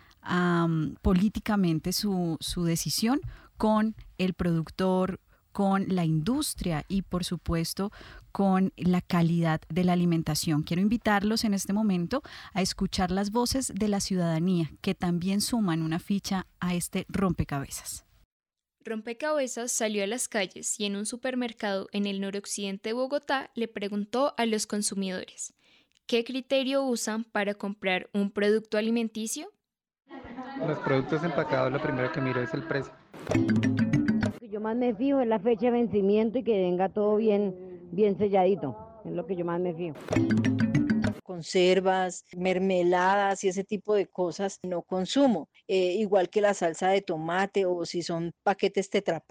políticamente 1.01 1.91
su, 1.91 2.38
su 2.39 2.64
decisión 2.64 3.20
con 3.57 3.95
el 4.18 4.34
productor 4.34 5.20
con 5.52 5.86
la 5.89 6.06
industria 6.06 6.86
y 6.88 7.02
por 7.02 7.24
supuesto 7.24 7.91
con 8.32 8.74
la 8.78 9.02
calidad 9.02 9.62
de 9.70 9.84
la 9.84 9.93
alimentación. 9.93 10.64
Quiero 10.64 10.82
invitarlos 10.82 11.43
en 11.43 11.54
este 11.54 11.74
momento 11.74 12.22
a 12.54 12.62
escuchar 12.62 13.12
las 13.12 13.32
voces 13.32 13.72
de 13.76 13.88
la 13.88 13.99
ciudadanía 13.99 14.72
que 14.82 14.95
también 14.95 15.41
suman 15.41 15.82
una 15.82 15.99
ficha 15.99 16.47
a 16.60 16.74
este 16.74 17.06
rompecabezas. 17.10 18.06
Rompecabezas 18.84 19.72
salió 19.72 20.04
a 20.04 20.08
las 20.08 20.28
calles 20.28 20.80
y 20.80 20.86
en 20.86 20.95
un 20.95 21.06
supermercado 21.06 21.88
en 21.91 22.08
el 22.08 22.20
noroccidente 22.20 22.89
de 22.89 22.93
Bogotá 22.93 23.52
le 23.54 23.68
preguntó 23.68 24.34
a 24.38 24.45
los 24.45 24.66
consumidores, 24.66 25.54
¿qué 26.08 26.24
criterio 26.24 26.84
usan 26.84 27.24
para 27.24 27.54
comprar 27.54 28.10
un 28.14 28.32
producto 28.32 28.78
alimenticio? 28.78 29.52
Los 30.66 30.80
productos 30.80 31.24
empacados 31.24 31.72
lo 31.72 31.82
primero 31.82 32.12
que 32.12 32.22
miro 32.22 32.41
es 32.41 32.54
el 32.54 32.64
precio 32.64 32.93
yo 34.52 34.60
más 34.60 34.76
me 34.76 34.93
fijo 34.93 35.22
en 35.22 35.30
la 35.30 35.39
fecha 35.39 35.68
de 35.68 35.72
vencimiento 35.72 36.38
y 36.39 36.43
que 36.43 36.60
venga 36.60 36.89
todo 36.89 37.16
bien, 37.16 37.56
bien 37.91 38.18
selladito. 38.18 38.76
Es 39.06 39.14
lo 39.14 39.26
que 39.26 39.36
yo 39.36 39.45
más 39.45 39.60
me 39.60 39.74
fijo 39.74 39.97
conservas, 41.24 42.26
mermeladas 42.36 43.45
y 43.45 43.47
ese 43.47 43.64
tipo 43.64 43.95
de 43.95 44.06
cosas 44.06 44.60
no 44.64 44.82
consumo. 44.82 45.47
Eh, 45.66 45.93
igual 45.97 46.30
que 46.30 46.41
la 46.41 46.54
salsa 46.54 46.89
de 46.89 47.02
tomate 47.02 47.66
o 47.66 47.86
si 47.86 48.04
son 48.04 48.34
paquetes 48.43 48.89
Tetra 48.89 49.24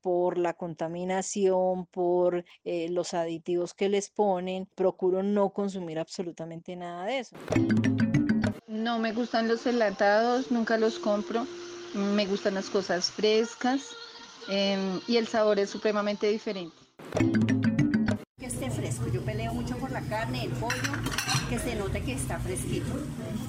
por 0.00 0.38
la 0.38 0.54
contaminación, 0.54 1.86
por 1.88 2.42
eh, 2.64 2.88
los 2.88 3.12
aditivos 3.12 3.74
que 3.74 3.90
les 3.90 4.08
ponen, 4.08 4.66
procuro 4.74 5.22
no 5.22 5.52
consumir 5.52 5.98
absolutamente 5.98 6.74
nada 6.74 7.04
de 7.04 7.18
eso. 7.18 7.36
No 8.66 8.98
me 8.98 9.12
gustan 9.12 9.46
los 9.46 9.66
enlatados, 9.66 10.50
nunca 10.50 10.78
los 10.78 10.98
compro. 10.98 11.46
Me 11.94 12.24
gustan 12.24 12.54
las 12.54 12.70
cosas 12.70 13.10
frescas 13.10 13.94
Em, 14.48 15.00
y 15.06 15.16
el 15.16 15.26
sabor 15.26 15.58
es 15.58 15.70
supremamente 15.70 16.28
diferente. 16.28 16.76
Que 18.38 18.46
esté 18.46 18.70
fresco, 18.70 19.06
yo 19.12 19.22
peleo 19.22 19.54
mucho 19.54 19.76
por 19.76 19.90
la 19.90 20.00
carne, 20.02 20.44
el 20.44 20.50
pollo, 20.52 20.92
que 21.48 21.58
se 21.58 21.76
note 21.76 22.02
que 22.02 22.12
está 22.12 22.38
fresquito, 22.38 22.92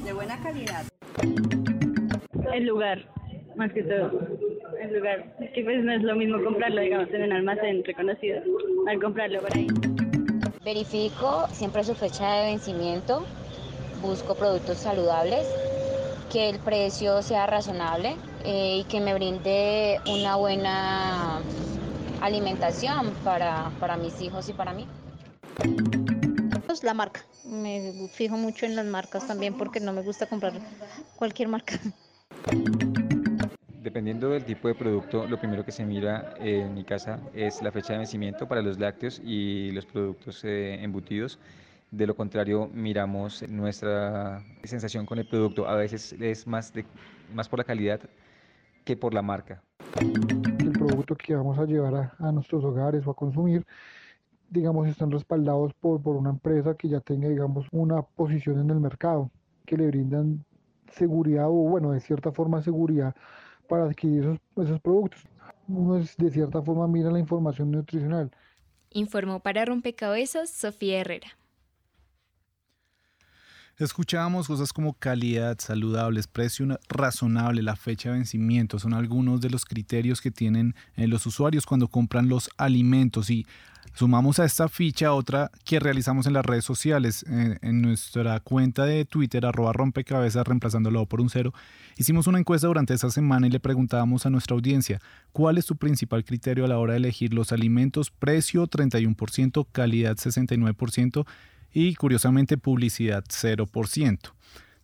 de 0.03 0.13
buena 0.13 0.41
calidad. 0.41 0.85
El 2.53 2.65
lugar, 2.65 3.09
más 3.55 3.71
que 3.73 3.83
todo, 3.83 4.11
el 4.79 4.93
lugar, 4.93 5.35
que 5.53 5.63
pues 5.63 5.83
no 5.83 5.93
es 5.93 6.03
lo 6.03 6.15
mismo 6.15 6.43
comprarlo, 6.43 6.81
digamos, 6.81 7.09
en 7.11 7.23
un 7.23 7.31
almacén 7.33 7.83
reconocido, 7.83 8.41
al 8.87 9.01
comprarlo 9.01 9.41
por 9.41 9.57
ahí. 9.57 9.67
Verifico 10.63 11.47
siempre 11.51 11.83
su 11.83 11.95
fecha 11.95 12.35
de 12.35 12.45
vencimiento, 12.51 13.25
busco 14.01 14.35
productos 14.35 14.77
saludables, 14.77 15.47
que 16.31 16.49
el 16.49 16.59
precio 16.59 17.21
sea 17.21 17.47
razonable 17.47 18.15
eh, 18.45 18.79
y 18.79 18.83
que 18.85 18.99
me 18.99 19.13
brinde 19.13 19.99
una 20.07 20.35
buena 20.35 21.41
alimentación 22.21 23.11
para, 23.23 23.71
para 23.79 23.97
mis 23.97 24.21
hijos 24.21 24.49
y 24.49 24.53
para 24.53 24.73
mí. 24.73 24.87
Pues 26.65 26.83
la 26.83 26.93
marca, 26.93 27.21
me 27.43 28.07
fijo 28.11 28.37
mucho 28.37 28.65
en 28.65 28.75
las 28.75 28.85
marcas 28.85 29.27
también 29.27 29.53
porque 29.55 29.79
no 29.79 29.93
me 29.93 30.01
gusta 30.01 30.25
comprar 30.25 30.53
cualquier 31.15 31.47
marca. 31.49 31.79
Dependiendo 33.81 34.29
del 34.29 34.45
tipo 34.45 34.69
de 34.69 34.75
producto, 34.75 35.27
lo 35.27 35.37
primero 35.37 35.65
que 35.65 35.71
se 35.71 35.85
mira 35.85 36.33
en 36.39 36.73
mi 36.73 36.83
casa 36.83 37.19
es 37.33 37.61
la 37.61 37.71
fecha 37.71 37.93
de 37.93 37.99
vencimiento 37.99 38.47
para 38.47 38.61
los 38.61 38.79
lácteos 38.79 39.21
y 39.23 39.71
los 39.71 39.85
productos 39.85 40.43
eh, 40.45 40.81
embutidos. 40.81 41.37
De 41.91 42.07
lo 42.07 42.15
contrario, 42.15 42.71
miramos 42.73 43.47
nuestra 43.49 44.41
sensación 44.63 45.05
con 45.05 45.19
el 45.19 45.27
producto. 45.27 45.67
A 45.67 45.75
veces 45.75 46.13
es 46.13 46.47
más, 46.47 46.73
de, 46.73 46.85
más 47.35 47.47
por 47.47 47.59
la 47.59 47.65
calidad 47.65 47.99
que 48.83 48.97
por 48.97 49.13
la 49.13 49.21
marca. 49.21 49.63
El 49.99 50.71
producto 50.71 51.15
que 51.15 51.35
vamos 51.35 51.57
a 51.59 51.65
llevar 51.65 52.13
a, 52.17 52.31
nuestros 52.31 52.63
hogares 52.63 53.05
o 53.05 53.11
a 53.11 53.15
consumir, 53.15 53.65
digamos, 54.49 54.87
están 54.87 55.11
respaldados 55.11 55.73
por, 55.73 56.01
por 56.01 56.15
una 56.15 56.31
empresa 56.31 56.75
que 56.75 56.89
ya 56.89 56.99
tenga, 56.99 57.29
digamos, 57.29 57.67
una 57.71 58.01
posición 58.01 58.59
en 58.59 58.69
el 58.69 58.79
mercado, 58.79 59.31
que 59.65 59.77
le 59.77 59.87
brindan 59.87 60.43
seguridad 60.91 61.47
o, 61.47 61.53
bueno, 61.53 61.91
de 61.91 61.99
cierta 61.99 62.31
forma 62.31 62.61
seguridad 62.61 63.15
para 63.67 63.85
adquirir 63.85 64.23
esos, 64.23 64.39
esos 64.57 64.79
productos. 64.81 65.23
Uno 65.67 65.97
es, 65.97 66.15
de 66.17 66.29
cierta 66.29 66.61
forma 66.61 66.87
mira 66.87 67.09
la 67.09 67.19
información 67.19 67.71
nutricional. 67.71 68.31
Informó 68.91 69.39
para 69.39 69.65
Rompecabezas 69.65 70.49
Sofía 70.49 70.99
Herrera. 70.99 71.27
Escuchábamos 73.79 74.45
cosas 74.45 74.71
como 74.71 74.93
calidad, 74.93 75.57
saludables, 75.59 76.27
precio 76.27 76.79
razonable, 76.89 77.63
la 77.63 77.75
fecha 77.75 78.09
de 78.09 78.17
vencimiento, 78.17 78.77
son 78.77 78.93
algunos 78.93 79.41
de 79.41 79.49
los 79.49 79.65
criterios 79.65 80.21
que 80.21 80.29
tienen 80.29 80.75
eh, 80.95 81.07
los 81.07 81.25
usuarios 81.25 81.65
cuando 81.65 81.87
compran 81.87 82.29
los 82.29 82.51
alimentos. 82.57 83.31
Y 83.31 83.47
sumamos 83.95 84.37
a 84.37 84.45
esta 84.45 84.69
ficha 84.69 85.11
otra 85.11 85.49
que 85.65 85.79
realizamos 85.79 86.27
en 86.27 86.33
las 86.33 86.45
redes 86.45 86.63
sociales, 86.63 87.25
eh, 87.27 87.57
en 87.63 87.81
nuestra 87.81 88.39
cuenta 88.41 88.85
de 88.85 89.05
Twitter, 89.05 89.43
arroba 89.43 89.73
rompecabezas, 89.73 90.45
reemplazándolo 90.45 91.07
por 91.07 91.19
un 91.19 91.31
cero, 91.31 91.51
hicimos 91.97 92.27
una 92.27 92.37
encuesta 92.37 92.67
durante 92.67 92.93
esa 92.93 93.09
semana 93.09 93.47
y 93.47 93.49
le 93.49 93.59
preguntábamos 93.59 94.27
a 94.27 94.29
nuestra 94.29 94.53
audiencia, 94.53 95.01
¿cuál 95.31 95.57
es 95.57 95.65
tu 95.65 95.77
principal 95.77 96.23
criterio 96.23 96.65
a 96.65 96.67
la 96.67 96.77
hora 96.77 96.93
de 96.93 96.99
elegir 96.99 97.33
los 97.33 97.51
alimentos? 97.51 98.11
Precio 98.11 98.67
31%, 98.67 99.65
calidad 99.71 100.15
69%, 100.15 101.25
y 101.73 101.95
curiosamente 101.95 102.57
publicidad 102.57 103.23
0%. 103.25 104.19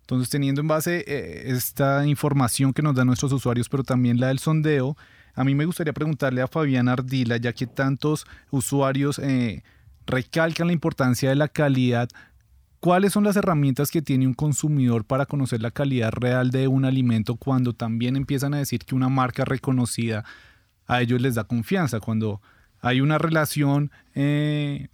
Entonces, 0.02 0.30
teniendo 0.30 0.62
en 0.62 0.68
base 0.68 1.06
eh, 1.08 1.52
esta 1.52 2.06
información 2.08 2.74
que 2.74 2.82
nos 2.82 2.96
dan 2.96 3.08
nuestros 3.08 3.32
usuarios, 3.32 3.70
pero 3.70 3.84
también 3.84 4.20
la 4.20 4.30
del 4.30 4.40
sondeo, 4.40 4.98
a 5.36 5.44
mí 5.44 5.54
me 5.54 5.66
gustaría 5.66 5.94
preguntarle 5.94 6.42
a 6.42 6.48
Fabián 6.48 6.90
Ardila, 6.90 7.38
ya 7.38 7.54
que 7.54 7.68
tantos 7.68 8.26
usuarios 8.50 9.20
eh, 9.20 9.64
recalcan 10.08 10.68
la 10.68 10.74
importancia 10.74 11.30
de 11.30 11.36
la 11.36 11.48
calidad, 11.48 12.10
¿cuáles 12.80 13.14
son 13.14 13.24
las 13.24 13.36
herramientas 13.36 13.92
que 13.92 14.02
tiene 14.02 14.26
un 14.26 14.34
consumidor 14.34 15.06
para 15.06 15.28
conocer 15.28 15.62
la 15.62 15.70
calidad 15.70 16.12
real 16.12 16.50
de 16.50 16.68
un 16.68 16.86
alimento 16.86 17.36
cuando 17.36 17.74
también 17.74 18.16
empiezan 18.16 18.56
a 18.56 18.58
decir 18.58 18.86
que 18.86 18.96
una 18.96 19.10
marca 19.10 19.46
reconocida 19.46 20.26
a 20.88 21.02
ellos 21.02 21.22
les 21.22 21.36
da 21.36 21.44
confianza? 21.44 22.00
Cuando 22.00 22.42
hay 22.82 23.00
una 23.02 23.20
relación 23.20 23.92
eh, 24.16 24.88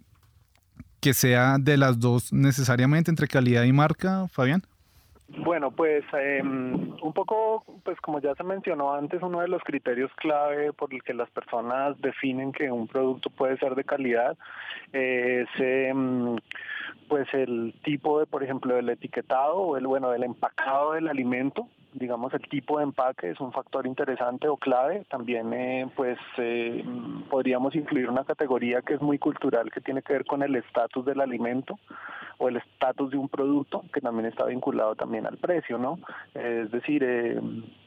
que 1.05 1.13
sea 1.13 1.57
de 1.59 1.77
las 1.77 1.99
dos 1.99 2.33
necesariamente 2.33 3.11
entre 3.11 3.27
calidad 3.27 3.63
y 3.63 3.71
marca, 3.71 4.27
Fabián? 4.27 4.63
Bueno, 5.37 5.69
pues 5.69 6.03
em, 6.13 6.95
un 6.99 7.13
poco, 7.13 7.63
pues 7.83 8.01
como 8.01 8.19
ya 8.19 8.33
se 8.33 8.43
mencionó 8.43 8.91
antes, 8.91 9.21
uno 9.21 9.41
de 9.41 9.47
los 9.47 9.61
criterios 9.61 10.09
clave 10.15 10.73
por 10.73 10.91
el 10.91 11.03
que 11.03 11.13
las 11.13 11.29
personas 11.29 11.95
definen 12.01 12.51
que 12.51 12.71
un 12.71 12.87
producto 12.87 13.29
puede 13.29 13.55
ser 13.57 13.75
de 13.75 13.83
calidad 13.83 14.35
es 14.93 15.47
em, 15.59 16.37
pues 17.07 17.31
el 17.35 17.75
tipo 17.83 18.19
de, 18.19 18.25
por 18.25 18.43
ejemplo, 18.43 18.73
del 18.73 18.89
etiquetado 18.89 19.57
o 19.57 19.77
el 19.77 19.85
bueno 19.85 20.09
del 20.09 20.23
empacado 20.23 20.93
del 20.93 21.07
alimento 21.07 21.67
digamos 21.95 22.33
el 22.33 22.47
tipo 22.49 22.77
de 22.77 22.83
empaque 22.83 23.31
es 23.31 23.39
un 23.39 23.51
factor 23.51 23.87
interesante 23.87 24.47
o 24.47 24.57
clave. 24.57 25.05
También 25.09 25.53
eh, 25.53 25.87
pues 25.95 26.19
eh, 26.37 26.83
podríamos 27.29 27.73
incluir 27.75 28.09
una 28.09 28.25
categoría 28.25 28.81
que 28.81 28.95
es 28.95 29.01
muy 29.01 29.17
cultural 29.17 29.71
que 29.71 29.81
tiene 29.81 30.01
que 30.01 30.13
ver 30.13 30.25
con 30.25 30.43
el 30.43 30.55
estatus 30.55 31.05
del 31.05 31.21
alimento 31.21 31.79
o 32.37 32.49
el 32.49 32.57
estatus 32.57 33.11
de 33.11 33.17
un 33.17 33.29
producto 33.29 33.83
que 33.93 34.01
también 34.01 34.25
está 34.25 34.45
vinculado 34.45 34.95
también 34.95 35.25
al 35.25 35.37
precio, 35.37 35.77
¿no? 35.77 35.99
es 36.33 36.69
decir, 36.69 37.01
eh, 37.03 37.39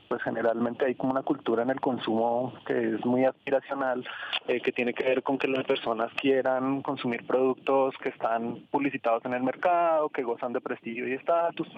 pues 0.08 0.22
generalmente 0.22 0.86
hay 0.86 0.94
como 0.94 1.12
una 1.12 1.22
cultura 1.22 1.62
en 1.62 1.70
el 1.70 1.80
consumo 1.80 2.54
que 2.66 2.94
es 2.94 3.04
muy 3.04 3.24
aspiracional, 3.24 4.04
eh, 4.46 4.60
que 4.60 4.72
tiene 4.72 4.94
que 4.94 5.04
ver 5.04 5.22
con 5.22 5.38
que 5.38 5.48
las 5.48 5.64
personas 5.64 6.12
quieran 6.14 6.82
consumir 6.82 7.26
productos 7.26 7.94
que 8.02 8.08
están 8.08 8.66
publicitados 8.70 9.24
en 9.24 9.34
el 9.34 9.42
mercado, 9.42 10.08
que 10.08 10.22
gozan 10.22 10.52
de 10.52 10.60
prestigio 10.60 11.08
y 11.08 11.12
estatus. 11.12 11.68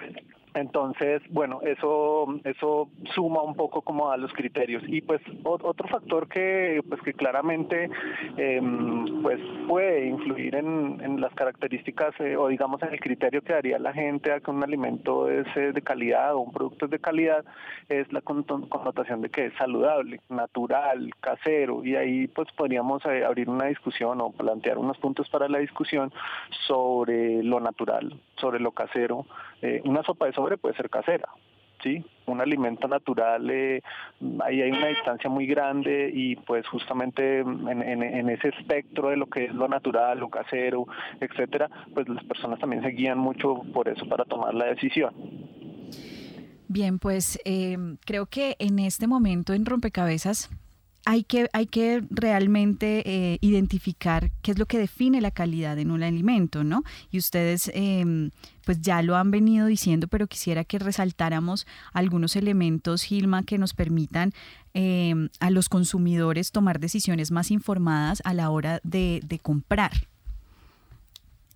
Entonces, 0.55 1.22
bueno, 1.31 1.61
eso 1.62 2.26
eso 2.45 2.89
suma 3.14 3.43
un 3.43 3.55
poco 3.55 3.83
como 3.83 4.11
a 4.11 4.16
los 4.16 4.33
criterios 4.33 4.83
y 4.87 5.01
pues 5.01 5.20
otro 5.45 5.89
factor 5.89 6.28
que 6.28 6.81
pues 6.89 7.01
que 7.03 7.12
claramente 7.12 7.89
em, 8.37 9.22
pues 9.22 9.39
puede 9.68 10.07
influir 10.07 10.57
en, 10.57 11.20
las 11.20 11.35
características 11.35 12.14
eh, 12.20 12.37
o 12.37 12.49
digamos 12.49 12.83
en 12.83 12.93
el 12.95 13.01
criterio 13.01 13.43
que 13.43 13.53
daría 13.53 13.78
la 13.78 13.93
gente 13.93 14.33
a 14.33 14.41
que 14.41 14.51
un 14.51 14.62
alimento 14.62 15.28
es 15.28 15.47
eh, 15.57 15.72
de 15.72 15.83
calidad 15.83 16.35
o 16.35 16.41
un 16.41 16.53
producto 16.53 16.87
es 16.87 16.91
de 16.91 16.99
calidad 16.99 17.45
es 17.89 18.11
la 18.12 18.19
connotación 18.22 19.20
de 19.22 19.30
que 19.30 19.46
es 19.46 19.54
saludable, 19.54 20.20
natural, 20.28 21.10
casero, 21.20 21.84
y 21.84 21.96
ahí 21.96 22.26
pues 22.28 22.48
podríamos 22.56 23.04
eh, 23.06 23.24
abrir 23.24 23.48
una 23.48 23.66
discusión 23.66 24.20
o 24.20 24.30
plantear 24.30 24.78
unos 24.78 24.98
puntos 24.98 25.28
para 25.28 25.48
la 25.48 25.58
discusión 25.58 26.12
sobre 26.66 27.42
lo 27.42 27.60
natural, 27.60 28.20
sobre 28.36 28.60
lo 28.60 28.72
casero. 28.72 29.26
Eh, 29.62 29.80
una 29.84 30.02
sopa 30.02 30.26
de 30.26 30.32
sobre 30.32 30.56
puede 30.56 30.76
ser 30.76 30.90
casera, 30.90 31.28
¿sí? 31.82 32.04
Un 32.26 32.40
alimento 32.40 32.86
natural, 32.88 33.50
eh, 33.50 33.82
ahí 34.44 34.62
hay 34.62 34.70
una 34.70 34.88
distancia 34.88 35.28
muy 35.28 35.46
grande 35.46 36.10
y 36.12 36.36
pues 36.36 36.66
justamente 36.68 37.40
en, 37.40 38.30
ese 38.30 38.48
espectro 38.48 39.08
de 39.08 39.16
lo 39.16 39.26
que 39.26 39.46
es 39.46 39.54
lo 39.54 39.68
natural, 39.68 40.18
lo 40.18 40.28
casero, 40.28 40.86
etcétera, 41.20 41.68
pues 41.94 42.08
las 42.08 42.24
personas 42.24 42.58
también 42.60 42.82
se 42.82 42.90
guían 42.90 43.18
mucho 43.18 43.62
por 43.72 43.88
eso 43.88 44.08
para 44.08 44.24
tomar 44.24 44.54
la 44.54 44.66
decisión. 44.66 45.14
Bien, 46.72 47.00
pues 47.00 47.36
em, 47.44 47.96
creo 48.06 48.26
que 48.26 48.54
en 48.60 48.78
este 48.78 49.08
momento 49.08 49.54
en 49.54 49.66
Rompecabezas 49.66 50.50
hay 51.04 51.24
que, 51.24 51.48
hay 51.52 51.66
que 51.66 52.04
realmente 52.10 53.02
eh, 53.06 53.38
identificar 53.40 54.30
qué 54.40 54.52
es 54.52 54.58
lo 54.60 54.66
que 54.66 54.78
define 54.78 55.20
la 55.20 55.32
calidad 55.32 55.76
en 55.80 55.90
un 55.90 56.04
alimento, 56.04 56.62
¿no? 56.62 56.84
Y 57.10 57.18
ustedes 57.18 57.72
em, 57.74 58.30
pues 58.64 58.80
ya 58.82 59.02
lo 59.02 59.16
han 59.16 59.32
venido 59.32 59.66
diciendo, 59.66 60.06
pero 60.06 60.28
quisiera 60.28 60.62
que 60.62 60.78
resaltáramos 60.78 61.66
algunos 61.92 62.36
elementos, 62.36 63.02
Gilma, 63.02 63.42
que 63.42 63.58
nos 63.58 63.74
permitan 63.74 64.32
em, 64.72 65.28
a 65.40 65.50
los 65.50 65.68
consumidores 65.68 66.52
tomar 66.52 66.78
decisiones 66.78 67.32
más 67.32 67.50
informadas 67.50 68.22
a 68.24 68.32
la 68.32 68.48
hora 68.48 68.78
de, 68.84 69.22
de 69.24 69.40
comprar. 69.40 70.06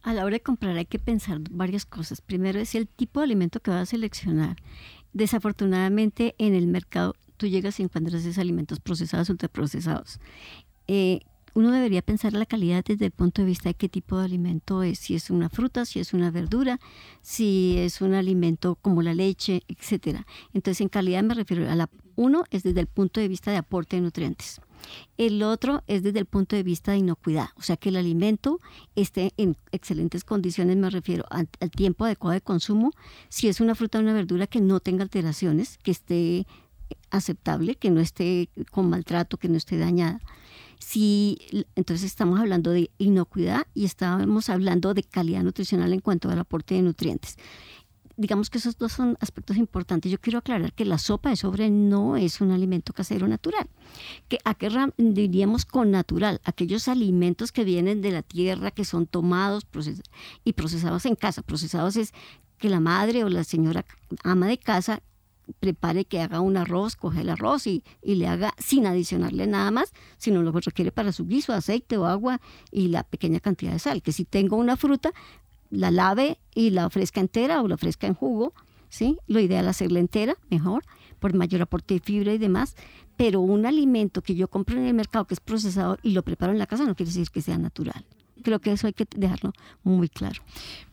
A 0.03 0.13
la 0.13 0.25
hora 0.25 0.35
de 0.35 0.43
comprar 0.43 0.77
hay 0.77 0.85
que 0.85 0.99
pensar 0.99 1.39
varias 1.51 1.87
cosas. 1.87 2.21
Primero 2.21 2.59
es 2.59 2.75
el 2.75 2.87
tipo 2.89 3.21
de 3.21 3.25
alimento 3.25 3.61
que 3.61 3.71
vas 3.71 3.83
a 3.83 3.87
seleccionar 3.87 4.57
desafortunadamente 5.15 6.35
en 6.39 6.55
el 6.55 6.67
mercado 6.67 7.15
tú 7.37 7.47
llegas 7.47 7.81
y 7.81 7.83
encuentras 7.83 8.23
esos 8.23 8.39
alimentos 8.39 8.81
procesados, 8.81 9.31
ultraprocesados. 9.31 10.21
Eh, 10.87 11.21
uno 11.55 11.71
debería 11.71 12.03
pensar 12.03 12.33
la 12.33 12.47
calidad 12.47 12.85
desde 12.85 13.07
el 13.07 13.13
punto 13.13 13.43
de 13.43 13.47
vista 13.47 13.69
de 13.69 13.75
qué 13.75 13.89
tipo 13.89 14.19
de 14.19 14.25
alimento 14.25 14.83
es, 14.83 14.99
si 14.99 15.15
es 15.15 15.31
una 15.31 15.49
fruta, 15.49 15.85
si 15.85 16.01
es 16.01 16.13
una 16.13 16.33
verdura, 16.33 16.81
si 17.23 17.77
es 17.79 18.01
un 18.01 18.15
alimento 18.15 18.75
como 18.75 19.03
la 19.03 19.15
leche, 19.15 19.63
etcétera. 19.69 20.27
Entonces, 20.53 20.81
en 20.81 20.89
calidad 20.89 21.23
me 21.23 21.35
refiero 21.35 21.71
a 21.71 21.77
la 21.77 21.89
uno 22.17 22.45
es 22.51 22.63
desde 22.63 22.81
el 22.81 22.87
punto 22.87 23.21
de 23.21 23.29
vista 23.29 23.51
de 23.51 23.57
aporte 23.57 23.97
de 23.97 24.03
nutrientes. 24.03 24.61
El 25.17 25.43
otro 25.43 25.83
es 25.87 26.03
desde 26.03 26.19
el 26.19 26.27
punto 26.27 26.57
de 26.57 26.63
vista 26.63 26.93
de 26.93 26.99
inocuidad, 26.99 27.49
o 27.57 27.63
sea 27.63 27.77
que 27.77 27.91
el 27.91 27.97
alimento 27.97 28.61
esté 28.95 29.33
en 29.37 29.57
excelentes 29.73 30.25
condiciones, 30.25 30.77
me 30.77 30.91
refiero 30.91 31.25
al, 31.31 31.49
tiempo 31.71 32.05
adecuado 32.05 32.35
de 32.35 32.41
consumo, 32.41 32.93
si 33.29 33.49
es 33.49 33.61
una 33.61 33.75
fruta 33.75 33.99
o 33.99 34.03
una 34.03 34.13
verdura 34.13 34.47
que 34.47 34.61
no 34.61 34.81
tenga 34.81 35.03
alteraciones, 35.03 35.79
que 35.79 35.91
esté 35.91 36.47
aceptable, 37.11 37.77
que 37.77 37.91
no 37.91 38.01
esté 38.01 38.49
con 38.71 38.91
maltrato, 38.91 39.37
que 39.37 39.49
no 39.49 39.57
esté 39.57 39.79
dañada. 39.79 40.21
Si, 40.79 41.39
entonces 41.77 42.05
estamos 42.05 42.41
hablando 42.41 42.71
de 42.71 42.91
inocuidad 42.99 43.67
y 43.73 43.85
estamos 43.85 44.51
hablando 44.51 44.93
de 44.93 45.03
calidad 45.03 45.43
nutricional 45.43 45.93
en 45.93 46.01
cuanto 46.01 46.29
al 46.29 46.39
aporte 46.39 46.75
de 46.75 46.83
nutrientes 46.83 47.37
digamos 48.17 48.51
que 48.51 48.59
esos 48.59 48.77
dos 48.79 48.93
son 48.93 49.17
aspectos 49.21 49.57
importantes. 49.57 50.11
Yo 50.11 50.21
quiero 50.21 50.39
aclarar 50.39 50.73
que 50.73 50.85
la 50.85 50.99
sopa 50.99 51.31
de 51.31 51.37
sobre 51.37 51.71
no 51.71 52.17
es 52.17 52.41
un 52.41 52.51
alimento 52.51 52.93
casero 52.93 53.27
natural. 53.29 53.69
Que, 54.29 54.39
¿A 54.45 54.55
qué 54.55 54.71
diríamos 54.97 55.65
con 55.65 55.91
natural? 55.91 56.41
Aquellos 56.45 56.89
alimentos 56.89 57.53
que 57.53 57.65
vienen 57.65 58.03
de 58.03 58.13
la 58.13 58.23
tierra, 58.23 58.71
que 58.71 58.85
son 58.85 59.07
tomados 59.07 59.67
y 60.45 60.53
procesados 60.53 61.07
en 61.07 61.17
casa. 61.17 61.43
Procesados 61.43 61.97
es 61.97 62.13
que 62.59 62.69
la 62.69 62.81
madre 62.81 63.25
o 63.25 63.29
la 63.29 63.45
señora 63.45 63.85
ama 64.23 64.47
de 64.47 64.59
casa 64.59 65.03
prepare 65.61 66.07
que 66.07 66.21
haga 66.21 66.41
un 66.41 66.57
arroz, 66.57 66.97
coge 66.97 67.21
el 67.21 67.29
arroz 67.29 67.67
y, 67.67 67.85
y, 68.03 68.15
le 68.15 68.27
haga 68.27 68.55
sin 68.59 68.87
adicionarle 68.87 69.47
nada 69.47 69.71
más, 69.71 69.93
sino 70.17 70.43
lo 70.43 70.53
que 70.53 70.61
requiere 70.61 70.91
para 70.91 71.13
su 71.13 71.27
guiso, 71.27 71.53
aceite 71.53 71.99
o 71.99 72.07
agua 72.07 72.41
y 72.71 72.89
la 72.89 73.03
pequeña 73.03 73.41
cantidad 73.41 73.73
de 73.73 73.79
sal. 73.79 74.03
Que 74.03 74.13
si 74.13 74.25
tengo 74.25 74.57
una 74.57 74.77
fruta, 74.77 75.13
la 75.75 75.91
lave 75.91 76.39
y 76.55 76.71
la 76.71 76.87
ofrezca 76.87 77.21
entera 77.21 77.63
o 77.63 77.69
la 77.69 77.75
ofrezca 77.75 78.07
en 78.07 78.15
jugo, 78.15 78.55
¿sí? 78.89 79.19
Lo 79.27 79.41
ideal 79.41 79.65
es 79.65 79.71
hacerla 79.71 80.01
entera, 80.01 80.37
mejor, 80.51 80.85
por 81.19 81.35
mayor 81.35 81.63
aporte 81.63 81.95
de 81.95 82.01
fibra 82.01 82.33
y 82.33 82.39
demás, 82.39 82.77
pero 83.17 83.41
un 83.41 83.67
alimento 83.67 84.23
que 84.23 84.35
yo 84.35 84.49
compro 84.49 84.77
en 84.77 84.87
el 84.87 84.95
mercado 84.95 85.27
que 85.27 85.35
es 85.35 85.41
procesado 85.41 85.99
y 86.03 86.11
lo 86.11 86.23
preparo 86.23 86.53
en 86.53 86.59
la 86.59 86.67
casa 86.67 86.85
no 86.85 86.95
quiere 86.95 87.11
decir 87.11 87.31
que 87.31 87.41
sea 87.41 87.59
natural. 87.59 88.05
Creo 88.43 88.61
que 88.61 88.73
eso 88.73 88.87
hay 88.87 88.93
que 88.93 89.07
dejarlo 89.17 89.53
muy 89.85 90.09
claro. 90.09 90.43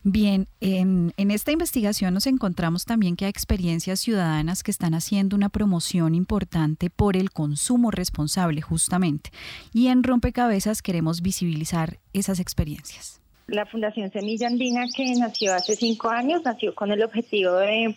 Bien, 0.04 0.48
en, 0.62 1.14
en 1.18 1.32
esta 1.32 1.52
investigación 1.52 2.14
nos 2.14 2.28
encontramos 2.28 2.86
también 2.86 3.16
que 3.16 3.26
hay 3.26 3.30
experiencias 3.30 4.00
ciudadanas 4.00 4.64
que 4.64 4.72
están 4.72 4.94
haciendo 4.94 5.36
una 5.36 5.50
promoción 5.50 6.16
importante 6.16 6.90
por 6.90 7.18
el 7.18 7.32
consumo 7.32 7.92
responsable, 7.92 8.62
justamente. 8.62 9.32
Y 9.74 9.88
en 9.88 10.04
Rompecabezas 10.04 10.82
queremos 10.82 11.22
visibilizar 11.22 12.00
esas 12.14 12.40
experiencias. 12.40 13.21
La 13.48 13.66
Fundación 13.66 14.12
Semilla 14.12 14.48
Andina, 14.48 14.86
que 14.96 15.14
nació 15.16 15.54
hace 15.54 15.76
cinco 15.76 16.10
años, 16.10 16.42
nació 16.46 16.74
con 16.74 16.92
el 16.92 17.04
objetivo 17.04 17.54
de 17.56 17.96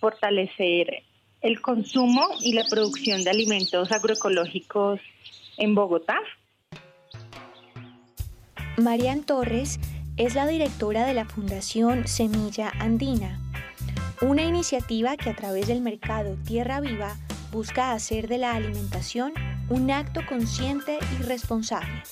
fortalecer 0.00 1.02
el 1.40 1.60
consumo 1.60 2.26
y 2.40 2.52
la 2.52 2.64
producción 2.68 3.22
de 3.22 3.30
alimentos 3.30 3.92
agroecológicos 3.92 5.00
en 5.56 5.74
Bogotá. 5.74 6.18
Marian 8.76 9.22
Torres 9.24 9.78
es 10.16 10.34
la 10.34 10.46
directora 10.46 11.06
de 11.06 11.14
la 11.14 11.24
Fundación 11.24 12.08
Semilla 12.08 12.72
Andina, 12.80 13.40
una 14.20 14.42
iniciativa 14.42 15.16
que 15.16 15.30
a 15.30 15.36
través 15.36 15.68
del 15.68 15.80
mercado 15.80 16.36
Tierra 16.44 16.80
Viva 16.80 17.16
busca 17.52 17.92
hacer 17.92 18.28
de 18.28 18.38
la 18.38 18.54
alimentación 18.54 19.32
un 19.68 19.90
acto 19.90 20.20
consciente 20.28 20.98
y 21.18 21.22
responsable. 21.22 22.02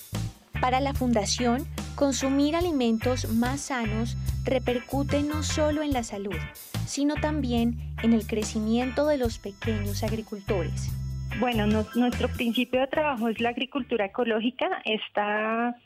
Para 0.60 0.80
la 0.80 0.94
Fundación, 0.94 1.66
consumir 1.96 2.54
alimentos 2.54 3.28
más 3.32 3.62
sanos 3.62 4.16
repercute 4.44 5.22
no 5.22 5.42
solo 5.42 5.82
en 5.82 5.92
la 5.92 6.04
salud, 6.04 6.36
sino 6.86 7.14
también 7.14 7.78
en 8.02 8.12
el 8.12 8.26
crecimiento 8.26 9.06
de 9.06 9.18
los 9.18 9.38
pequeños 9.38 10.04
agricultores. 10.04 10.92
Bueno, 11.40 11.66
nuestro 11.66 12.28
principio 12.28 12.80
de 12.80 12.86
trabajo 12.86 13.28
es 13.28 13.40
la 13.40 13.48
agricultura 13.48 14.04
ecológica. 14.04 14.82
Está 14.84 15.76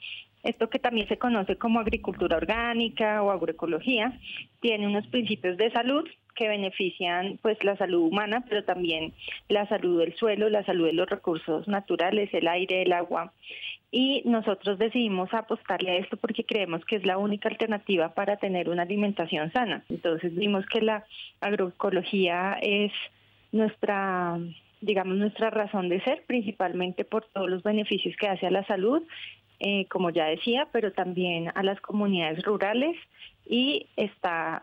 esto 0.42 0.70
que 0.70 0.78
también 0.78 1.06
se 1.08 1.18
conoce 1.18 1.56
como 1.56 1.80
agricultura 1.80 2.36
orgánica 2.36 3.22
o 3.22 3.30
agroecología, 3.30 4.18
tiene 4.60 4.86
unos 4.86 5.06
principios 5.08 5.56
de 5.58 5.70
salud 5.70 6.08
que 6.34 6.48
benefician 6.48 7.38
pues 7.42 7.62
la 7.62 7.76
salud 7.76 8.00
humana, 8.00 8.44
pero 8.48 8.64
también 8.64 9.12
la 9.48 9.68
salud 9.68 10.00
del 10.00 10.14
suelo, 10.14 10.48
la 10.48 10.64
salud 10.64 10.86
de 10.86 10.94
los 10.94 11.08
recursos 11.10 11.68
naturales, 11.68 12.32
el 12.32 12.48
aire, 12.48 12.82
el 12.82 12.92
agua. 12.92 13.32
Y 13.92 14.22
nosotros 14.24 14.78
decidimos 14.78 15.34
apostarle 15.34 15.90
a 15.90 15.96
esto 15.96 16.16
porque 16.16 16.44
creemos 16.44 16.84
que 16.84 16.96
es 16.96 17.04
la 17.04 17.18
única 17.18 17.48
alternativa 17.48 18.14
para 18.14 18.36
tener 18.36 18.68
una 18.68 18.82
alimentación 18.82 19.50
sana. 19.52 19.84
Entonces 19.88 20.34
vimos 20.34 20.64
que 20.66 20.80
la 20.80 21.04
agroecología 21.40 22.58
es 22.62 22.92
nuestra 23.52 24.38
digamos, 24.82 25.18
nuestra 25.18 25.50
razón 25.50 25.90
de 25.90 26.00
ser, 26.00 26.24
principalmente 26.26 27.04
por 27.04 27.26
todos 27.26 27.50
los 27.50 27.62
beneficios 27.62 28.16
que 28.16 28.28
hace 28.28 28.46
a 28.46 28.50
la 28.50 28.64
salud 28.64 29.02
eh, 29.62 29.86
como 29.88 30.08
ya 30.08 30.24
decía, 30.24 30.68
pero 30.72 30.90
también 30.92 31.52
a 31.54 31.62
las 31.62 31.78
comunidades 31.82 32.42
rurales 32.44 32.96
y 33.46 33.86
está 33.94 34.62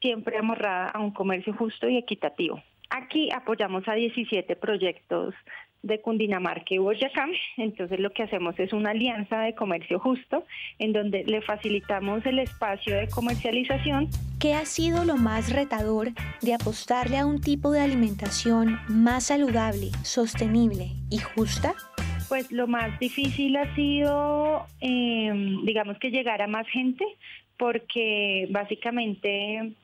siempre 0.00 0.38
amarrada 0.38 0.90
a 0.90 1.00
un 1.00 1.10
comercio 1.10 1.52
justo 1.54 1.88
y 1.88 1.96
equitativo. 1.96 2.62
Aquí 2.88 3.30
apoyamos 3.32 3.88
a 3.88 3.94
17 3.94 4.54
proyectos 4.54 5.34
de 5.82 6.00
Cundinamarca 6.00 6.74
y 6.74 6.78
Boyacá. 6.78 7.26
Entonces 7.56 7.98
lo 8.00 8.10
que 8.10 8.22
hacemos 8.22 8.58
es 8.58 8.72
una 8.72 8.90
alianza 8.90 9.40
de 9.40 9.54
comercio 9.54 9.98
justo 9.98 10.44
en 10.78 10.92
donde 10.92 11.24
le 11.24 11.42
facilitamos 11.42 12.24
el 12.26 12.38
espacio 12.38 12.96
de 12.96 13.08
comercialización. 13.08 14.08
¿Qué 14.40 14.54
ha 14.54 14.64
sido 14.64 15.04
lo 15.04 15.16
más 15.16 15.52
retador 15.52 16.08
de 16.40 16.54
apostarle 16.54 17.18
a 17.18 17.26
un 17.26 17.40
tipo 17.40 17.70
de 17.70 17.80
alimentación 17.80 18.78
más 18.88 19.26
saludable, 19.26 19.90
sostenible 20.02 20.88
y 21.10 21.18
justa? 21.18 21.74
Pues 22.28 22.50
lo 22.50 22.66
más 22.66 22.98
difícil 22.98 23.56
ha 23.56 23.74
sido, 23.74 24.66
em, 24.80 25.64
digamos 25.64 25.98
que 25.98 26.10
llegar 26.10 26.40
a 26.40 26.46
más 26.46 26.66
gente, 26.68 27.04
porque 27.58 28.48
básicamente 28.50 29.74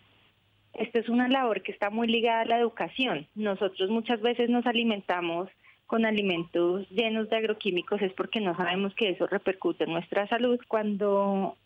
esto 0.75 0.99
es 0.99 1.09
una 1.09 1.29
labor 1.29 1.63
que 1.63 1.73
está 1.73 1.91
muy 1.91 2.09
ligada 2.09 2.41
a 2.43 2.47
la 2.47 2.59
educación. 2.59 3.27
Nosotros 3.35 3.91
muchas 3.91 4.21
veces 4.21 4.49
nos 4.49 4.67
alimentamos 4.67 5.49
con 5.89 6.05
alimentos 6.05 6.89
llenos 6.91 7.31
de 7.31 7.37
agroquímicos 7.37 8.01
es 8.03 8.13
porque 8.13 8.41
no 8.41 8.55
sabemos 8.55 8.95
que 8.95 9.09
eso 9.09 9.27
repercute 9.27 9.85
en 9.85 9.95
nuestra 9.95 10.29
salud. 10.29 10.61
Cuando 10.69 11.57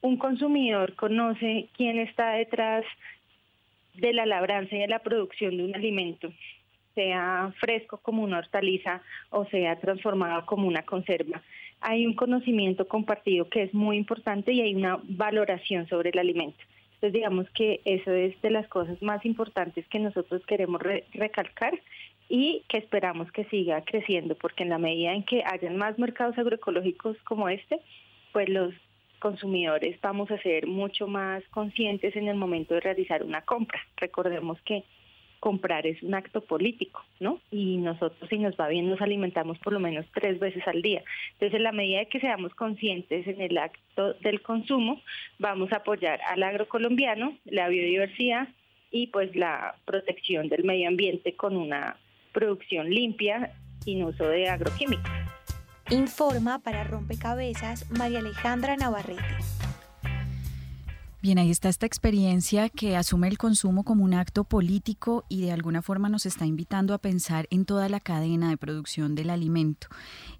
un 0.00 0.16
consumidor 0.16 0.94
conoce 0.94 1.68
quién 1.76 1.98
está 1.98 2.34
detrás 2.34 2.84
de 3.94 4.12
la 4.12 4.26
labranza 4.26 4.76
y 4.76 4.78
de 4.78 4.86
la 4.86 5.00
producción 5.00 5.56
de 5.56 5.64
un 5.64 5.74
alimento, 5.74 6.32
sea 6.94 7.52
fresco 7.58 7.98
como 7.98 8.22
una 8.22 8.38
hortaliza 8.38 9.02
o 9.30 9.44
sea 9.46 9.76
transformado 9.80 10.46
como 10.46 10.68
una 10.68 10.84
conserva. 10.84 11.42
Hay 11.80 12.06
un 12.06 12.14
conocimiento 12.14 12.86
compartido 12.86 13.48
que 13.48 13.64
es 13.64 13.74
muy 13.74 13.96
importante 13.96 14.52
y 14.52 14.60
hay 14.60 14.76
una 14.76 15.00
valoración 15.02 15.88
sobre 15.88 16.10
el 16.10 16.18
alimento. 16.20 16.62
Entonces 16.94 17.12
digamos 17.12 17.50
que 17.50 17.80
eso 17.84 18.12
es 18.12 18.40
de 18.40 18.50
las 18.50 18.68
cosas 18.68 19.02
más 19.02 19.26
importantes 19.26 19.84
que 19.88 19.98
nosotros 19.98 20.46
queremos 20.46 20.80
recalcar 21.12 21.76
y 22.28 22.62
que 22.68 22.78
esperamos 22.78 23.30
que 23.32 23.44
siga 23.44 23.82
creciendo, 23.82 24.34
porque 24.34 24.62
en 24.62 24.70
la 24.70 24.78
medida 24.78 25.12
en 25.12 25.24
que 25.24 25.42
hayan 25.44 25.76
más 25.76 25.98
mercados 25.98 26.38
agroecológicos 26.38 27.16
como 27.24 27.48
este, 27.48 27.80
pues 28.32 28.48
los 28.48 28.74
consumidores 29.18 29.98
vamos 30.02 30.30
a 30.30 30.38
ser 30.38 30.66
mucho 30.66 31.06
más 31.06 31.42
conscientes 31.48 32.14
en 32.16 32.28
el 32.28 32.36
momento 32.36 32.74
de 32.74 32.80
realizar 32.80 33.22
una 33.22 33.42
compra. 33.42 33.80
Recordemos 33.96 34.60
que 34.62 34.84
comprar 35.44 35.86
es 35.86 36.02
un 36.02 36.14
acto 36.14 36.40
político, 36.40 37.04
¿no? 37.20 37.38
Y 37.50 37.76
nosotros 37.76 38.28
si 38.30 38.38
nos 38.38 38.54
va 38.56 38.68
bien 38.68 38.88
nos 38.88 39.02
alimentamos 39.02 39.58
por 39.58 39.74
lo 39.74 39.78
menos 39.78 40.06
tres 40.14 40.38
veces 40.38 40.66
al 40.66 40.80
día. 40.80 41.02
Entonces, 41.32 41.56
en 41.56 41.64
la 41.64 41.72
medida 41.72 41.98
de 41.98 42.08
que 42.08 42.18
seamos 42.18 42.54
conscientes 42.54 43.26
en 43.26 43.42
el 43.42 43.58
acto 43.58 44.14
del 44.14 44.40
consumo, 44.40 45.02
vamos 45.38 45.70
a 45.72 45.76
apoyar 45.76 46.18
al 46.22 46.42
agrocolombiano, 46.42 47.36
la 47.44 47.68
biodiversidad 47.68 48.48
y 48.90 49.08
pues 49.08 49.36
la 49.36 49.74
protección 49.84 50.48
del 50.48 50.64
medio 50.64 50.88
ambiente 50.88 51.34
con 51.34 51.56
una 51.56 51.98
producción 52.34 52.90
limpia 52.90 53.54
sin 53.82 54.04
uso 54.04 54.24
de 54.24 54.50
agroquímicos. 54.50 55.10
Informa 55.90 56.58
para 56.58 56.84
Rompecabezas 56.84 57.90
María 57.90 58.18
Alejandra 58.18 58.76
Navarrete. 58.76 59.22
Bien, 61.24 61.38
ahí 61.38 61.50
está 61.50 61.70
esta 61.70 61.86
experiencia 61.86 62.68
que 62.68 62.98
asume 62.98 63.28
el 63.28 63.38
consumo 63.38 63.82
como 63.82 64.04
un 64.04 64.12
acto 64.12 64.44
político 64.44 65.24
y 65.30 65.40
de 65.40 65.52
alguna 65.52 65.80
forma 65.80 66.10
nos 66.10 66.26
está 66.26 66.44
invitando 66.44 66.92
a 66.92 66.98
pensar 66.98 67.46
en 67.48 67.64
toda 67.64 67.88
la 67.88 67.98
cadena 67.98 68.50
de 68.50 68.58
producción 68.58 69.14
del 69.14 69.30
alimento. 69.30 69.86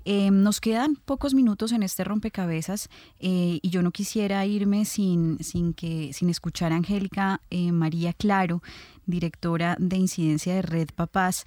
Eh, 0.04 0.30
nos 0.30 0.60
quedan 0.60 0.96
pocos 0.96 1.32
minutos 1.32 1.72
en 1.72 1.82
este 1.82 2.04
rompecabezas 2.04 2.90
eh, 3.18 3.60
y 3.62 3.70
yo 3.70 3.80
no 3.80 3.92
quisiera 3.92 4.44
irme 4.44 4.84
sin, 4.84 5.42
sin, 5.42 5.72
que, 5.72 6.12
sin 6.12 6.28
escuchar 6.28 6.70
a 6.74 6.76
Angélica 6.76 7.40
eh, 7.48 7.72
María 7.72 8.12
Claro, 8.12 8.60
directora 9.06 9.76
de 9.78 9.96
incidencia 9.96 10.54
de 10.54 10.62
Red 10.62 10.88
Papás. 10.94 11.44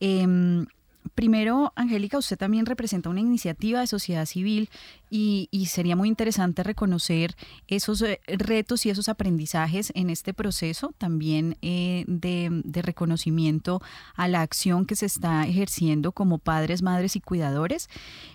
Em, 0.00 0.66
primero, 1.14 1.72
Angélica, 1.76 2.18
usted 2.18 2.36
también 2.36 2.66
representa 2.66 3.10
una 3.10 3.20
iniciativa 3.20 3.80
de 3.80 3.86
sociedad 3.86 4.26
civil 4.26 4.70
y, 5.12 5.48
sería 5.66 5.96
muy 5.96 6.08
interesante 6.08 6.62
reconocer 6.62 7.34
esos 7.66 8.00
eh, 8.02 8.20
retos 8.26 8.86
y 8.86 8.90
esos 8.90 9.08
aprendizajes 9.08 9.92
en 9.94 10.08
este 10.08 10.32
proceso, 10.32 10.94
también 10.98 11.56
eh, 11.62 12.04
de, 12.06 12.82
reconocimiento 12.82 13.82
a 14.14 14.28
la 14.28 14.40
acción 14.40 14.86
que 14.86 14.96
se 14.96 15.06
está 15.06 15.46
ejerciendo 15.46 16.12
como 16.12 16.38
padres, 16.38 16.82
madres 16.82 17.16
y 17.16 17.20
cuidadores, 17.20 17.88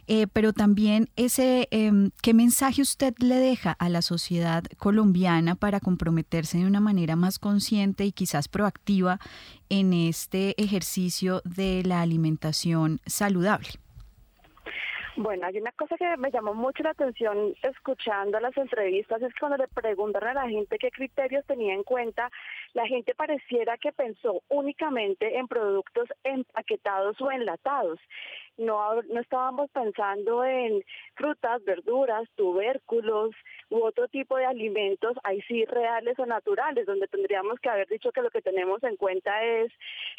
eh, 0.07 0.27
pero 0.31 0.53
también 0.53 1.09
ese, 1.15 1.67
em, 1.71 2.11
¿qué 2.21 2.33
mensaje 2.33 2.81
usted 2.81 3.13
le 3.19 3.35
deja 3.35 3.71
a 3.71 3.89
la 3.89 4.01
sociedad 4.01 4.63
colombiana 4.77 5.55
para 5.55 5.79
comprometerse 5.79 6.57
de 6.57 6.65
una 6.65 6.81
manera 6.81 7.15
más 7.15 7.39
consciente 7.39 8.05
y 8.05 8.11
quizás 8.11 8.47
proactiva 8.47 9.19
en 9.69 9.93
este 9.93 10.53
ejercicio 10.61 11.41
de 11.43 11.83
la 11.85 12.01
alimentación 12.01 12.99
saludable? 13.05 13.69
Bueno, 15.17 15.47
hay 15.47 15.57
una 15.57 15.71
cosa 15.71 15.95
que 15.95 16.17
me 16.17 16.29
llamó 16.29 16.53
mucho 16.53 16.83
la 16.83 16.89
atención 16.89 17.53
escuchando 17.63 18.37
las 18.41 18.55
entrevistas, 18.57 19.21
es 19.21 19.33
cuando 19.39 19.55
le 19.55 19.69
preguntan 19.69 20.25
a 20.25 20.33
la 20.33 20.49
gente 20.49 20.77
qué 20.77 20.91
criterios 20.91 21.45
tenía 21.45 21.73
en 21.73 21.83
cuenta, 21.83 22.29
la 22.73 22.85
gente 22.85 23.15
pareciera 23.15 23.77
que 23.77 23.93
pensó 23.93 24.41
únicamente 24.49 25.37
en 25.37 25.47
productos 25.47 26.09
empaquetados 26.25 27.21
o 27.21 27.31
enlatados 27.31 27.97
no, 28.57 29.01
no 29.01 29.19
estábamos 29.19 29.69
pensando 29.71 30.43
en 30.45 30.83
frutas, 31.15 31.63
verduras, 31.65 32.27
tubérculos 32.35 33.31
u 33.69 33.83
otro 33.83 34.07
tipo 34.07 34.37
de 34.37 34.45
alimentos, 34.45 35.17
ahí 35.23 35.41
sí 35.47 35.65
reales 35.65 36.17
o 36.19 36.25
naturales, 36.25 36.85
donde 36.85 37.07
tendríamos 37.07 37.59
que 37.59 37.69
haber 37.69 37.87
dicho 37.87 38.11
que 38.11 38.21
lo 38.21 38.29
que 38.29 38.41
tenemos 38.41 38.83
en 38.83 38.95
cuenta 38.95 39.43
es 39.43 39.71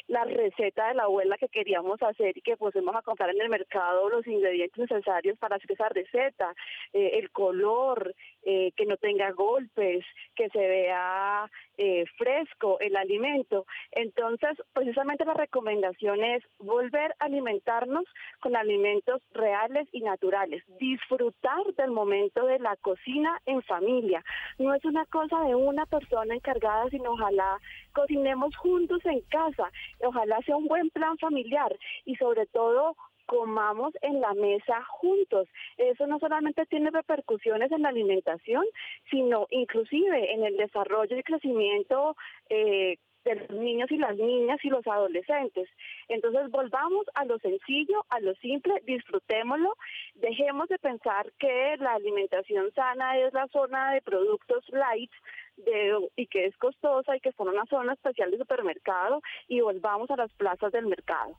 la 0.08 0.24
receta 0.24 0.88
de 0.88 0.94
la 0.94 1.04
abuela 1.04 1.36
que 1.38 1.48
queríamos 1.48 2.02
hacer 2.02 2.36
y 2.36 2.42
que 2.42 2.56
pusimos 2.56 2.94
a 2.94 3.02
comprar 3.02 3.30
en 3.30 3.40
el 3.40 3.48
mercado 3.48 4.08
los 4.08 4.26
ingredientes 4.26 4.78
necesarios 4.78 5.38
para 5.38 5.56
hacer 5.56 5.72
esa 5.72 5.88
receta, 5.88 6.54
eh, 6.92 7.12
el 7.14 7.30
color, 7.30 8.14
eh, 8.44 8.72
que 8.76 8.86
no 8.86 8.96
tenga 8.96 9.30
golpes, 9.32 10.04
que 10.34 10.48
se 10.50 10.58
vea 10.58 11.50
eh, 11.78 12.04
fresco 12.16 12.78
el 12.80 12.96
alimento. 12.96 13.66
Entonces, 13.92 14.50
precisamente 14.72 15.24
la 15.24 15.34
recomendación 15.34 16.24
es 16.24 16.42
volver 16.58 17.14
a 17.18 17.26
alimentarnos 17.26 18.04
con 18.40 18.56
alimentos 18.56 19.22
reales 19.32 19.88
y 19.92 20.00
naturales, 20.00 20.62
disfrutar 20.78 21.64
del 21.76 21.90
momento 21.90 22.46
de 22.46 22.58
la 22.58 22.76
cocina 22.76 23.40
en 23.46 23.62
familia. 23.62 24.24
No 24.58 24.74
es 24.74 24.84
una 24.84 25.04
cosa 25.06 25.40
de 25.42 25.54
una 25.54 25.86
persona 25.86 26.34
encargada, 26.34 26.88
sino 26.90 27.12
ojalá 27.12 27.58
cocinemos 27.92 28.56
juntos 28.56 29.00
en 29.04 29.20
casa, 29.22 29.70
ojalá 30.00 30.40
sea 30.42 30.56
un 30.56 30.66
buen 30.66 30.90
plan 30.90 31.16
familiar 31.18 31.74
y 32.04 32.16
sobre 32.16 32.46
todo 32.46 32.96
comamos 33.26 33.94
en 34.02 34.20
la 34.20 34.34
mesa 34.34 34.82
juntos. 34.84 35.48
Eso 35.76 36.06
no 36.06 36.18
solamente 36.18 36.66
tiene 36.66 36.90
repercusiones 36.90 37.70
en 37.72 37.82
la 37.82 37.90
alimentación, 37.90 38.64
sino 39.10 39.46
inclusive 39.50 40.32
en 40.32 40.44
el 40.44 40.56
desarrollo 40.56 41.16
y 41.16 41.22
crecimiento 41.22 42.16
eh, 42.48 42.98
de 43.26 43.34
los 43.34 43.50
niños 43.50 43.90
y 43.90 43.98
las 43.98 44.16
niñas 44.16 44.64
y 44.64 44.68
los 44.68 44.86
adolescentes. 44.86 45.68
Entonces 46.08 46.48
volvamos 46.50 47.06
a 47.14 47.24
lo 47.24 47.38
sencillo, 47.40 48.06
a 48.08 48.20
lo 48.20 48.34
simple, 48.36 48.74
disfrutémoslo, 48.86 49.76
dejemos 50.14 50.68
de 50.68 50.78
pensar 50.78 51.30
que 51.38 51.76
la 51.78 51.94
alimentación 51.94 52.72
sana 52.72 53.18
es 53.18 53.34
la 53.34 53.48
zona 53.48 53.92
de 53.92 54.00
productos 54.00 54.64
light, 54.68 55.10
de, 55.56 56.08
y 56.16 56.26
que 56.26 56.46
es 56.46 56.56
costosa 56.56 57.16
y 57.16 57.20
que 57.20 57.32
son 57.32 57.48
una 57.48 57.64
zona 57.66 57.92
especial 57.94 58.30
de 58.30 58.38
supermercado 58.38 59.20
y 59.48 59.60
volvamos 59.60 60.10
a 60.10 60.16
las 60.16 60.32
plazas 60.32 60.72
del 60.72 60.86
mercado. 60.86 61.36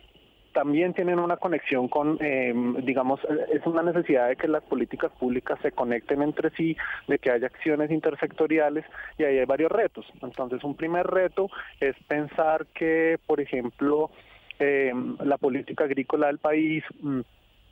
también 0.52 0.94
tienen 0.94 1.18
una 1.18 1.36
conexión 1.36 1.88
con, 1.88 2.16
eh, 2.20 2.54
digamos, 2.82 3.20
es 3.52 3.66
una 3.66 3.82
necesidad 3.82 4.28
de 4.28 4.36
que 4.36 4.46
las 4.46 4.62
políticas 4.62 5.10
públicas 5.12 5.58
se 5.62 5.72
conecten 5.72 6.22
entre 6.22 6.50
sí, 6.50 6.76
de 7.08 7.18
que 7.18 7.30
haya 7.30 7.48
acciones 7.48 7.90
intersectoriales 7.90 8.84
y 9.18 9.24
ahí 9.24 9.38
hay 9.38 9.44
varios 9.44 9.72
retos. 9.72 10.06
Entonces, 10.22 10.62
un 10.62 10.76
primer 10.76 11.06
reto 11.06 11.50
es 11.80 11.96
pensar 12.06 12.66
que, 12.66 13.18
por 13.26 13.40
ejemplo, 13.40 14.10
eh, 14.60 14.92
la 15.24 15.36
política 15.36 15.84
agrícola 15.84 16.28
del 16.28 16.38
país 16.38 16.84
mm, 17.00 17.20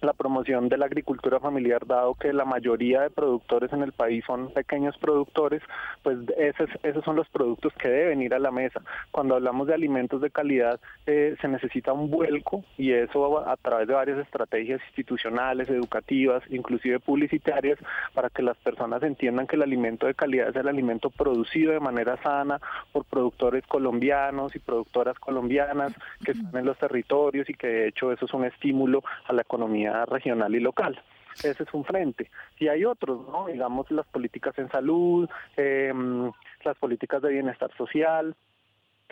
la 0.03 0.13
promoción 0.13 0.69
de 0.69 0.77
la 0.77 0.87
agricultura 0.87 1.41
familiar, 1.41 1.87
dado 1.87 2.15
que 2.15 2.33
la 2.33 2.45
mayoría 2.45 3.03
de 3.03 3.11
productores 3.11 3.73
en 3.73 3.83
el 3.83 3.93
país 3.93 4.25
son 4.27 4.53
pequeños 4.53 4.97
productores, 4.99 5.63
pues 6.03 6.19
esos, 6.37 6.69
esos 6.83 7.05
son 7.05 7.17
los 7.17 7.29
productos 7.29 7.73
que 7.75 7.89
deben 7.89 8.23
ir 8.23 8.35
a 8.35 8.39
la 8.39 8.51
mesa. 8.51 8.83
Cuando 9.11 9.37
hablamos 9.37 9.67
de 9.67 9.75
alimentos 9.75 10.21
de 10.21 10.31
calidad, 10.31 10.81
eh, 11.07 11.37
se 11.41 11.49
necesita 11.49 11.93
un 11.93 12.11
vuelco 12.11 12.65
y 12.77 12.93
eso 12.93 13.47
a, 13.49 13.57
través 13.57 13.89
de 13.89 13.95
varias 13.95 14.19
estrategias 14.19 14.81
institucionales, 14.89 15.69
educativas, 15.71 16.43
inclusive 16.51 16.99
publicitarias, 17.01 17.79
para 18.15 18.31
que 18.31 18.43
las 18.43 18.57
personas 18.59 19.03
entiendan 19.03 19.47
que 19.47 19.57
el 19.57 19.63
alimento 19.63 20.07
de 20.07 20.15
calidad 20.15 20.49
es 20.49 20.57
el 20.57 20.69
alimento 20.69 21.11
producido 21.11 21.73
de 21.73 21.81
manera 21.81 22.17
sana 22.23 22.61
por 22.93 23.05
productores 23.05 23.67
colombianos 23.67 24.55
y 24.57 24.59
productoras 24.59 25.19
colombianas 25.19 25.95
que 26.25 26.33
están 26.33 26.57
en 26.57 26.67
los 26.67 26.79
territorios 26.79 27.49
y 27.49 27.55
que 27.55 27.67
de 27.67 27.89
hecho 27.89 28.13
eso 28.13 28.27
es 28.27 28.35
un 28.35 28.45
estímulo 28.45 29.03
a 29.27 29.33
la 29.33 29.43
economía 29.43 29.92
regional 30.07 30.55
y 30.55 30.61
local. 30.61 31.01
Ese 31.37 31.63
es 31.63 31.75
un 31.75 31.85
frente. 31.85 32.31
Y 32.59 32.69
hay 32.69 32.85
otros, 32.85 33.27
¿no? 33.29 33.47
Digamos, 33.47 33.91
las 33.91 34.07
políticas 34.07 34.57
en 34.59 34.71
salud, 34.71 35.29
em, 35.57 36.31
las 36.65 36.77
políticas 36.79 37.23
de 37.23 37.31
bienestar 37.31 37.71
social, 37.77 38.35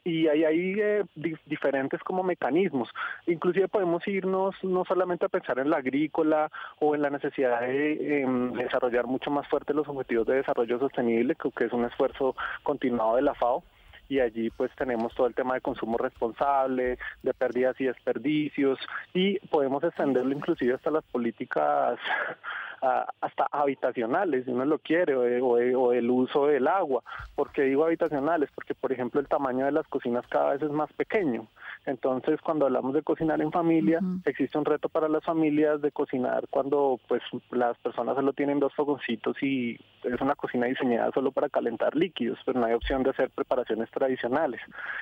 y 0.04 0.28
hay 0.28 0.44
ahí 0.44 0.74
eh, 0.78 1.04
diferentes 1.46 2.00
como 2.00 2.22
mecanismos. 2.22 2.88
Inclusive 3.26 3.68
podemos 3.68 4.06
irnos 4.06 4.54
no 4.62 4.84
solamente 4.84 5.26
a 5.26 5.28
pensar 5.28 5.58
en 5.58 5.70
la 5.70 5.78
agrícola 5.78 6.50
o 6.78 6.94
en 6.94 7.02
la 7.02 7.10
necesidad 7.10 7.60
de 7.60 8.22
em, 8.22 8.52
desarrollar 8.52 9.06
mucho 9.06 9.30
más 9.30 9.46
fuerte 9.48 9.74
los 9.74 9.88
objetivos 9.88 10.26
de 10.26 10.36
desarrollo 10.36 10.78
sostenible, 10.78 11.36
que 11.56 11.64
es 11.64 11.72
un 11.72 11.84
esfuerzo 11.84 12.34
continuado 12.62 13.16
de 13.16 13.22
la 13.22 13.34
FAO, 13.34 13.62
y 14.10 14.18
allí 14.18 14.50
pues 14.50 14.70
tenemos 14.76 15.14
todo 15.14 15.28
el 15.28 15.34
tema 15.34 15.54
de 15.54 15.60
consumo 15.60 15.96
responsable, 15.96 16.98
de 17.22 17.32
pérdidas 17.32 17.80
y 17.80 17.84
desperdicios 17.84 18.78
y 19.14 19.38
podemos 19.48 19.82
extenderlo 19.84 20.34
inclusive 20.34 20.74
hasta 20.74 20.90
las 20.90 21.04
políticas 21.04 21.98
hasta 22.80 23.46
habitacionales, 23.52 24.44
si 24.44 24.50
uno 24.50 24.64
lo 24.64 24.78
quiere, 24.78 25.14
o, 25.14 25.52
o, 25.78 25.92
el 25.92 26.10
uso 26.10 26.46
del 26.46 26.66
agua. 26.66 27.02
¿Por 27.34 27.52
qué 27.52 27.62
digo 27.62 27.84
habitacionales? 27.84 28.50
Porque, 28.54 28.74
por 28.74 28.90
ejemplo, 28.90 29.20
el 29.20 29.28
tamaño 29.28 29.66
de 29.66 29.72
las 29.72 29.86
cocinas 29.86 30.26
cada 30.28 30.52
vez 30.52 30.62
es 30.62 30.70
más 30.70 30.92
pequeño. 30.94 31.46
Entonces, 31.86 32.40
cuando 32.42 32.66
hablamos 32.66 32.94
de 32.94 33.02
cocinar 33.02 33.40
en 33.40 33.50
familia, 33.50 34.00
existe 34.24 34.58
un 34.58 34.64
reto 34.64 34.88
para 34.88 35.08
las 35.08 35.24
familias 35.24 35.80
de 35.80 35.90
cocinar 35.90 36.46
cuando 36.50 37.00
pues 37.08 37.22
las 37.50 37.76
personas 37.78 38.16
solo 38.16 38.32
tienen 38.32 38.60
dos 38.60 38.74
fogoncitos 38.74 39.42
y 39.42 39.78
es 40.04 40.20
una 40.20 40.34
cocina 40.34 40.66
diseñada 40.66 41.10
solo 41.12 41.32
para 41.32 41.48
calentar 41.48 41.96
líquidos, 41.96 42.38
pero 42.44 42.60
no 42.60 42.66
hay 42.66 42.74
opción 42.74 43.02
de 43.02 43.10
hacer 43.10 43.30
preparaciones 43.30 43.90
tradicionales. 43.90 44.60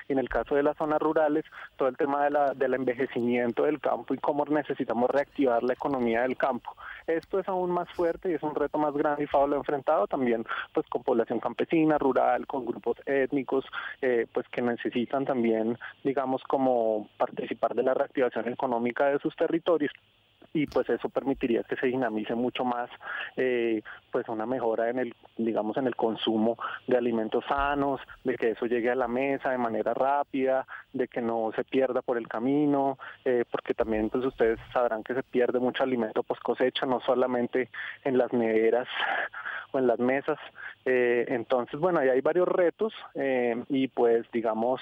Y 0.09 0.13
en 0.13 0.19
el 0.19 0.29
caso 0.29 0.55
de 0.55 0.63
las 0.63 0.77
zonas 0.77 1.01
rurales, 1.01 1.45
todo 1.77 1.89
el 1.89 1.97
tema 1.97 2.25
de 2.25 2.31
la, 2.31 2.55
del 2.55 2.75
envejecimiento 2.75 3.65
del 3.65 3.81
campo 3.81 4.15
y 4.15 4.19
cómo 4.19 4.45
necesitamos 4.45 5.11
reactivar 5.11 5.63
la 5.63 5.73
economía 5.73 6.23
del 6.23 6.37
campo. 6.37 6.77
Esto 7.07 7.39
es 7.39 7.49
aún 7.49 7.71
más 7.71 7.89
fuerte 7.91 8.31
y 8.31 8.35
es 8.35 8.43
un 8.43 8.55
reto 8.55 8.79
más 8.79 8.95
grande 8.95 9.25
y 9.25 9.27
FAO 9.27 9.47
lo 9.47 9.57
ha 9.57 9.59
enfrentado 9.59 10.07
también 10.07 10.45
pues 10.73 10.87
con 10.89 11.03
población 11.03 11.41
campesina, 11.41 11.99
rural, 11.99 12.47
con 12.47 12.65
grupos 12.67 12.99
étnicos, 13.07 13.65
eh, 14.03 14.27
pues 14.33 14.47
que 14.49 14.63
necesitan 14.63 15.25
también, 15.25 15.79
digamos, 16.05 16.43
como 16.45 16.68
participar 17.17 17.75
de 17.75 17.83
la 17.83 17.95
reactivación 17.95 18.49
económica 18.49 19.07
de 19.07 19.19
sus 19.19 19.35
territorios 19.37 19.93
y 20.53 20.67
pues 20.67 20.89
eso 20.89 21.09
permitiría 21.09 21.63
que 21.65 21.77
se 21.77 21.87
dinamice 21.87 22.35
mucho 22.35 22.65
más 22.65 22.91
eh, 23.37 23.83
pues 24.19 24.29
una 24.31 24.47
mejora 24.47 24.91
en 24.91 24.99
el 24.99 25.15
digamos 25.37 25.77
en 25.77 25.87
el 25.87 25.95
consumo 25.95 26.59
de 26.89 26.97
alimentos 26.97 27.45
sanos 27.45 28.01
de 28.25 28.35
que 28.35 28.51
eso 28.51 28.67
llegue 28.67 28.91
a 28.91 28.97
la 28.97 29.07
mesa 29.07 29.51
de 29.53 29.59
manera 29.59 29.95
rápida 29.95 30.67
de 30.93 31.07
que 31.07 31.21
no 31.21 31.53
se 31.55 31.63
pierda 31.63 32.03
por 32.03 32.19
el 32.19 32.27
camino 32.27 32.99
eh, 33.25 33.45
porque 33.49 33.75
también 33.75 34.11
pues 34.11 34.25
ustedes 34.25 34.59
sabrán 34.73 35.05
que 35.05 35.15
se 35.15 35.23
pierde 35.23 35.61
mucho 35.61 35.85
alimento 35.85 36.25
post 36.25 36.43
cosecha 36.43 36.85
no 36.85 36.99
solamente 37.01 37.69
en 38.03 38.19
las 38.19 38.33
neveras 38.33 38.89
o 39.71 39.79
en 39.79 39.87
las 39.87 39.99
mesas. 39.99 40.39
Eh, 40.85 41.27
entonces 41.29 41.79
bueno 41.79 42.01
ahí 42.01 42.09
hay 42.09 42.21
varios 42.21 42.49
retos 42.49 42.93
y 43.69 43.87
pues 43.89 44.27
digamos 44.33 44.81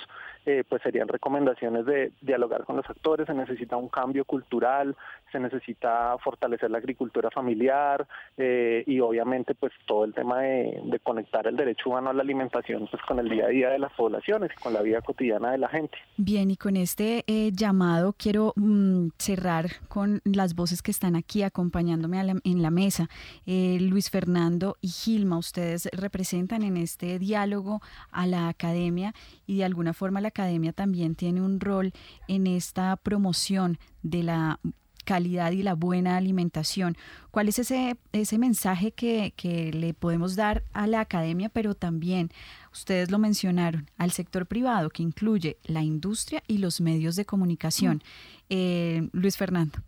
pues 0.69 0.81
serían 0.81 1.09
recomendaciones 1.09 1.85
de 1.87 2.13
dialogar 2.21 2.65
con 2.65 2.77
los 2.77 2.89
actores. 2.89 3.27
Se 3.27 3.35
necesita 3.35 3.77
un 3.77 3.89
cambio 3.89 4.25
cultural 4.25 4.97
se 5.33 5.41
necesita 5.41 6.17
fortalecer 6.19 6.71
la 6.71 6.79
agricultura 6.79 7.31
familiar 7.31 8.07
eh, 8.37 8.85
y 8.87 9.01
obviamente 9.01 9.26
pues 9.59 9.73
todo 9.87 10.05
el 10.05 10.15
tema 10.15 10.41
de, 10.41 11.01
conectar 11.03 11.47
el 11.47 11.57
derecho 11.57 11.91
humano 11.91 12.11
a 12.11 12.13
la 12.13 12.23
alimentación 12.23 12.89
pues 12.91 13.03
con 13.03 13.19
el 13.19 13.29
día 13.29 13.47
a 13.47 13.49
día 13.49 13.71
de 13.71 13.79
las 13.79 13.93
poblaciones 13.93 14.51
y 14.57 14.63
con 14.63 14.73
la 14.73 14.83
vida 14.83 15.01
cotidiana 15.03 15.53
de 15.53 15.59
la 15.59 15.69
gente. 15.69 15.97
Bien, 16.17 16.51
y 16.51 16.57
con 16.57 16.77
este 16.77 17.25
eh, 17.27 17.51
llamado 17.53 18.15
quiero 18.17 18.53
mm, 18.57 19.09
cerrar 19.19 19.67
con 19.89 20.21
las 20.25 20.55
voces 20.55 20.83
que 20.83 20.91
están 20.91 21.17
aquí 21.17 21.43
acompañándome 21.43 22.21
en 22.45 22.63
la 22.63 22.71
mesa. 22.71 23.09
Eh, 23.47 23.79
Luis 23.81 24.11
Fernando 24.11 24.77
y 24.81 24.89
Gilma, 24.89 25.39
ustedes 25.39 25.89
representan 25.93 26.63
en 26.63 26.77
este 26.77 27.19
diálogo 27.19 27.81
a 28.11 28.27
la 28.27 28.49
academia 28.49 29.13
y 29.47 29.59
de 29.59 29.65
alguna 29.65 29.93
forma 29.93 30.21
la 30.21 30.29
academia 30.29 30.73
también 30.73 31.15
tiene 31.15 31.41
un 31.41 31.61
rol 31.61 31.93
en 32.29 32.47
esta 32.47 32.97
promoción 32.97 33.79
de 34.03 34.23
la 34.23 34.61
calidad 35.07 35.53
y 35.53 35.63
la 35.63 35.75
buena 35.75 36.19
alimentación. 36.19 36.99
¿Cuál 37.31 37.49
es 37.49 37.59
ese, 37.59 37.97
ese 38.13 38.37
mensaje 38.37 38.93
que, 38.93 39.33
que 39.37 39.73
le 39.73 39.95
podemos 39.95 40.37
dar 40.37 40.65
a 40.75 40.87
la 40.87 41.01
academia, 41.01 41.49
pero 41.49 41.75
también, 41.75 42.31
ustedes 42.73 43.11
lo 43.11 43.19
mencionaron, 43.19 43.89
al 43.97 44.11
sector 44.11 44.45
privado, 44.45 44.91
que 44.91 45.03
incluye 45.03 45.57
la 45.65 45.83
industria 45.83 46.43
y 46.47 46.59
los 46.59 46.83
medios 46.83 47.17
de 47.17 47.25
comunicación? 47.25 48.03
Eh, 48.51 49.09
Luis 49.13 49.37
Fernando. 49.39 49.79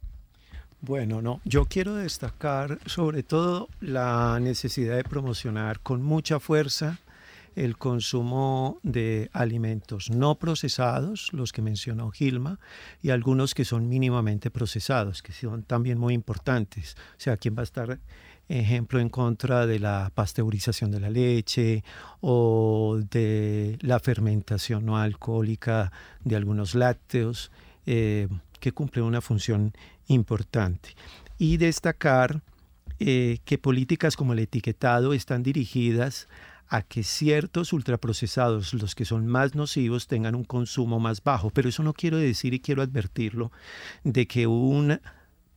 Bueno, 0.81 1.21
no, 1.21 1.41
yo 1.45 1.65
quiero 1.65 1.97
destacar 1.97 2.79
sobre 2.87 3.25
todo 3.25 3.69
la 3.81 4.39
necesidad 4.41 4.97
de 4.97 5.03
promocionar 5.03 5.81
con 5.81 6.03
mucha 6.03 6.39
fuerza 6.39 7.01
el 7.59 7.77
consumo 7.77 8.79
de 8.85 9.31
alimentos 9.33 10.11
no 10.11 10.37
procesados, 10.37 11.33
los 11.33 11.53
que 11.53 11.61
mencionó 11.61 12.11
Gilma, 12.13 12.61
y 13.03 13.11
algunos 13.11 13.53
que 13.53 13.65
son 13.65 13.89
mínimamente 13.89 14.51
procesados, 14.51 15.23
que 15.23 15.33
son 15.33 15.65
también 15.65 15.99
muy 15.99 16.15
importantes. 16.15 16.97
O 17.17 17.21
sea, 17.21 17.37
¿quién 17.37 17.57
va 17.57 17.61
a 17.61 17.65
estar, 17.65 17.99
ejemplo, 18.49 19.01
en 19.01 19.09
contra 19.09 19.67
de 19.67 19.81
la 19.81 20.13
pasteurización 20.15 20.93
de 20.93 21.01
la 21.01 21.11
leche 21.11 21.83
o 22.21 23.01
de 23.11 23.77
la 23.81 23.99
fermentación 23.99 24.87
no 24.87 24.97
alcohólica 24.97 25.91
de 26.23 26.37
algunos 26.37 26.77
lácteos, 26.77 27.51
eh, 27.87 28.29
que 28.61 28.71
cumplen 28.71 29.05
una 29.05 29.21
función 29.21 29.73
importante? 30.07 30.91
Y 31.39 31.57
destacar 31.57 32.41
eh, 33.01 33.39
que 33.45 33.59
políticas 33.59 34.17
como 34.17 34.33
el 34.33 34.41
etiquetado 34.41 35.13
están 35.13 35.43
dirigidas 35.43 36.29
a 36.69 36.83
que 36.83 37.03
ciertos 37.03 37.73
ultraprocesados, 37.73 38.75
los 38.75 38.95
que 38.95 39.05
son 39.05 39.27
más 39.27 39.55
nocivos, 39.55 40.07
tengan 40.07 40.35
un 40.35 40.45
consumo 40.45 41.01
más 41.01 41.23
bajo. 41.23 41.51
Pero 41.51 41.69
eso 41.69 41.83
no 41.83 41.95
quiero 41.95 42.19
decir 42.19 42.55
y 42.55 42.61
quiero 42.61 42.83
advertirlo 42.83 43.51
de 44.05 44.27
que 44.27 44.47
un 44.47 45.01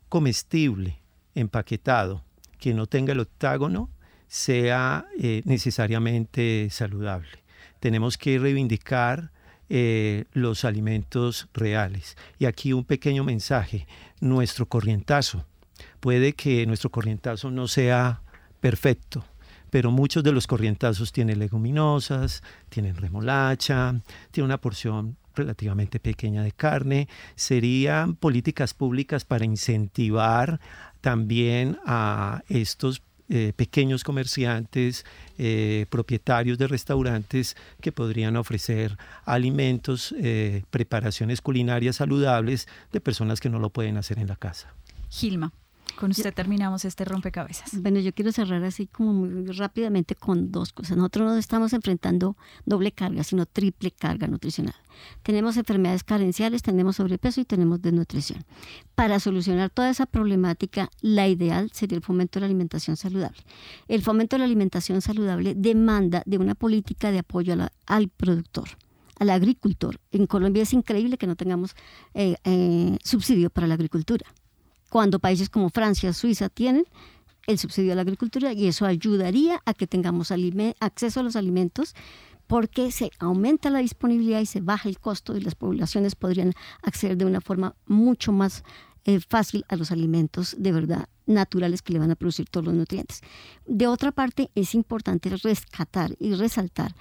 comestible 0.09 0.99
empaquetado 1.35 2.23
que 2.59 2.73
no 2.73 2.87
tenga 2.87 3.13
el 3.13 3.19
octágono 3.19 3.89
sea 4.27 5.05
eh, 5.19 5.41
necesariamente 5.45 6.69
saludable. 6.69 7.43
Tenemos 7.79 8.17
que 8.17 8.39
reivindicar 8.39 9.31
eh, 9.73 10.25
los 10.33 10.65
alimentos 10.65 11.47
reales. 11.53 12.17
Y 12.39 12.45
aquí 12.45 12.73
un 12.73 12.85
pequeño 12.85 13.23
mensaje, 13.23 13.87
nuestro 14.19 14.67
corrientazo. 14.67 15.45
Puede 15.99 16.33
que 16.33 16.65
nuestro 16.65 16.89
corrientazo 16.89 17.51
no 17.51 17.67
sea 17.67 18.21
perfecto, 18.59 19.25
pero 19.71 19.89
muchos 19.89 20.23
de 20.23 20.31
los 20.31 20.45
corrientazos 20.45 21.11
tienen 21.11 21.39
leguminosas, 21.39 22.43
tienen 22.69 22.95
remolacha, 22.95 23.95
tiene 24.29 24.45
una 24.45 24.61
porción 24.61 25.17
relativamente 25.33 25.99
pequeña 25.99 26.43
de 26.43 26.51
carne. 26.51 27.07
Serían 27.35 28.15
políticas 28.15 28.75
públicas 28.75 29.25
para 29.25 29.45
incentivar 29.45 30.59
también 30.99 31.79
a 31.85 32.43
estos 32.49 33.01
eh, 33.29 33.53
pequeños 33.55 34.03
comerciantes, 34.03 35.05
eh, 35.37 35.85
propietarios 35.89 36.57
de 36.57 36.67
restaurantes 36.67 37.55
que 37.79 37.93
podrían 37.93 38.35
ofrecer 38.35 38.97
alimentos, 39.23 40.13
eh, 40.17 40.63
preparaciones 40.69 41.39
culinarias 41.39 41.95
saludables 41.95 42.67
de 42.91 42.99
personas 42.99 43.39
que 43.39 43.49
no 43.49 43.57
lo 43.57 43.69
pueden 43.69 43.95
hacer 43.95 44.19
en 44.19 44.27
la 44.27 44.35
casa. 44.35 44.73
Gilma. 45.09 45.53
Con 46.01 46.09
usted 46.09 46.33
terminamos 46.33 46.83
este 46.83 47.05
rompecabezas. 47.05 47.79
Bueno, 47.79 47.99
yo 47.99 48.11
quiero 48.11 48.31
cerrar 48.31 48.63
así 48.63 48.87
como 48.87 49.13
muy 49.13 49.45
rápidamente 49.51 50.15
con 50.15 50.51
dos 50.51 50.73
cosas. 50.73 50.97
Nosotros 50.97 51.29
no 51.29 51.37
estamos 51.37 51.73
enfrentando 51.73 52.35
doble 52.65 52.91
carga, 52.91 53.23
sino 53.23 53.45
triple 53.45 53.91
carga 53.91 54.25
nutricional. 54.25 54.73
Tenemos 55.21 55.57
enfermedades 55.57 56.03
carenciales, 56.03 56.63
tenemos 56.63 56.95
sobrepeso 56.95 57.39
y 57.39 57.45
tenemos 57.45 57.83
desnutrición. 57.83 58.43
Para 58.95 59.19
solucionar 59.19 59.69
toda 59.69 59.91
esa 59.91 60.07
problemática, 60.07 60.89
la 61.01 61.27
ideal 61.27 61.69
sería 61.71 61.97
el 61.97 62.03
fomento 62.03 62.39
de 62.39 62.41
la 62.41 62.45
alimentación 62.47 62.97
saludable. 62.97 63.37
El 63.87 64.01
fomento 64.01 64.37
de 64.37 64.39
la 64.39 64.45
alimentación 64.45 65.01
saludable 65.01 65.53
demanda 65.53 66.23
de 66.25 66.39
una 66.39 66.55
política 66.55 67.11
de 67.11 67.19
apoyo 67.19 67.53
al 67.85 68.09
productor 68.09 68.69
al 69.19 69.29
agricultor. 69.29 69.99
En 70.11 70.25
Colombia 70.25 70.63
es 70.63 70.73
increíble 70.73 71.19
que 71.19 71.27
no 71.27 71.35
tengamos 71.35 71.75
eh, 72.15 72.37
eh, 72.43 72.97
subsidio 73.03 73.51
para 73.51 73.67
la 73.67 73.75
agricultura 73.75 74.25
cuando 74.91 75.19
países 75.19 75.49
como 75.49 75.69
Francia, 75.69 76.11
Suiza 76.11 76.49
tienen 76.49 76.83
el 77.47 77.57
subsidio 77.57 77.93
a 77.93 77.95
la 77.95 78.01
agricultura 78.01 78.51
y 78.51 78.67
eso 78.67 78.85
ayudaría 78.85 79.61
a 79.65 79.73
que 79.73 79.87
tengamos 79.87 80.33
acceso 80.81 81.21
a 81.21 81.23
los 81.23 81.37
alimentos 81.37 81.95
porque 82.45 82.91
se 82.91 83.09
aumenta 83.17 83.69
la 83.69 83.79
disponibilidad 83.79 84.41
y 84.41 84.45
se 84.45 84.59
baja 84.59 84.89
el 84.89 84.99
costo 84.99 85.37
y 85.37 85.39
las 85.39 85.55
poblaciones 85.55 86.15
podrían 86.15 86.51
acceder 86.83 87.15
de 87.15 87.23
una 87.23 87.39
forma 87.39 87.73
mucho 87.85 88.33
más 88.33 88.65
eh, 89.05 89.21
fácil 89.21 89.63
a 89.69 89.77
los 89.77 89.93
alimentos 89.93 90.57
de 90.59 90.73
verdad 90.73 91.07
naturales 91.25 91.81
que 91.81 91.93
le 91.93 91.99
van 91.99 92.11
a 92.11 92.15
producir 92.15 92.49
todos 92.49 92.65
los 92.65 92.75
nutrientes. 92.75 93.21
De 93.65 93.87
otra 93.87 94.11
parte, 94.11 94.51
es 94.55 94.75
importante 94.75 95.29
rescatar 95.29 96.17
y 96.19 96.33
resaltar 96.33 96.93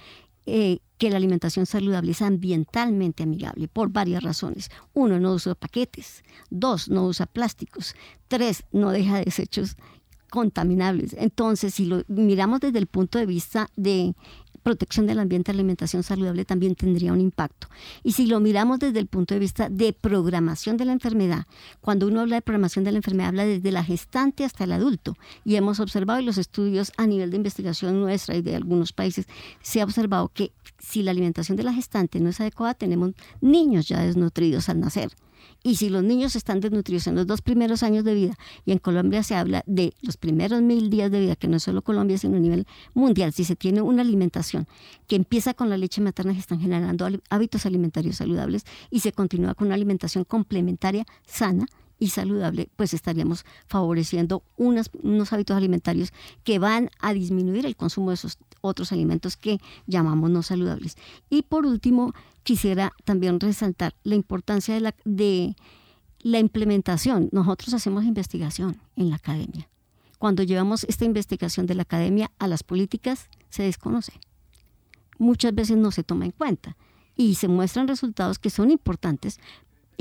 eh, 0.53 0.79
que 0.97 1.09
la 1.09 1.15
alimentación 1.15 1.65
saludable 1.65 2.11
es 2.11 2.21
ambientalmente 2.21 3.23
amigable 3.23 3.69
por 3.69 3.89
varias 3.89 4.21
razones. 4.21 4.69
Uno, 4.93 5.17
no 5.17 5.33
usa 5.33 5.55
paquetes. 5.55 6.23
Dos, 6.49 6.89
no 6.89 7.05
usa 7.05 7.25
plásticos. 7.25 7.95
Tres, 8.27 8.65
no 8.73 8.91
deja 8.91 9.21
desechos 9.21 9.77
contaminables. 10.29 11.15
Entonces, 11.17 11.73
si 11.73 11.85
lo 11.85 12.03
miramos 12.07 12.59
desde 12.59 12.79
el 12.79 12.87
punto 12.87 13.17
de 13.17 13.25
vista 13.25 13.69
de 13.77 14.13
protección 14.63 15.07
del 15.07 15.19
ambiente, 15.19 15.51
alimentación 15.51 16.03
saludable 16.03 16.45
también 16.45 16.75
tendría 16.75 17.13
un 17.13 17.21
impacto. 17.21 17.67
Y 18.03 18.13
si 18.13 18.25
lo 18.27 18.39
miramos 18.39 18.79
desde 18.79 18.99
el 18.99 19.07
punto 19.07 19.33
de 19.33 19.39
vista 19.39 19.69
de 19.69 19.93
programación 19.93 20.77
de 20.77 20.85
la 20.85 20.93
enfermedad, 20.93 21.45
cuando 21.81 22.07
uno 22.07 22.21
habla 22.21 22.35
de 22.35 22.41
programación 22.41 22.85
de 22.85 22.91
la 22.91 22.97
enfermedad, 22.97 23.29
habla 23.29 23.45
desde 23.45 23.71
la 23.71 23.83
gestante 23.83 24.43
hasta 24.45 24.63
el 24.63 24.71
adulto. 24.71 25.17
Y 25.43 25.55
hemos 25.55 25.79
observado 25.79 26.19
en 26.19 26.25
los 26.25 26.37
estudios 26.37 26.91
a 26.97 27.07
nivel 27.07 27.31
de 27.31 27.37
investigación 27.37 27.99
nuestra 27.99 28.35
y 28.35 28.41
de 28.41 28.55
algunos 28.55 28.93
países, 28.93 29.25
se 29.61 29.81
ha 29.81 29.83
observado 29.83 30.29
que 30.33 30.51
si 30.79 31.03
la 31.03 31.11
alimentación 31.11 31.57
de 31.57 31.63
la 31.63 31.73
gestante 31.73 32.19
no 32.19 32.29
es 32.29 32.41
adecuada, 32.41 32.73
tenemos 32.73 33.11
niños 33.39 33.87
ya 33.87 34.01
desnutridos 34.01 34.69
al 34.69 34.79
nacer. 34.79 35.11
Y 35.63 35.75
si 35.75 35.89
los 35.89 36.03
niños 36.03 36.35
están 36.35 36.59
desnutridos 36.59 37.05
en 37.07 37.15
los 37.15 37.27
dos 37.27 37.41
primeros 37.41 37.83
años 37.83 38.03
de 38.03 38.15
vida, 38.15 38.37
y 38.65 38.71
en 38.71 38.79
Colombia 38.79 39.21
se 39.21 39.35
habla 39.35 39.63
de 39.67 39.93
los 40.01 40.17
primeros 40.17 40.61
mil 40.61 40.89
días 40.89 41.11
de 41.11 41.19
vida, 41.19 41.35
que 41.35 41.47
no 41.47 41.57
es 41.57 41.63
solo 41.63 41.83
Colombia, 41.83 42.17
sino 42.17 42.37
a 42.37 42.39
nivel 42.39 42.65
mundial, 42.95 43.31
si 43.31 43.43
se 43.43 43.55
tiene 43.55 43.81
una 43.81 44.01
alimentación 44.01 44.50
que 45.07 45.15
empieza 45.15 45.53
con 45.53 45.69
la 45.69 45.77
leche 45.77 46.01
materna, 46.01 46.33
se 46.33 46.39
están 46.39 46.59
generando 46.59 47.07
hábitos 47.29 47.65
alimentarios 47.65 48.17
saludables 48.17 48.65
y 48.89 48.99
se 48.99 49.11
continúa 49.11 49.55
con 49.55 49.67
una 49.67 49.75
alimentación 49.75 50.23
complementaria 50.23 51.05
sana, 51.25 51.65
y 52.01 52.09
saludable, 52.09 52.67
pues 52.77 52.95
estaríamos 52.95 53.45
favoreciendo 53.67 54.43
unos 54.57 55.33
hábitos 55.33 55.55
alimentarios 55.55 56.11
que 56.43 56.57
van 56.57 56.89
a 56.99 57.13
disminuir 57.13 57.67
el 57.67 57.75
consumo 57.75 58.09
de 58.09 58.15
esos 58.15 58.39
otros 58.61 58.91
alimentos 58.91 59.37
que 59.37 59.59
llamamos 59.85 60.31
no 60.31 60.41
saludables. 60.41 60.97
Y 61.29 61.43
por 61.43 61.67
último, 61.67 62.13
quisiera 62.41 62.91
también 63.05 63.39
resaltar 63.39 63.93
la 64.03 64.15
importancia 64.15 64.79
de 65.05 65.55
la 66.21 66.39
implementación. 66.39 67.29
Nosotros 67.31 67.75
hacemos 67.75 68.03
investigación 68.03 68.81
en 68.95 69.11
la 69.11 69.17
academia. 69.17 69.69
Cuando 70.17 70.41
llevamos 70.41 70.85
esta 70.85 71.05
investigación 71.05 71.67
de 71.67 71.75
la 71.75 71.83
academia 71.83 72.31
a 72.39 72.47
las 72.47 72.63
políticas, 72.63 73.29
se 73.51 73.61
desconoce. 73.61 74.13
Muchas 75.21 75.53
veces 75.53 75.77
no 75.77 75.91
se 75.91 76.03
toma 76.03 76.25
en 76.25 76.31
cuenta 76.31 76.75
y 77.15 77.35
se 77.35 77.47
muestran 77.47 77.87
resultados 77.87 78.39
que 78.39 78.49
son 78.49 78.71
importantes, 78.71 79.39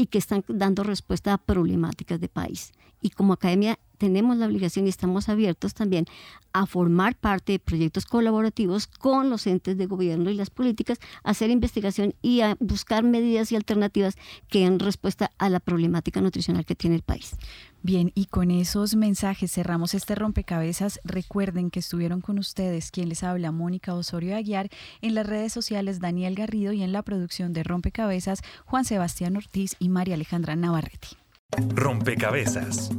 y 0.00 0.06
que 0.06 0.16
están 0.16 0.42
dando 0.48 0.82
respuesta 0.82 1.34
a 1.34 1.38
problemáticas 1.38 2.18
de 2.20 2.28
país. 2.28 2.72
Y 3.02 3.10
como 3.10 3.34
academia 3.34 3.78
tenemos 3.98 4.38
la 4.38 4.46
obligación 4.46 4.86
y 4.86 4.88
estamos 4.88 5.28
abiertos 5.28 5.74
también 5.74 6.06
a 6.54 6.64
formar 6.64 7.16
parte 7.16 7.52
de 7.52 7.58
proyectos 7.58 8.06
colaborativos 8.06 8.86
con 8.86 9.28
los 9.28 9.46
entes 9.46 9.76
de 9.76 9.84
gobierno 9.84 10.30
y 10.30 10.34
las 10.34 10.48
políticas, 10.48 10.98
hacer 11.22 11.50
investigación 11.50 12.14
y 12.22 12.40
a 12.40 12.56
buscar 12.60 13.04
medidas 13.04 13.52
y 13.52 13.56
alternativas 13.56 14.16
que 14.48 14.60
den 14.60 14.78
respuesta 14.78 15.32
a 15.36 15.50
la 15.50 15.60
problemática 15.60 16.22
nutricional 16.22 16.64
que 16.64 16.74
tiene 16.74 16.96
el 16.96 17.02
país. 17.02 17.36
Bien, 17.82 18.12
y 18.14 18.26
con 18.26 18.50
esos 18.50 18.94
mensajes 18.94 19.52
cerramos 19.52 19.94
este 19.94 20.14
rompecabezas. 20.14 21.00
Recuerden 21.02 21.70
que 21.70 21.80
estuvieron 21.80 22.20
con 22.20 22.38
ustedes 22.38 22.90
quien 22.90 23.08
les 23.08 23.22
habla, 23.22 23.52
Mónica 23.52 23.94
Osorio 23.94 24.36
Aguiar, 24.36 24.68
en 25.00 25.14
las 25.14 25.26
redes 25.26 25.52
sociales 25.52 25.98
Daniel 25.98 26.34
Garrido 26.34 26.72
y 26.72 26.82
en 26.82 26.92
la 26.92 27.02
producción 27.02 27.54
de 27.54 27.62
Rompecabezas 27.62 28.42
Juan 28.66 28.84
Sebastián 28.84 29.36
Ortiz 29.36 29.76
y 29.78 29.88
María 29.88 30.14
Alejandra 30.14 30.56
Navarrete. 30.56 31.08
Rompecabezas, 31.74 32.90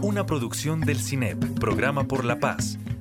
una 0.00 0.24
producción 0.24 0.80
del 0.80 1.00
CINEP, 1.00 1.58
Programa 1.58 2.04
por 2.04 2.24
la 2.24 2.40
Paz 2.40 2.78